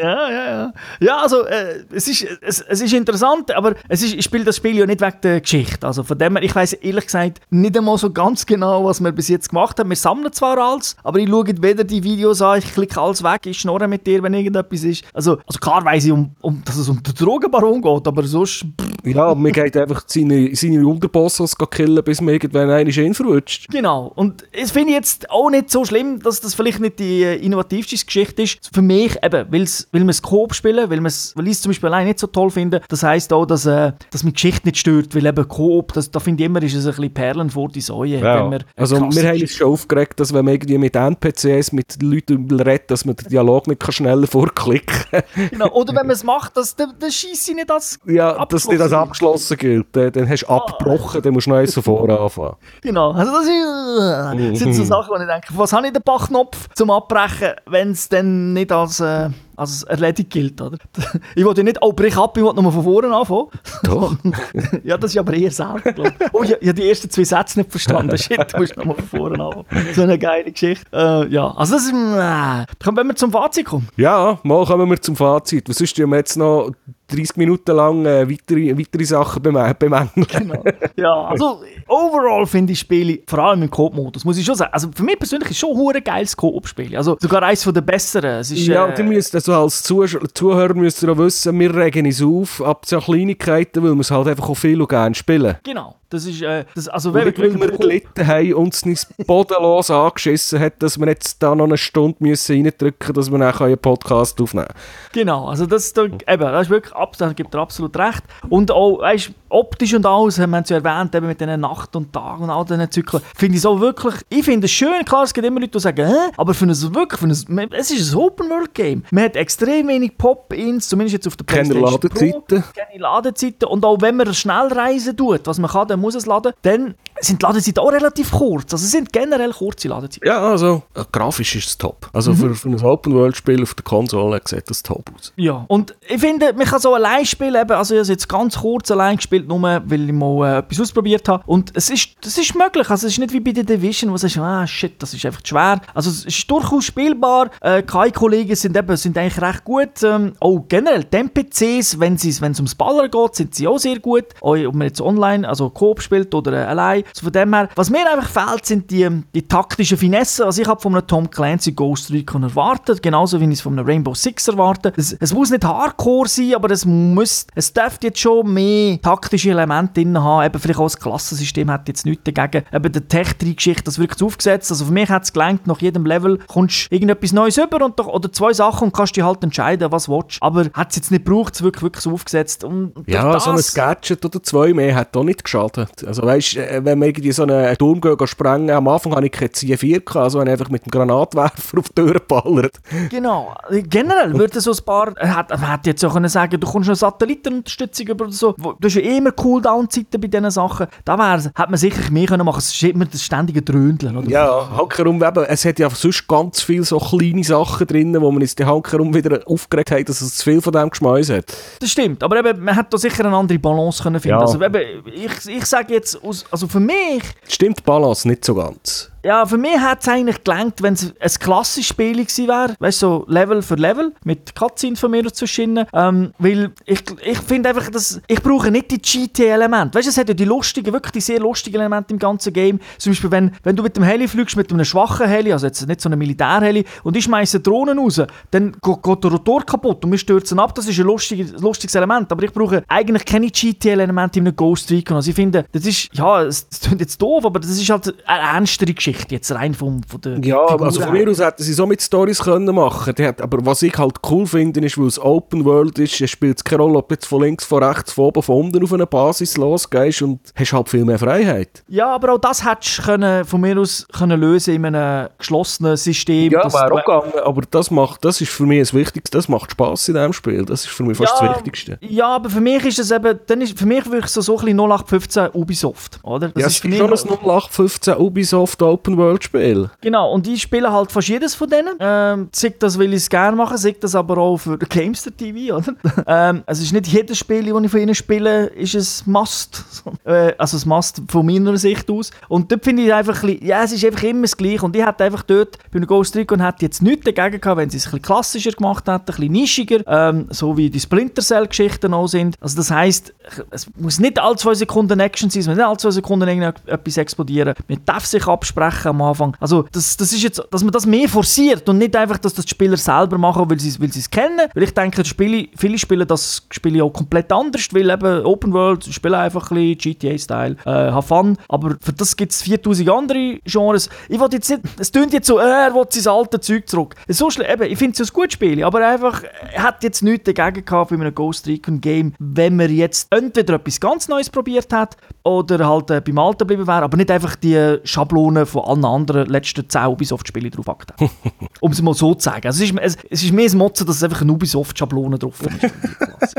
ja, 0.00 0.30
ja, 0.30 0.50
ja. 0.50 0.72
Ja, 1.00 1.18
also 1.18 1.44
äh, 1.44 1.84
es, 1.92 2.08
ist, 2.08 2.26
es, 2.40 2.60
es 2.60 2.80
ist 2.80 2.92
interessant, 2.92 3.54
aber 3.54 3.74
es 3.88 4.02
ist, 4.02 4.14
ich 4.14 4.24
spiele 4.24 4.44
das 4.44 4.56
Spiel 4.56 4.76
ja 4.76 4.86
nicht 4.86 5.00
wegen 5.00 5.20
der 5.22 5.40
Geschichte. 5.40 5.86
Also 5.86 6.02
von 6.02 6.18
dem 6.18 6.36
her, 6.36 6.42
ich 6.42 6.54
weiß 6.54 6.74
ehrlich 6.74 7.06
gesagt 7.06 7.40
nicht 7.50 7.76
einmal 7.76 7.98
so 7.98 8.10
ganz 8.10 8.46
genau, 8.46 8.84
was 8.84 9.00
wir 9.00 9.12
bis 9.12 9.28
jetzt 9.28 9.50
gemacht 9.50 9.78
haben. 9.78 9.90
Wir 9.90 9.96
sammeln 9.96 10.32
zwar 10.32 10.58
alles, 10.58 10.96
aber 11.02 11.18
ich 11.18 11.28
schaue 11.28 11.46
weder 11.60 11.84
die 11.84 12.02
Videos 12.02 12.40
an, 12.40 12.58
ich 12.58 12.72
klicke 12.72 13.00
alles 13.00 13.22
weg, 13.22 13.46
ich 13.46 13.58
schnorre 13.60 13.86
mit 13.86 14.06
dir, 14.06 14.22
wenn 14.22 14.34
irgendetwas 14.34 14.82
ist. 14.82 15.04
Also, 15.12 15.38
also 15.46 15.58
klar 15.60 15.84
weiß 15.84 16.06
ich, 16.06 16.12
um, 16.12 16.30
um, 16.40 16.62
dass 16.64 16.76
es 16.76 16.88
um 16.88 17.02
den 17.02 17.14
Drogenbaron 17.14 17.82
geht, 17.82 18.06
aber 18.06 18.22
sonst... 18.24 18.64
pff, 18.80 18.97
ja, 19.04 19.34
man 19.34 19.52
geht 19.52 19.76
einfach 19.76 20.04
seine, 20.06 20.54
seine 20.54 20.86
Unterbosses 20.86 21.56
killen, 21.70 22.02
bis 22.04 22.20
man 22.20 22.34
irgendwann 22.34 22.70
einen 22.70 22.90
ihn 22.90 23.14
verrutscht. 23.14 23.68
Genau. 23.70 24.12
Und 24.14 24.44
das 24.58 24.70
finde 24.70 24.90
ich 24.90 24.96
jetzt 24.96 25.30
auch 25.30 25.50
nicht 25.50 25.70
so 25.70 25.84
schlimm, 25.84 26.20
dass 26.20 26.40
das 26.40 26.54
vielleicht 26.54 26.80
nicht 26.80 26.98
die 26.98 27.22
äh, 27.22 27.36
innovativste 27.36 27.96
Geschichte 28.04 28.42
ist. 28.42 28.70
Für 28.72 28.82
mich 28.82 29.16
eben, 29.22 29.46
weil's, 29.50 29.88
weil 29.92 30.02
wir 30.02 30.10
es 30.10 30.22
Coop 30.22 30.54
spielen, 30.54 30.90
weil, 30.90 30.98
ich 30.98 31.52
es 31.52 31.62
zum 31.62 31.70
Beispiel 31.70 31.88
allein 31.88 32.06
nicht 32.06 32.18
so 32.18 32.26
toll 32.26 32.50
finde. 32.50 32.80
Das 32.88 33.02
heisst 33.02 33.32
auch, 33.32 33.46
dass, 33.46 33.66
äh, 33.66 33.92
dass 34.10 34.22
die 34.22 34.32
Geschichte 34.32 34.66
nicht 34.66 34.78
stört, 34.78 35.14
weil 35.14 35.26
eben 35.26 35.48
Coop, 35.48 35.92
das, 35.92 36.10
da 36.10 36.20
finde 36.20 36.42
ich 36.42 36.46
immer, 36.46 36.62
ist 36.62 36.74
es 36.74 36.86
ein 36.86 36.92
bisschen 36.92 37.14
Perlen 37.14 37.50
vor 37.50 37.68
die 37.68 37.80
Säue. 37.80 38.20
wenn 38.20 38.50
wir, 38.50 38.60
Also 38.76 38.96
wir 38.96 39.28
haben 39.28 39.40
uns 39.40 39.52
schon 39.52 39.68
aufgeregt, 39.68 40.20
dass 40.20 40.32
wenn 40.32 40.44
man 40.44 40.54
irgendwie 40.54 40.78
mit 40.78 40.96
NPCs, 40.96 41.72
mit 41.72 42.02
Leuten 42.02 42.50
redet, 42.50 42.90
dass 42.90 43.04
man 43.04 43.16
den 43.16 43.28
Dialog 43.28 43.66
nicht 43.66 43.92
schneller 43.92 44.26
vorklicken 44.26 45.04
kann. 45.10 45.22
genau. 45.50 45.70
Oder 45.72 45.94
wenn 45.94 46.06
man 46.06 46.10
es 46.10 46.24
macht, 46.24 46.56
dass 46.56 46.74
der, 46.74 46.88
der 47.00 47.10
Scheisse 47.10 47.54
nicht 47.54 47.70
als 47.70 47.98
ja, 48.06 48.44
dass 48.44 48.68
nicht 48.68 48.80
als 48.92 49.02
abgeschlossen 49.02 49.28
abgeschlossen 49.28 49.56
gilt. 49.56 49.86
Dann, 49.92 50.12
dann 50.12 50.28
hast 50.28 50.42
du 50.42 50.48
abgebrochen, 50.48 51.22
dann 51.22 51.32
musst 51.32 51.46
du 51.46 51.50
noch 51.50 51.56
eins 51.58 51.74
von 51.74 51.82
vorne 51.82 52.18
anfangen. 52.18 52.56
Genau, 52.82 53.12
also 53.12 53.32
das, 53.32 53.44
ist, 53.44 54.54
äh, 54.54 54.54
sind 54.54 54.74
so 54.74 54.84
Sachen, 54.84 55.10
wo 55.10 55.20
ich 55.20 55.26
denke, 55.26 55.48
was 55.50 55.72
habe 55.72 55.86
ich 55.86 55.92
den 55.92 56.02
Bachknopf 56.02 56.68
zum 56.74 56.90
Abbrechen, 56.90 57.52
wenn 57.66 57.92
es 57.92 58.08
dann 58.08 58.52
nicht 58.52 58.72
als, 58.72 59.00
äh, 59.00 59.30
als 59.56 59.82
erledigt 59.84 60.30
gilt, 60.30 60.60
oder? 60.60 60.78
Ich 61.34 61.44
wollte 61.44 61.60
ja 61.60 61.64
nicht, 61.64 61.78
oh, 61.80 61.92
brich 61.92 62.16
ab, 62.16 62.36
ich 62.36 62.42
wollte 62.42 62.56
nochmal 62.56 62.72
von 62.72 62.84
vorne 62.84 63.14
anfangen. 63.14 63.48
Doch. 63.82 64.16
ja, 64.84 64.96
das 64.96 65.12
ist 65.12 65.18
aber 65.18 65.34
eher 65.34 65.50
selten, 65.50 65.94
glaube 65.94 66.14
ich. 66.18 66.26
Oh, 66.32 66.42
ich, 66.42 66.50
ich 66.50 66.68
habe 66.68 66.80
die 66.80 66.88
ersten 66.88 67.10
zwei 67.10 67.24
Sätze 67.24 67.58
nicht 67.58 67.70
verstanden. 67.70 68.16
Shit, 68.18 68.52
du 68.52 68.58
musst 68.58 68.76
nochmal 68.76 68.96
von 68.96 69.06
vorne 69.06 69.44
anfangen. 69.44 69.94
So 69.94 70.02
eine 70.02 70.18
geile 70.18 70.50
Geschichte. 70.50 70.86
Äh, 70.92 71.28
ja, 71.28 71.50
also 71.56 71.74
das 71.74 71.84
ist, 71.84 71.92
äh, 71.92 72.66
können 72.78 73.08
wir 73.08 73.16
zum 73.16 73.32
Fazit 73.32 73.66
kommen? 73.66 73.88
Ja, 73.96 74.38
mal 74.42 74.64
kommen 74.64 74.88
wir 74.88 75.00
zum 75.00 75.16
Fazit. 75.16 75.68
Was 75.68 75.80
ist 75.80 75.96
denn 75.98 76.12
jetzt 76.12 76.36
noch 76.36 76.72
30 77.10 77.36
Minuten 77.36 77.74
lang 77.74 78.04
äh, 78.06 78.28
weitere, 78.30 78.78
weitere 78.78 79.04
Sachen 79.04 79.42
bemä- 79.42 79.74
bemängeln? 79.74 80.26
Genau. 80.30 80.62
Ja, 80.96 81.12
also 81.24 81.62
overall 81.86 82.46
finde 82.46 82.72
ich 82.72 82.80
Spiele, 82.80 83.20
vor 83.26 83.38
allem 83.40 83.62
im 83.62 83.70
Coop-Modus, 83.70 84.24
muss 84.24 84.36
ich 84.38 84.44
schon 84.44 84.54
sagen. 84.54 84.72
Also 84.72 84.90
für 84.94 85.02
mich 85.02 85.18
persönlich 85.18 85.50
ist 85.50 85.56
es 85.56 85.60
schon 85.60 85.76
ein 85.96 86.04
geiles 86.04 86.36
Coop-Spiel. 86.36 86.96
Also 86.96 87.16
sogar 87.20 87.42
eins 87.42 87.64
von 87.64 87.72
den 87.72 87.84
besseren. 87.86 88.40
Es 88.40 88.50
ist, 88.50 88.66
Ja, 88.66 88.86
äh, 88.86 88.90
und 88.90 88.98
ihr 88.98 89.04
müsst, 89.04 89.34
also 89.34 89.54
als 89.54 89.82
Zusch 89.82 90.16
Zuhörer 90.34 90.74
müsst 90.74 91.02
ihr 91.02 91.10
auch 91.10 91.18
wissen, 91.18 91.58
wir 91.58 91.74
regen 91.74 92.06
uns 92.06 92.22
auf, 92.22 92.62
ab 92.62 92.84
so 92.86 92.98
Kleinigkeiten, 92.98 93.82
weil 93.82 93.94
wir 93.94 94.00
es 94.00 94.10
halt 94.10 94.28
einfach 94.28 94.48
auch 94.48 94.54
viel 94.56 94.80
und 94.80 94.88
gerne 94.88 95.14
spielen. 95.14 95.56
Genau. 95.64 95.94
Das 96.10 96.24
ist, 96.24 96.40
äh, 96.40 96.64
das, 96.74 96.88
also 96.88 97.12
wenn 97.12 97.26
wir 97.26 97.32
gelitten 97.32 98.26
haben 98.26 98.54
und 98.54 98.74
es 98.74 98.82
uns 98.82 99.06
bodenlos 99.26 99.90
angeschissen 99.90 100.58
hat, 100.58 100.82
dass 100.82 100.98
wir 100.98 101.06
jetzt 101.06 101.42
da 101.42 101.54
noch 101.54 101.64
eine 101.66 101.76
Stunde 101.76 102.16
müssen 102.20 102.56
reindrücken 102.56 102.96
müssen, 103.08 103.14
dass 103.14 103.30
wir 103.30 103.38
nachher 103.38 103.66
einen 103.66 103.76
Podcast 103.78 104.40
aufnehmen 104.40 104.68
Genau, 105.12 105.48
also 105.48 105.66
das, 105.66 105.92
da, 105.92 106.04
eben, 106.04 106.18
das 106.26 106.62
ist 106.62 106.70
wirklich, 106.70 106.94
ab- 106.94 107.16
da 107.18 107.32
gibt 107.34 107.54
er 107.54 107.60
absolut 107.60 107.94
recht. 107.98 108.22
Und 108.48 108.70
auch, 108.70 109.00
weißt, 109.00 109.30
optisch 109.50 109.92
und 109.94 110.06
alles, 110.06 110.38
haben 110.38 110.50
wir 110.50 110.60
es 110.62 110.68
ja 110.70 110.78
erwähnt, 110.78 111.14
eben 111.14 111.26
mit 111.26 111.40
diesen 111.40 111.60
Nacht 111.60 111.94
und 111.94 112.12
Tag 112.12 112.40
und 112.40 112.48
all 112.50 112.64
diesen 112.64 112.90
Zyklen, 112.90 113.22
finde 113.36 113.56
ich 113.56 113.62
so 113.62 113.78
wirklich, 113.80 114.14
ich 114.30 114.44
finde 114.44 114.64
es 114.64 114.70
schön, 114.70 115.04
klar, 115.04 115.24
es 115.24 115.34
gibt 115.34 115.46
immer 115.46 115.60
Leute, 115.60 115.72
die 115.72 115.80
sagen, 115.80 116.06
hä? 116.06 116.30
aber 116.36 116.54
für 116.54 116.64
ein, 116.64 116.94
wirklich, 116.94 117.20
für 117.20 117.26
ein, 117.26 117.70
es 117.72 117.90
ist 117.90 118.12
ein 118.12 118.18
Open-World-Game. 118.18 119.04
Man 119.10 119.24
hat 119.24 119.36
extrem 119.36 119.88
wenig 119.88 120.16
Pop-Ins, 120.16 120.88
zumindest 120.88 121.12
jetzt 121.14 121.26
auf 121.26 121.36
der 121.36 121.44
Keine 121.46 121.68
PlayStation 121.74 122.00
Pro. 122.00 122.08
Ladezeiten. 122.54 122.64
Keine 122.74 123.02
Ladezeiten. 123.02 123.68
Und 123.68 123.84
auch 123.84 124.00
wenn 124.00 124.16
man 124.16 124.32
schnell 124.32 124.68
reisen 124.72 125.16
tut, 125.16 125.40
was 125.46 125.58
man 125.58 125.70
kann, 125.70 125.97
dann 125.98 126.00
muss 126.00 126.14
es 126.14 126.26
laden, 126.26 126.52
dann 126.62 126.94
sind 127.20 127.42
die 127.42 127.46
Ladezeiten 127.46 127.82
auch 127.82 127.92
relativ 127.92 128.30
kurz. 128.30 128.72
Also 128.72 128.84
es 128.84 128.92
sind 128.92 129.12
generell 129.12 129.50
kurze 129.50 129.88
Ladezeiten. 129.88 130.28
Ja, 130.28 130.40
also, 130.40 130.82
äh, 130.94 131.02
grafisch 131.10 131.56
ist 131.56 131.68
es 131.68 131.78
top. 131.78 132.08
Also 132.12 132.32
für, 132.32 132.54
für 132.54 132.68
ein 132.68 132.80
Open-World-Spiel 132.80 133.62
auf 133.62 133.74
der 133.74 133.84
Konsole 133.84 134.40
sieht 134.44 134.70
das 134.70 134.82
top 134.82 135.10
aus. 135.16 135.32
Ja, 135.36 135.64
und 135.68 135.96
ich 136.08 136.20
finde, 136.20 136.52
man 136.52 136.66
kann 136.66 136.80
so 136.80 136.94
allein 136.94 137.26
spielen, 137.26 137.60
eben, 137.60 137.72
also 137.72 137.94
ich 137.94 138.00
habe 138.00 138.12
jetzt 138.12 138.28
ganz 138.28 138.58
kurz 138.58 138.90
allein 138.90 139.16
gespielt, 139.16 139.48
nur 139.48 139.60
weil 139.60 140.08
ich 140.08 140.12
mal 140.12 140.46
äh, 140.46 140.58
etwas 140.58 140.80
ausprobiert 140.80 141.28
habe. 141.28 141.42
Und 141.46 141.72
es 141.74 141.90
ist, 141.90 142.10
das 142.20 142.38
ist 142.38 142.54
möglich, 142.54 142.88
also 142.88 143.06
es 143.06 143.14
ist 143.14 143.18
nicht 143.18 143.32
wie 143.32 143.40
bei 143.40 143.52
der 143.52 143.64
Division, 143.64 144.10
wo 144.10 144.14
du 144.14 144.20
sagst, 144.20 144.38
ah 144.38 144.66
shit, 144.66 145.02
das 145.02 145.12
ist 145.14 145.26
einfach 145.26 145.40
schwer. 145.44 145.80
Also 145.94 146.10
es 146.10 146.24
ist 146.24 146.48
durchaus 146.50 146.84
spielbar, 146.84 147.50
äh, 147.60 147.82
KI-Kollegen 147.82 148.54
sind 148.54 148.76
eben, 148.76 148.96
sind 148.96 149.18
eigentlich 149.18 149.40
recht 149.40 149.64
gut. 149.64 150.02
Ähm, 150.04 150.34
auch 150.38 150.64
generell, 150.68 151.04
die 151.04 151.16
NPCs, 151.16 151.98
wenn 151.98 152.14
es 152.14 152.40
wenn 152.40 152.54
ums 152.54 152.74
Ballern 152.76 153.10
geht, 153.10 153.34
sind 153.34 153.54
sie 153.54 153.66
auch 153.66 153.78
sehr 153.78 153.98
gut. 153.98 154.26
Auch 154.40 154.56
ob 154.56 154.74
man 154.74 154.86
jetzt 154.86 155.00
online, 155.00 155.48
also 155.48 155.70
Coop 155.88 156.02
spielt 156.02 156.34
oder 156.34 156.52
äh, 156.52 156.64
allein. 156.64 157.02
Also 157.08 157.22
von 157.24 157.32
dem 157.32 157.54
her, 157.54 157.68
was 157.74 157.88
mir 157.90 158.04
einfach 158.10 158.28
fehlt, 158.28 158.66
sind 158.66 158.90
die, 158.90 159.08
die 159.34 159.46
taktischen 159.48 159.96
Finessen. 159.96 160.44
Also 160.44 160.60
ich 160.60 160.68
habe 160.68 160.80
von 160.80 160.94
einem 160.94 161.06
Tom 161.06 161.30
Clancy 161.30 161.72
Ghost 161.72 162.12
Recon 162.12 162.42
erwartet, 162.42 163.02
genauso 163.02 163.40
wie 163.40 163.44
ich 163.46 163.52
es 163.52 163.60
von 163.62 163.78
einem 163.78 163.86
Rainbow 163.86 164.14
Six 164.14 164.48
erwarte. 164.48 164.92
Es, 164.96 165.12
es 165.18 165.32
muss 165.32 165.50
nicht 165.50 165.64
Hardcore 165.64 166.28
sein, 166.28 166.54
aber 166.54 166.70
es 166.70 166.84
muss, 166.84 167.46
es 167.54 167.72
dürfte 167.72 168.08
jetzt 168.08 168.20
schon 168.20 168.52
mehr 168.52 169.00
taktische 169.00 169.50
Elemente 169.50 169.94
drin 170.02 170.18
haben. 170.22 170.44
Eben 170.46 170.58
vielleicht 170.60 170.78
auch 170.78 170.84
das 170.84 170.98
Klassensystem 170.98 171.70
hat 171.70 171.88
jetzt 171.88 172.04
nichts 172.04 172.30
dagegen. 172.30 172.64
Eben 172.72 172.92
die 172.92 173.00
Tech-3-Geschichte, 173.00 173.84
das 173.84 173.98
wird 173.98 174.22
aufgesetzt. 174.22 174.70
Also 174.70 174.84
für 174.86 174.92
mich 174.92 175.08
hat 175.08 175.24
es 175.24 175.32
gelangt, 175.32 175.66
nach 175.66 175.80
jedem 175.80 176.04
Level 176.04 176.38
kommst 176.48 176.90
du 176.90 176.94
irgendetwas 176.94 177.32
Neues 177.32 177.56
über 177.56 177.82
und, 177.84 177.98
doch- 177.98 178.08
oder 178.08 178.30
zwei 178.32 178.52
Sachen 178.52 178.84
und 178.88 178.92
kannst 178.94 179.16
dich 179.16 179.24
halt 179.24 179.42
entscheiden, 179.42 179.90
was 179.90 180.04
du 180.04 180.12
willst. 180.12 180.42
Aber 180.42 180.66
hat 180.74 180.90
es 180.90 180.96
jetzt 180.96 181.10
nicht 181.10 181.24
gebraucht, 181.24 181.54
es 181.54 181.62
wirklich, 181.62 181.82
wirklich 181.82 182.02
so 182.02 182.12
aufgesetzt. 182.12 182.64
Und 182.64 182.92
Ja, 183.06 183.32
das, 183.32 183.44
so 183.44 183.50
ein 183.50 183.62
Gadget 183.74 184.24
oder 184.24 184.42
zwei 184.42 184.72
mehr 184.74 184.94
hat 184.94 185.16
auch 185.16 185.24
nicht 185.24 185.44
geschadet. 185.44 185.77
Laden. 185.78 186.06
Also 186.08 186.22
weißt, 186.22 186.56
äh, 186.56 186.80
wenn 186.84 186.98
wir 187.00 187.06
irgendwie 187.08 187.32
so 187.32 187.42
einen 187.44 187.76
Turm 187.76 188.00
gehen, 188.00 188.16
gehen 188.16 188.26
sprengen, 188.26 188.70
am 188.70 188.88
Anfang 188.88 189.14
habe 189.14 189.26
ich 189.26 189.32
kein 189.32 189.48
C4 189.48 190.00
gehabt, 190.04 190.16
also 190.16 190.40
habe 190.40 190.48
ich 190.48 190.52
einfach 190.52 190.70
mit 190.70 190.84
dem 190.84 190.90
Granatwerfer 190.90 191.78
auf 191.78 191.88
die 191.88 191.94
Tür 191.94 192.12
geballert. 192.14 192.76
Genau. 193.10 193.54
Generell 193.70 194.34
würde 194.38 194.60
so 194.60 194.72
ein 194.72 194.84
paar, 194.84 195.12
äh, 195.18 195.26
hat, 195.28 195.50
man 195.50 195.70
hätte 195.70 195.90
jetzt 195.90 196.04
auch 196.04 196.12
können 196.12 196.28
sagen, 196.28 196.58
du 196.60 196.66
kommst 196.66 196.88
eine 196.88 196.96
Satellitenunterstützung 196.96 198.06
über 198.08 198.24
oder 198.24 198.32
so. 198.32 198.54
Wo- 198.58 198.74
Du 198.78 198.86
hast 198.88 198.94
ja 198.94 199.02
immer 199.02 199.32
Cooldown-Zeiten 199.32 200.20
bei 200.20 200.28
diesen 200.28 200.50
Sachen. 200.50 200.86
Da 201.04 201.18
wär's, 201.18 201.46
hätte 201.46 201.68
man 201.70 201.76
sicher 201.76 202.10
mehr 202.10 202.26
können 202.26 202.44
machen. 202.44 202.58
Es 202.58 202.72
ist 202.72 202.82
immer 202.82 203.04
das 203.06 203.22
ständige 203.22 203.62
Dröhndeln, 203.62 204.16
oder? 204.16 204.28
Ja, 204.28 204.68
Hankerum, 204.76 205.20
es 205.48 205.64
hat 205.64 205.78
ja 205.78 205.90
sonst 205.90 206.26
ganz 206.28 206.62
viele 206.62 206.84
so 206.84 206.98
kleine 206.98 207.42
Sachen 207.44 207.86
drin, 207.86 208.14
wo 208.20 208.30
man 208.30 208.42
uns 208.42 208.54
die 208.54 208.64
Hankerum 208.64 209.14
wieder 209.14 209.40
aufgeregt 209.46 209.90
hat, 209.90 210.08
dass 210.08 210.20
es 210.20 210.36
zu 210.36 210.44
viel 210.44 210.60
von 210.60 210.72
dem 210.72 210.90
Geschmäus 210.90 211.30
hat. 211.30 211.44
Das 211.80 211.90
stimmt, 211.90 212.22
aber 212.22 212.38
eben, 212.38 212.62
man 212.64 212.74
hätte 212.74 212.88
da 212.90 212.98
sicher 212.98 213.24
eine 213.24 213.36
andere 213.36 213.58
Balance 213.58 214.02
können 214.02 214.20
finden. 214.20 214.38
Ja. 214.38 214.40
Also 214.44 214.62
eben, 214.62 214.82
ich, 215.06 215.48
ich 215.48 215.64
sage 215.68 215.94
jetzt, 215.94 216.18
also 216.50 216.66
für 216.68 216.80
mich, 216.80 217.22
Stimmt 217.48 217.84
Balance 217.84 218.26
nicht 218.26 218.44
so 218.44 218.54
ganz. 218.54 219.10
Ja, 219.24 219.44
für 219.46 219.58
mich 219.58 219.74
hätte 219.74 219.98
es 220.00 220.08
eigentlich 220.08 220.44
gelangt, 220.44 220.82
wenn 220.82 220.94
es 220.94 221.14
ein 221.20 221.30
klassisches 221.40 221.88
Spiel 221.88 222.12
gewesen 222.12 222.48
wäre, 222.48 222.74
weißt 222.78 223.00
so 223.00 223.24
Level 223.28 223.62
für 223.62 223.74
Level, 223.74 224.12
mit 224.24 224.54
Cutscene 224.54 224.96
von 224.96 225.10
mir 225.10 225.22
dazwischen, 225.22 225.84
ähm, 225.92 226.32
weil 226.38 226.72
ich, 226.86 227.02
ich 227.24 227.38
finde 227.38 227.70
einfach, 227.70 227.90
dass 227.90 228.20
ich 228.26 228.42
brauche 228.42 228.70
nicht 228.70 228.90
die 228.90 228.98
GT-Elemente, 228.98 229.98
weißt 229.98 230.06
du, 230.06 230.10
es 230.10 230.18
hat 230.18 230.28
ja 230.28 230.34
die 230.34 230.44
lustigen, 230.44 230.92
wirklich 230.92 231.12
die 231.12 231.20
sehr 231.20 231.40
lustigen 231.40 231.76
Elemente 231.76 232.12
im 232.12 232.18
ganzen 232.18 232.52
Game, 232.52 232.78
zum 232.98 233.12
Beispiel, 233.12 233.30
wenn, 233.30 233.52
wenn 233.62 233.74
du 233.74 233.82
mit 233.82 233.96
dem 233.96 234.04
Heli 234.04 234.28
fliegst, 234.28 234.56
mit 234.56 234.72
einem 234.72 234.84
schwachen 234.84 235.26
Heli, 235.26 235.52
also 235.52 235.66
jetzt 235.66 235.86
nicht 235.86 236.00
so 236.00 236.08
einem 236.08 236.18
Militärheli, 236.18 236.84
und 237.02 237.16
ich 237.16 237.24
schmeiße 237.24 237.60
Drohnen 237.60 237.98
raus, 237.98 238.22
dann 238.50 238.72
geht, 238.72 239.24
der 239.24 239.30
Rotor 239.30 239.64
kaputt 239.64 240.04
und 240.04 240.12
wir 240.12 240.18
stürzen 240.18 240.58
ab, 240.60 240.74
das 240.74 240.86
ist 240.86 240.98
ein 240.98 241.06
lustiges, 241.06 241.52
lustiges 241.60 241.94
Element, 241.94 242.30
aber 242.30 242.44
ich 242.44 242.52
brauche 242.52 242.84
eigentlich 242.86 243.24
keine 243.24 243.48
GT-Elemente 243.48 244.38
in 244.38 244.46
einem 244.46 244.56
Ghost 244.56 244.90
Recon, 244.90 245.16
also 245.16 245.28
ich 245.28 245.36
finde, 245.36 245.64
das 245.72 245.84
ist, 245.84 246.08
ja, 246.12 246.42
es 246.42 246.68
klingt 246.80 247.00
jetzt 247.00 247.20
doof, 247.20 247.44
aber 247.44 247.58
das 247.58 247.70
ist 247.70 247.90
halt 247.90 248.14
eine 248.26 248.42
ernstere 248.56 248.94
Geschichte, 248.94 249.07
jetzt 249.30 249.52
rein 249.52 249.74
vom, 249.74 250.02
von 250.02 250.20
der 250.20 250.38
Ja, 250.44 250.66
Figur 250.68 250.86
also 250.86 251.00
von 251.00 251.12
mir 251.12 251.28
aus 251.30 251.38
hätten 251.40 251.62
sie 251.62 251.72
so 251.72 251.86
mit 251.86 252.00
Storys 252.00 252.40
können 252.40 252.74
machen 252.74 253.14
können. 253.14 253.34
Aber 253.40 253.64
was 253.64 253.82
ich 253.82 253.96
halt 253.98 254.16
cool 254.30 254.46
finde, 254.46 254.80
ist, 254.84 254.98
weil 254.98 255.06
es 255.06 255.18
Open 255.20 255.64
World 255.64 255.98
ist, 255.98 256.20
es 256.20 256.30
spielt 256.30 256.64
keine 256.64 256.82
Rolle, 256.82 256.98
ob 256.98 257.08
du 257.08 257.14
jetzt 257.14 257.26
von 257.26 257.42
links, 257.42 257.64
von 257.64 257.82
rechts, 257.82 258.12
von 258.12 258.24
oben, 258.26 258.42
von 258.42 258.56
unten 258.56 258.82
auf 258.84 258.92
eine 258.92 259.06
Basis 259.06 259.56
losgehst 259.56 260.22
und 260.22 260.40
hast 260.54 260.72
halt 260.72 260.88
viel 260.88 261.04
mehr 261.04 261.18
Freiheit. 261.18 261.82
Ja, 261.88 262.14
aber 262.14 262.34
auch 262.34 262.38
das 262.38 262.64
hättest 262.64 262.98
du 262.98 263.02
können, 263.02 263.44
von 263.44 263.60
mir 263.60 263.78
aus 263.78 264.06
können 264.16 264.40
lösen 264.40 264.74
in 264.74 264.84
einem 264.86 265.28
geschlossenen 265.38 265.96
System. 265.96 266.52
dass 266.52 266.72
du- 266.72 266.94
gegangen, 266.96 267.32
aber 267.44 267.62
das 267.70 267.90
macht, 267.90 268.24
das 268.24 268.40
ist 268.40 268.50
für 268.50 268.64
mich 268.66 268.80
das 268.80 268.94
Wichtigste, 268.94 269.36
das 269.38 269.48
macht 269.48 269.72
Spass 269.72 270.08
in 270.08 270.14
diesem 270.14 270.32
Spiel. 270.32 270.64
Das 270.64 270.80
ist 270.84 270.88
für 270.90 271.02
mich 271.04 271.16
fast 271.16 271.34
das 271.40 271.50
Wichtigste. 271.56 271.98
Ja, 272.00 272.36
aber 272.36 272.50
für 272.50 272.60
mich 272.60 272.84
ist 272.84 272.98
es 272.98 273.10
eben, 273.10 273.38
dann 273.46 273.60
ist, 273.60 273.78
für 273.78 273.86
mich 273.86 274.04
wirklich 274.10 274.30
so, 274.32 274.40
so 274.40 274.58
ein 274.58 274.64
bisschen 274.64 274.78
0815 274.78 275.48
Ubisoft, 275.54 276.18
oder? 276.22 276.48
Das 276.48 276.60
Ja, 276.60 276.66
ist 276.68 276.84
es 276.84 276.84
ist 276.84 276.96
schon 276.98 277.06
ein 277.12 277.38
0815 277.44 278.16
Ubisoft 278.16 278.82
Open 278.82 278.97
World 279.06 279.44
Spiel. 279.44 279.90
Genau, 280.00 280.32
und 280.32 280.46
ich 280.46 280.62
spiele 280.62 280.92
halt 280.92 281.12
fast 281.12 281.28
jedes 281.28 281.54
von 281.54 281.68
denen. 281.68 281.94
Ähm, 282.00 282.48
sei 282.52 282.74
das, 282.78 282.98
weil 282.98 283.10
ich 283.10 283.22
es 283.22 283.30
gerne 283.30 283.56
mache, 283.56 283.78
sei 283.78 283.94
das 283.98 284.14
aber 284.14 284.38
auch 284.38 284.56
für 284.56 284.78
Gamester 284.78 285.34
TV, 285.34 285.76
oder? 285.76 285.94
ähm, 286.26 286.62
also 286.66 286.80
es 286.80 286.88
ist 286.88 286.92
nicht 286.92 287.06
jedes 287.06 287.38
Spiel, 287.38 287.64
das 287.72 287.82
ich 287.82 287.90
von 287.90 288.00
ihnen 288.00 288.14
spiele, 288.14 288.66
ist 288.66 288.94
ein 288.94 289.32
Must. 289.32 289.84
äh, 290.24 290.52
also 290.58 290.76
ein 290.76 290.88
Must 290.88 291.22
von 291.28 291.46
meiner 291.46 291.76
Sicht 291.76 292.10
aus. 292.10 292.30
Und 292.48 292.70
dort 292.70 292.84
finde 292.84 293.02
ich 293.02 293.12
einfach, 293.12 293.42
ja, 293.42 293.84
es 293.84 293.92
ist 293.92 294.04
einfach 294.04 294.22
immer 294.22 294.42
das 294.42 294.56
Gleiche. 294.56 294.84
Und 294.84 294.96
ich 294.96 295.04
hätte 295.04 295.24
einfach 295.24 295.42
dort, 295.42 295.78
bei 295.90 295.96
einem 295.96 296.06
Ghost 296.06 296.36
Recon, 296.36 296.64
hätte 296.64 296.84
jetzt 296.84 297.02
nichts 297.02 297.24
dagegen 297.24 297.60
gehabt, 297.60 297.78
wenn 297.78 297.90
sie 297.90 297.98
es 297.98 298.06
ein 298.06 298.10
bisschen 298.10 298.22
klassischer 298.22 298.72
gemacht 298.72 299.06
hätten, 299.08 299.20
ein 299.20 299.24
bisschen 299.24 299.52
nischiger, 299.52 300.00
ähm, 300.06 300.46
so 300.50 300.76
wie 300.76 300.90
die 300.90 301.00
Splinter 301.00 301.42
Cell-Geschichten 301.42 302.14
auch 302.14 302.26
sind. 302.26 302.56
Also 302.60 302.76
das 302.76 302.90
heisst, 302.90 303.34
es 303.70 303.86
muss 303.96 304.18
nicht 304.18 304.38
alle 304.38 304.56
zwei 304.56 304.74
Sekunden 304.74 305.20
Action 305.20 305.50
sein, 305.50 305.60
es 305.60 305.66
muss 305.68 305.76
nicht 305.76 305.86
alle 305.86 305.96
zwei 305.96 306.10
Sekunden 306.10 306.48
irgendetwas 306.48 307.16
explodieren. 307.16 307.74
Man 307.88 308.00
darf 308.04 308.26
sich 308.26 308.46
absprechen 308.46 308.87
am 309.06 309.22
Anfang. 309.22 309.56
Also 309.60 309.84
das, 309.92 310.16
das 310.16 310.32
ist 310.32 310.42
jetzt, 310.42 310.62
dass 310.70 310.82
man 310.82 310.92
das 310.92 311.06
mehr 311.06 311.28
forciert 311.28 311.88
und 311.88 311.98
nicht 311.98 312.14
einfach, 312.16 312.38
dass 312.38 312.54
das 312.54 312.64
die 312.64 312.70
Spieler 312.70 312.96
selber 312.96 313.38
machen, 313.38 313.68
weil 313.70 313.78
sie 313.80 313.98
weil 314.00 314.08
es 314.10 314.28
kennen. 314.30 314.60
Weil 314.74 314.82
ich 314.82 314.94
denke, 314.94 315.24
Spiele, 315.24 315.68
viele 315.76 315.98
spielen 315.98 316.26
das 316.26 316.66
Spiel 316.70 317.00
auch 317.02 317.10
komplett 317.12 317.52
anders, 317.52 317.88
weil 317.92 318.08
eben 318.10 318.44
Open 318.44 318.72
World 318.72 319.04
spielen 319.04 319.34
einfach 319.34 319.70
ein 319.70 319.94
bisschen 319.94 320.14
GTA-Style, 320.18 320.76
äh, 320.84 320.90
have 321.12 321.28
fun. 321.28 321.56
Aber 321.68 321.96
für 322.00 322.12
das 322.12 322.36
gibt 322.36 322.52
es 322.52 322.62
4000 322.62 323.08
andere 323.10 323.58
Genres. 323.64 324.08
Ich 324.28 324.38
will 324.40 324.48
jetzt 324.52 324.70
nicht, 324.70 324.82
es 324.98 325.10
tönt 325.12 325.32
jetzt 325.32 325.46
so, 325.46 325.58
äh, 325.58 325.62
er 325.62 325.94
will 325.94 326.04
sein 326.10 326.32
altes 326.32 326.60
Zeug 326.66 326.88
zurück. 326.88 327.14
So 327.28 327.48
schle- 327.48 327.70
eben, 327.72 327.82
ich 327.90 327.98
finde 327.98 328.20
es 328.22 328.28
ein 328.30 328.32
gutes 328.34 328.54
Spiel, 328.54 328.82
aber 328.84 329.06
einfach, 329.06 329.42
er 329.72 329.82
hat 329.82 330.02
jetzt 330.02 330.22
nichts 330.22 330.50
dagegen 330.52 330.84
gehabt 330.84 331.10
bei 331.10 331.16
einem 331.16 331.34
Ghost 331.34 331.66
Recon 331.66 332.00
Game, 332.00 332.32
wenn 332.38 332.76
man 332.76 332.90
jetzt 332.94 333.28
entweder 333.30 333.74
etwas 333.74 334.00
ganz 334.00 334.28
Neues 334.28 334.50
probiert 334.50 334.92
hat 334.92 335.16
oder 335.44 335.88
halt 335.88 336.10
äh, 336.10 336.20
beim 336.20 336.38
Alten 336.38 336.58
geblieben 336.58 336.86
wäre, 336.86 337.02
aber 337.02 337.16
nicht 337.16 337.30
einfach 337.30 337.56
die 337.56 337.96
Schablonen 338.04 338.66
von 338.66 338.77
allen 338.86 339.04
anderen 339.04 339.46
letzten 339.48 339.88
10 339.88 340.06
Ubisoft-Spielen 340.06 340.70
drauf 340.70 340.86
hat. 340.88 341.14
um 341.80 341.92
es 341.92 342.02
mal 342.02 342.14
so 342.14 342.34
zu 342.34 342.44
sagen. 342.44 342.66
Also 342.66 342.84
es, 342.84 342.90
ist, 342.90 342.98
es, 343.00 343.16
es 343.30 343.42
ist 343.44 343.52
mehr 343.52 343.64
das 343.64 343.74
Motzen, 343.74 344.06
dass 344.06 344.16
es 344.16 344.22
einfach 344.22 344.42
eine 344.42 344.52
Ubisoft-Schablone 344.52 345.38
drauf 345.38 345.60
ist. 345.62 346.54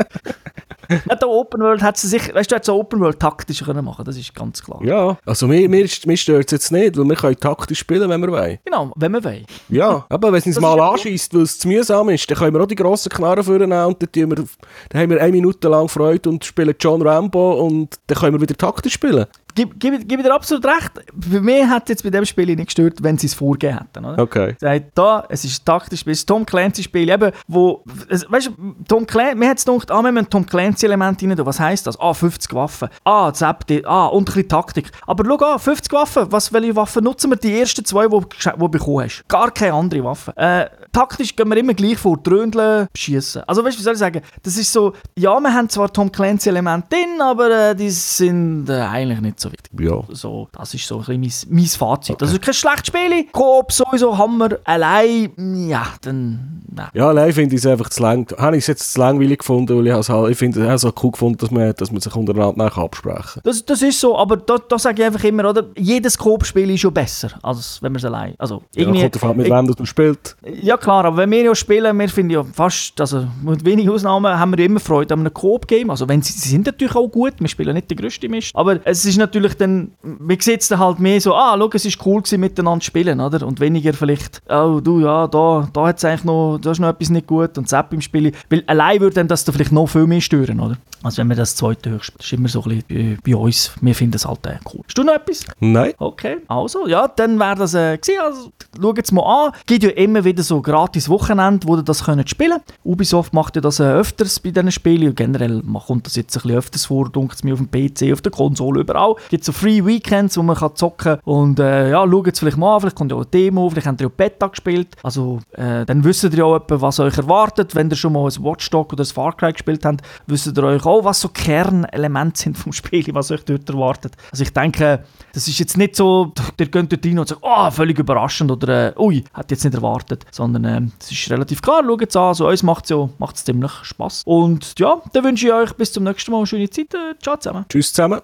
Nicht 0.90 1.24
auch 1.24 1.28
Open 1.28 1.60
World 1.60 1.82
hat 1.82 1.96
sie 1.96 2.08
sich, 2.08 2.34
weißt 2.34 2.50
du, 2.50 2.56
hat 2.56 2.64
so 2.64 2.74
Open 2.74 3.00
World 3.00 3.20
taktisch 3.20 3.62
können 3.62 3.84
machen, 3.84 4.04
das 4.04 4.16
ist 4.16 4.34
ganz 4.34 4.62
klar. 4.62 4.80
Ja, 4.82 5.16
also 5.24 5.46
mir, 5.46 5.68
mir, 5.68 5.88
mir 6.04 6.16
stört 6.16 6.46
es 6.46 6.50
jetzt 6.50 6.72
nicht, 6.72 6.98
weil 6.98 7.04
wir 7.04 7.14
können 7.14 7.38
taktisch 7.38 7.78
spielen, 7.78 8.10
wenn 8.10 8.20
wir 8.20 8.32
wollen. 8.32 8.58
Genau, 8.64 8.90
wenn 8.96 9.12
man 9.12 9.22
will. 9.22 9.44
Ja, 9.68 10.04
aber 10.08 10.32
wenn 10.32 10.40
es 10.40 10.46
uns 10.46 10.58
mal 10.58 10.78
anschießt, 10.80 11.32
weil 11.34 11.42
es 11.42 11.58
zu 11.60 11.68
mühsam 11.68 12.08
ist, 12.08 12.28
dann 12.28 12.38
können 12.38 12.54
wir 12.54 12.62
auch 12.62 12.66
die 12.66 12.74
grossen 12.74 13.10
Knarren 13.10 13.44
vornehmen 13.44 13.84
und 13.84 14.02
dann, 14.02 14.30
wir, 14.30 14.44
dann 14.88 15.00
haben 15.00 15.10
wir 15.10 15.22
eine 15.22 15.32
Minute 15.32 15.68
lang 15.68 15.88
Freude 15.88 16.28
und 16.28 16.44
spielen 16.44 16.74
John 16.80 17.02
Rambo 17.02 17.64
und 17.64 18.00
dann 18.08 18.18
können 18.18 18.34
wir 18.34 18.40
wieder 18.40 18.56
taktisch 18.56 18.94
spielen. 18.94 19.26
Gib, 19.54 19.78
gib, 19.78 20.08
gib 20.08 20.22
dir 20.22 20.34
absolut 20.34 20.64
recht. 20.64 20.92
Für 21.20 21.40
mich 21.40 21.66
hat 21.66 21.88
jetzt 21.88 22.02
bei 22.02 22.10
dem 22.10 22.24
Spiel 22.24 22.46
nicht 22.46 22.66
gestört, 22.66 23.02
wenn 23.02 23.18
sie 23.18 23.26
es 23.26 23.34
vorgegeben 23.34 23.78
hätten. 23.78 24.04
Oder? 24.04 24.22
Okay. 24.22 24.56
Da, 24.94 25.24
es 25.28 25.44
ist 25.44 25.68
ein 25.68 25.80
Spiel, 25.80 26.12
es 26.12 26.20
ist 26.20 26.24
ein 26.24 26.26
Tom 26.26 26.46
Clancy-Spiel, 26.46 27.08
eben, 27.08 27.32
wo, 27.48 27.84
es, 28.08 28.30
weißt 28.30 28.48
du, 28.48 28.74
Tom 28.86 29.06
Clancy, 29.06 29.36
mir 29.36 29.50
hat 29.50 29.58
es 29.58 29.64
gedacht, 29.64 29.90
ah, 29.90 30.02
wir 30.02 30.12
müssen 30.12 30.30
Tom 30.30 30.46
Clancy-Element 30.46 31.22
rein 31.22 31.36
tun. 31.36 31.46
Was 31.46 31.60
heisst 31.60 31.86
das? 31.86 31.98
Ah, 31.98 32.14
50 32.14 32.54
Waffen. 32.54 32.88
Ah, 33.04 33.28
Update, 33.28 33.86
ah, 33.86 34.06
und 34.06 34.22
ein 34.22 34.24
bisschen 34.26 34.48
Taktik. 34.48 34.90
Aber 35.06 35.24
schau 35.24 35.52
an, 35.52 35.58
50 35.58 35.92
Waffen, 35.92 36.26
was, 36.30 36.52
welche 36.52 36.76
Waffen 36.76 37.04
nutzen 37.04 37.30
wir? 37.30 37.36
Die 37.36 37.58
ersten 37.58 37.84
zwei, 37.84 38.06
die 38.06 38.20
die 38.20 38.50
du 38.58 38.68
bekommen 38.68 39.04
hast. 39.04 39.24
Gar 39.28 39.50
keine 39.50 39.74
andere 39.74 40.04
Waffe. 40.04 40.36
Äh, 40.36 40.66
taktisch 40.92 41.34
gehen 41.36 41.48
wir 41.48 41.56
immer 41.56 41.74
gleich 41.74 41.98
vor, 41.98 42.16
dröndeln, 42.18 42.86
schießen. 42.96 43.42
Also 43.46 43.64
weißt 43.64 43.76
du, 43.76 43.80
wie 43.80 43.84
soll 43.84 43.92
ich 43.94 43.98
sagen, 43.98 44.20
das 44.42 44.56
ist 44.56 44.72
so, 44.72 44.92
ja, 45.16 45.38
wir 45.40 45.52
haben 45.52 45.68
zwar 45.68 45.92
Tom 45.92 46.10
Clancy-Elemente 46.10 46.86
drin, 46.90 47.20
aber 47.20 47.70
äh, 47.70 47.74
die 47.76 47.90
sind 47.90 48.68
äh, 48.68 48.80
eigentlich 48.80 49.20
nicht 49.20 49.40
so 49.40 49.50
wichtig. 49.52 49.70
Ja. 49.80 50.02
So, 50.10 50.48
das 50.52 50.74
ist 50.74 50.86
so 50.86 51.02
ein 51.06 51.20
bisschen 51.20 51.48
mein, 51.48 51.58
mein 51.60 51.66
Fazit. 51.66 52.20
Das 52.20 52.32
ist 52.32 52.42
kein 52.42 52.54
schlechtes 52.54 52.86
Spiel. 52.88 53.26
Coop 53.32 53.72
sowieso 53.72 54.16
Hammer. 54.16 54.50
Allein, 54.64 55.32
ja, 55.68 55.86
dann. 56.02 56.62
Nein. 56.72 56.88
Ja, 56.94 57.08
allein 57.08 57.32
finde 57.32 57.54
ich 57.56 57.60
es 57.62 57.66
einfach 57.66 57.88
zu 57.90 58.02
lang. 58.02 58.32
Habe 58.38 58.56
ich 58.56 58.62
es 58.62 58.66
jetzt 58.68 58.92
zu 58.92 59.00
langweilig 59.00 59.38
gefunden, 59.40 59.76
weil 59.76 59.86
ich 59.88 59.92
es 59.92 60.08
halt, 60.08 60.30
ich 60.30 60.38
finde 60.38 60.60
es 60.62 60.84
auch 60.84 60.88
so 60.88 60.92
cool 61.02 61.10
gefunden, 61.12 61.38
dass 61.38 61.50
man, 61.50 61.72
dass 61.74 61.90
man 61.90 62.00
sich 62.00 62.14
untereinander 62.14 62.76
absprechen 62.78 63.42
Das, 63.44 63.64
das 63.64 63.82
ist 63.82 63.98
so, 64.00 64.16
aber 64.16 64.36
da, 64.36 64.56
da 64.68 64.78
sage 64.78 65.02
ich 65.02 65.06
einfach 65.06 65.24
immer, 65.24 65.48
oder? 65.50 65.64
Jedes 65.76 66.16
Coop-Spiel 66.16 66.70
ist 66.70 66.80
schon 66.80 66.94
besser, 66.94 67.30
als 67.42 67.82
wenn 67.82 67.92
man 67.92 67.98
es 67.98 68.04
allein. 68.04 68.34
Also, 68.38 68.62
Ja, 68.74 68.82
irgendwie. 68.82 69.00
kommt 69.02 69.14
davon 69.16 69.36
mit 69.36 69.46
ich- 69.46 69.52
wem 69.52 69.66
man 69.66 69.86
spielt. 69.86 70.36
Ja 70.62 70.76
klar, 70.80 71.04
aber 71.04 71.18
wenn 71.18 71.30
wir 71.30 71.42
ja 71.42 71.54
spielen, 71.54 71.98
wir 71.98 72.08
finden 72.08 72.30
ja 72.30 72.44
fast, 72.44 73.00
also 73.00 73.26
mit 73.42 73.64
wenigen 73.64 73.90
Ausnahmen, 73.90 74.38
haben 74.38 74.52
wir 74.52 74.58
ja 74.58 74.66
immer 74.66 74.80
Freude 74.80 75.14
an 75.14 75.20
einem 75.20 75.32
Coop-Game. 75.32 75.90
Also 75.90 76.08
wenn 76.08 76.22
sie, 76.22 76.32
sie 76.32 76.48
sind 76.48 76.66
natürlich 76.66 76.94
auch 76.94 77.08
gut, 77.08 77.34
wir 77.38 77.48
spielen 77.48 77.74
nicht 77.74 77.90
den 77.90 77.98
grössten 77.98 78.30
Mist, 78.30 78.50
aber 78.54 78.80
es 78.84 79.04
ist 79.04 79.18
natürlich 79.18 79.54
dann, 79.54 79.92
man 80.02 80.40
sieht 80.40 80.62
es 80.62 80.68
dann 80.68 80.78
halt 80.78 80.98
mehr 80.98 81.20
so, 81.20 81.34
ah, 81.34 81.56
schau, 81.58 81.70
es 81.72 81.84
ist 81.84 82.04
cool 82.04 82.22
gewesen, 82.22 82.40
miteinander 82.40 82.80
zu 82.80 82.86
spielen, 82.86 83.20
oder? 83.20 83.46
Und 83.46 83.60
weniger 83.60 83.92
vielleicht, 83.92 84.42
oh 84.48 84.80
du, 84.82 85.00
ja, 85.00 85.26
da, 85.26 85.68
da 85.72 85.86
hat 85.86 85.98
es 85.98 86.04
eigentlich 86.04 86.24
noch, 86.24 86.58
da 86.58 86.70
ist 86.72 86.80
noch 86.80 86.88
etwas 86.88 87.10
nicht 87.10 87.26
gut 87.26 87.56
und 87.58 87.68
Zapp 87.68 87.92
im 87.92 88.00
Spiel. 88.00 88.32
Weil 88.48 88.64
allein 88.66 89.00
würde 89.00 89.14
dann 89.14 89.28
das 89.28 89.44
dann 89.44 89.54
vielleicht 89.54 89.72
noch 89.72 89.86
viel 89.86 90.06
mehr 90.06 90.20
stören, 90.20 90.60
oder? 90.60 90.76
Also 91.02 91.18
wenn 91.18 91.28
wir 91.28 91.36
das 91.36 91.56
zweite 91.56 91.90
höchst, 91.90 92.12
das 92.18 92.26
ist 92.26 92.32
immer 92.34 92.48
so 92.48 92.62
ein 92.62 92.82
bisschen 92.86 93.18
bei, 93.24 93.32
bei 93.32 93.36
uns, 93.36 93.72
wir 93.80 93.94
finden 93.94 94.16
es 94.16 94.26
halt 94.26 94.46
äh, 94.46 94.58
cool. 94.72 94.82
Hast 94.86 94.98
du 94.98 95.02
noch 95.02 95.14
etwas? 95.14 95.44
Nein. 95.58 95.92
Okay, 95.98 96.38
also, 96.48 96.86
ja, 96.86 97.08
dann 97.08 97.38
wäre 97.38 97.56
das 97.56 97.74
äh, 97.74 97.96
gewesen. 97.96 98.20
Also, 98.22 98.52
schaut 98.80 98.98
es 98.98 99.12
mal 99.12 99.46
an. 99.46 99.52
gibt 99.66 99.82
ja 99.82 99.90
immer 99.90 100.24
wieder 100.24 100.42
so 100.42 100.60
gratis 100.70 101.08
Wochenende, 101.08 101.66
wo 101.66 101.76
ihr 101.76 101.82
das 101.82 102.04
könnt 102.04 102.28
spielen 102.30 102.60
Ubisoft 102.84 103.32
macht 103.32 103.56
ja 103.56 103.62
das 103.62 103.80
äh, 103.80 103.84
öfters 103.84 104.38
bei 104.40 104.50
diesen 104.50 104.70
Spielen. 104.70 105.14
Generell 105.14 105.62
ma- 105.64 105.80
kommt 105.80 106.06
das 106.06 106.16
jetzt 106.16 106.36
ein 106.36 106.42
bisschen 106.42 106.58
öfters 106.58 106.84
vor, 106.86 107.08
dunkt 107.10 107.34
es 107.34 107.42
mir 107.44 107.54
auf 107.54 107.60
dem 107.60 107.70
PC, 107.70 108.12
auf 108.12 108.20
der 108.22 108.30
Konsole, 108.32 108.80
überall. 108.80 109.14
gibt 109.30 109.44
so 109.44 109.52
Free 109.52 109.84
Weekends, 109.84 110.36
wo 110.36 110.42
man 110.42 110.56
kann 110.56 110.74
zocken 110.76 111.18
und 111.24 111.58
äh, 111.58 111.90
ja, 111.90 112.06
schaut 112.08 112.28
es 112.28 112.38
vielleicht 112.38 112.56
mal 112.56 112.74
an, 112.74 112.80
vielleicht 112.80 112.96
kommt 112.96 113.10
ja 113.10 113.16
auch 113.16 113.22
eine 113.22 113.30
Demo, 113.30 113.68
vielleicht 113.68 113.86
habt 113.86 114.00
ihr 114.00 114.06
ja 114.06 114.12
Beta 114.16 114.46
gespielt, 114.46 114.96
also 115.02 115.40
äh, 115.52 115.84
dann 115.84 116.04
wisst 116.04 116.24
ihr 116.24 116.32
ja 116.32 116.44
auch 116.44 116.60
was 116.68 117.00
euch 117.00 117.16
erwartet, 117.18 117.74
wenn 117.74 117.90
ihr 117.90 117.96
schon 117.96 118.12
mal 118.12 118.26
ein 118.26 118.44
Watchdog 118.44 118.92
oder 118.92 119.02
ein 119.02 119.06
Far 119.06 119.36
Cry 119.36 119.52
gespielt 119.52 119.84
habt, 119.84 120.02
wisst 120.26 120.46
ihr 120.46 120.62
euch 120.62 120.84
auch, 120.86 121.04
was 121.04 121.20
so 121.20 121.28
Kernelemente 121.28 122.38
sind 122.40 122.56
vom 122.58 122.72
Spiel, 122.80 123.04
was 123.12 123.30
euch 123.30 123.44
dort 123.44 123.68
erwartet. 123.68 124.14
Also 124.30 124.42
ich 124.42 124.52
denke, 124.52 125.04
das 125.32 125.48
ist 125.48 125.58
jetzt 125.58 125.76
nicht 125.76 125.96
so, 125.96 126.32
ihr 126.58 126.66
geht 126.66 126.92
dort 126.92 127.04
rein 127.06 127.18
und 127.18 127.28
sagt, 127.28 127.40
oh, 127.42 127.70
völlig 127.70 127.98
überraschend 127.98 128.50
oder 128.50 128.96
äh, 128.96 128.98
ui, 129.00 129.24
hat 129.32 129.50
jetzt 129.50 129.64
nicht 129.64 129.74
erwartet, 129.74 130.24
sondern 130.30 130.59
sondern 130.62 130.88
äh, 130.88 130.90
es 131.00 131.10
ist 131.10 131.30
relativ 131.30 131.62
klar, 131.62 131.82
schaut 131.84 132.08
es 132.08 132.16
an, 132.16 132.22
also 132.22 132.48
uns 132.48 132.62
macht 132.62 132.84
es 132.84 132.90
ja 132.90 133.08
macht's 133.18 133.44
ziemlich 133.44 133.72
Spass. 133.82 134.22
Und 134.24 134.78
ja, 134.78 135.00
dann 135.12 135.24
wünsche 135.24 135.46
ich 135.46 135.52
euch 135.52 135.72
bis 135.74 135.92
zum 135.92 136.04
nächsten 136.04 136.30
Mal 136.30 136.38
eine 136.38 136.46
schöne 136.46 136.70
Zeit. 136.70 136.94
Äh, 136.94 137.14
ciao 137.22 137.36
zusammen. 137.36 137.64
Tschüss 137.68 137.92
zusammen. 137.92 138.20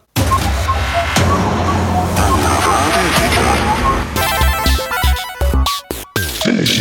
Finish 6.43 6.81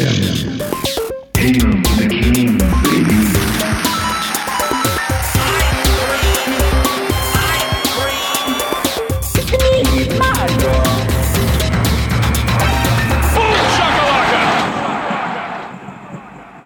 him. 1.35 1.74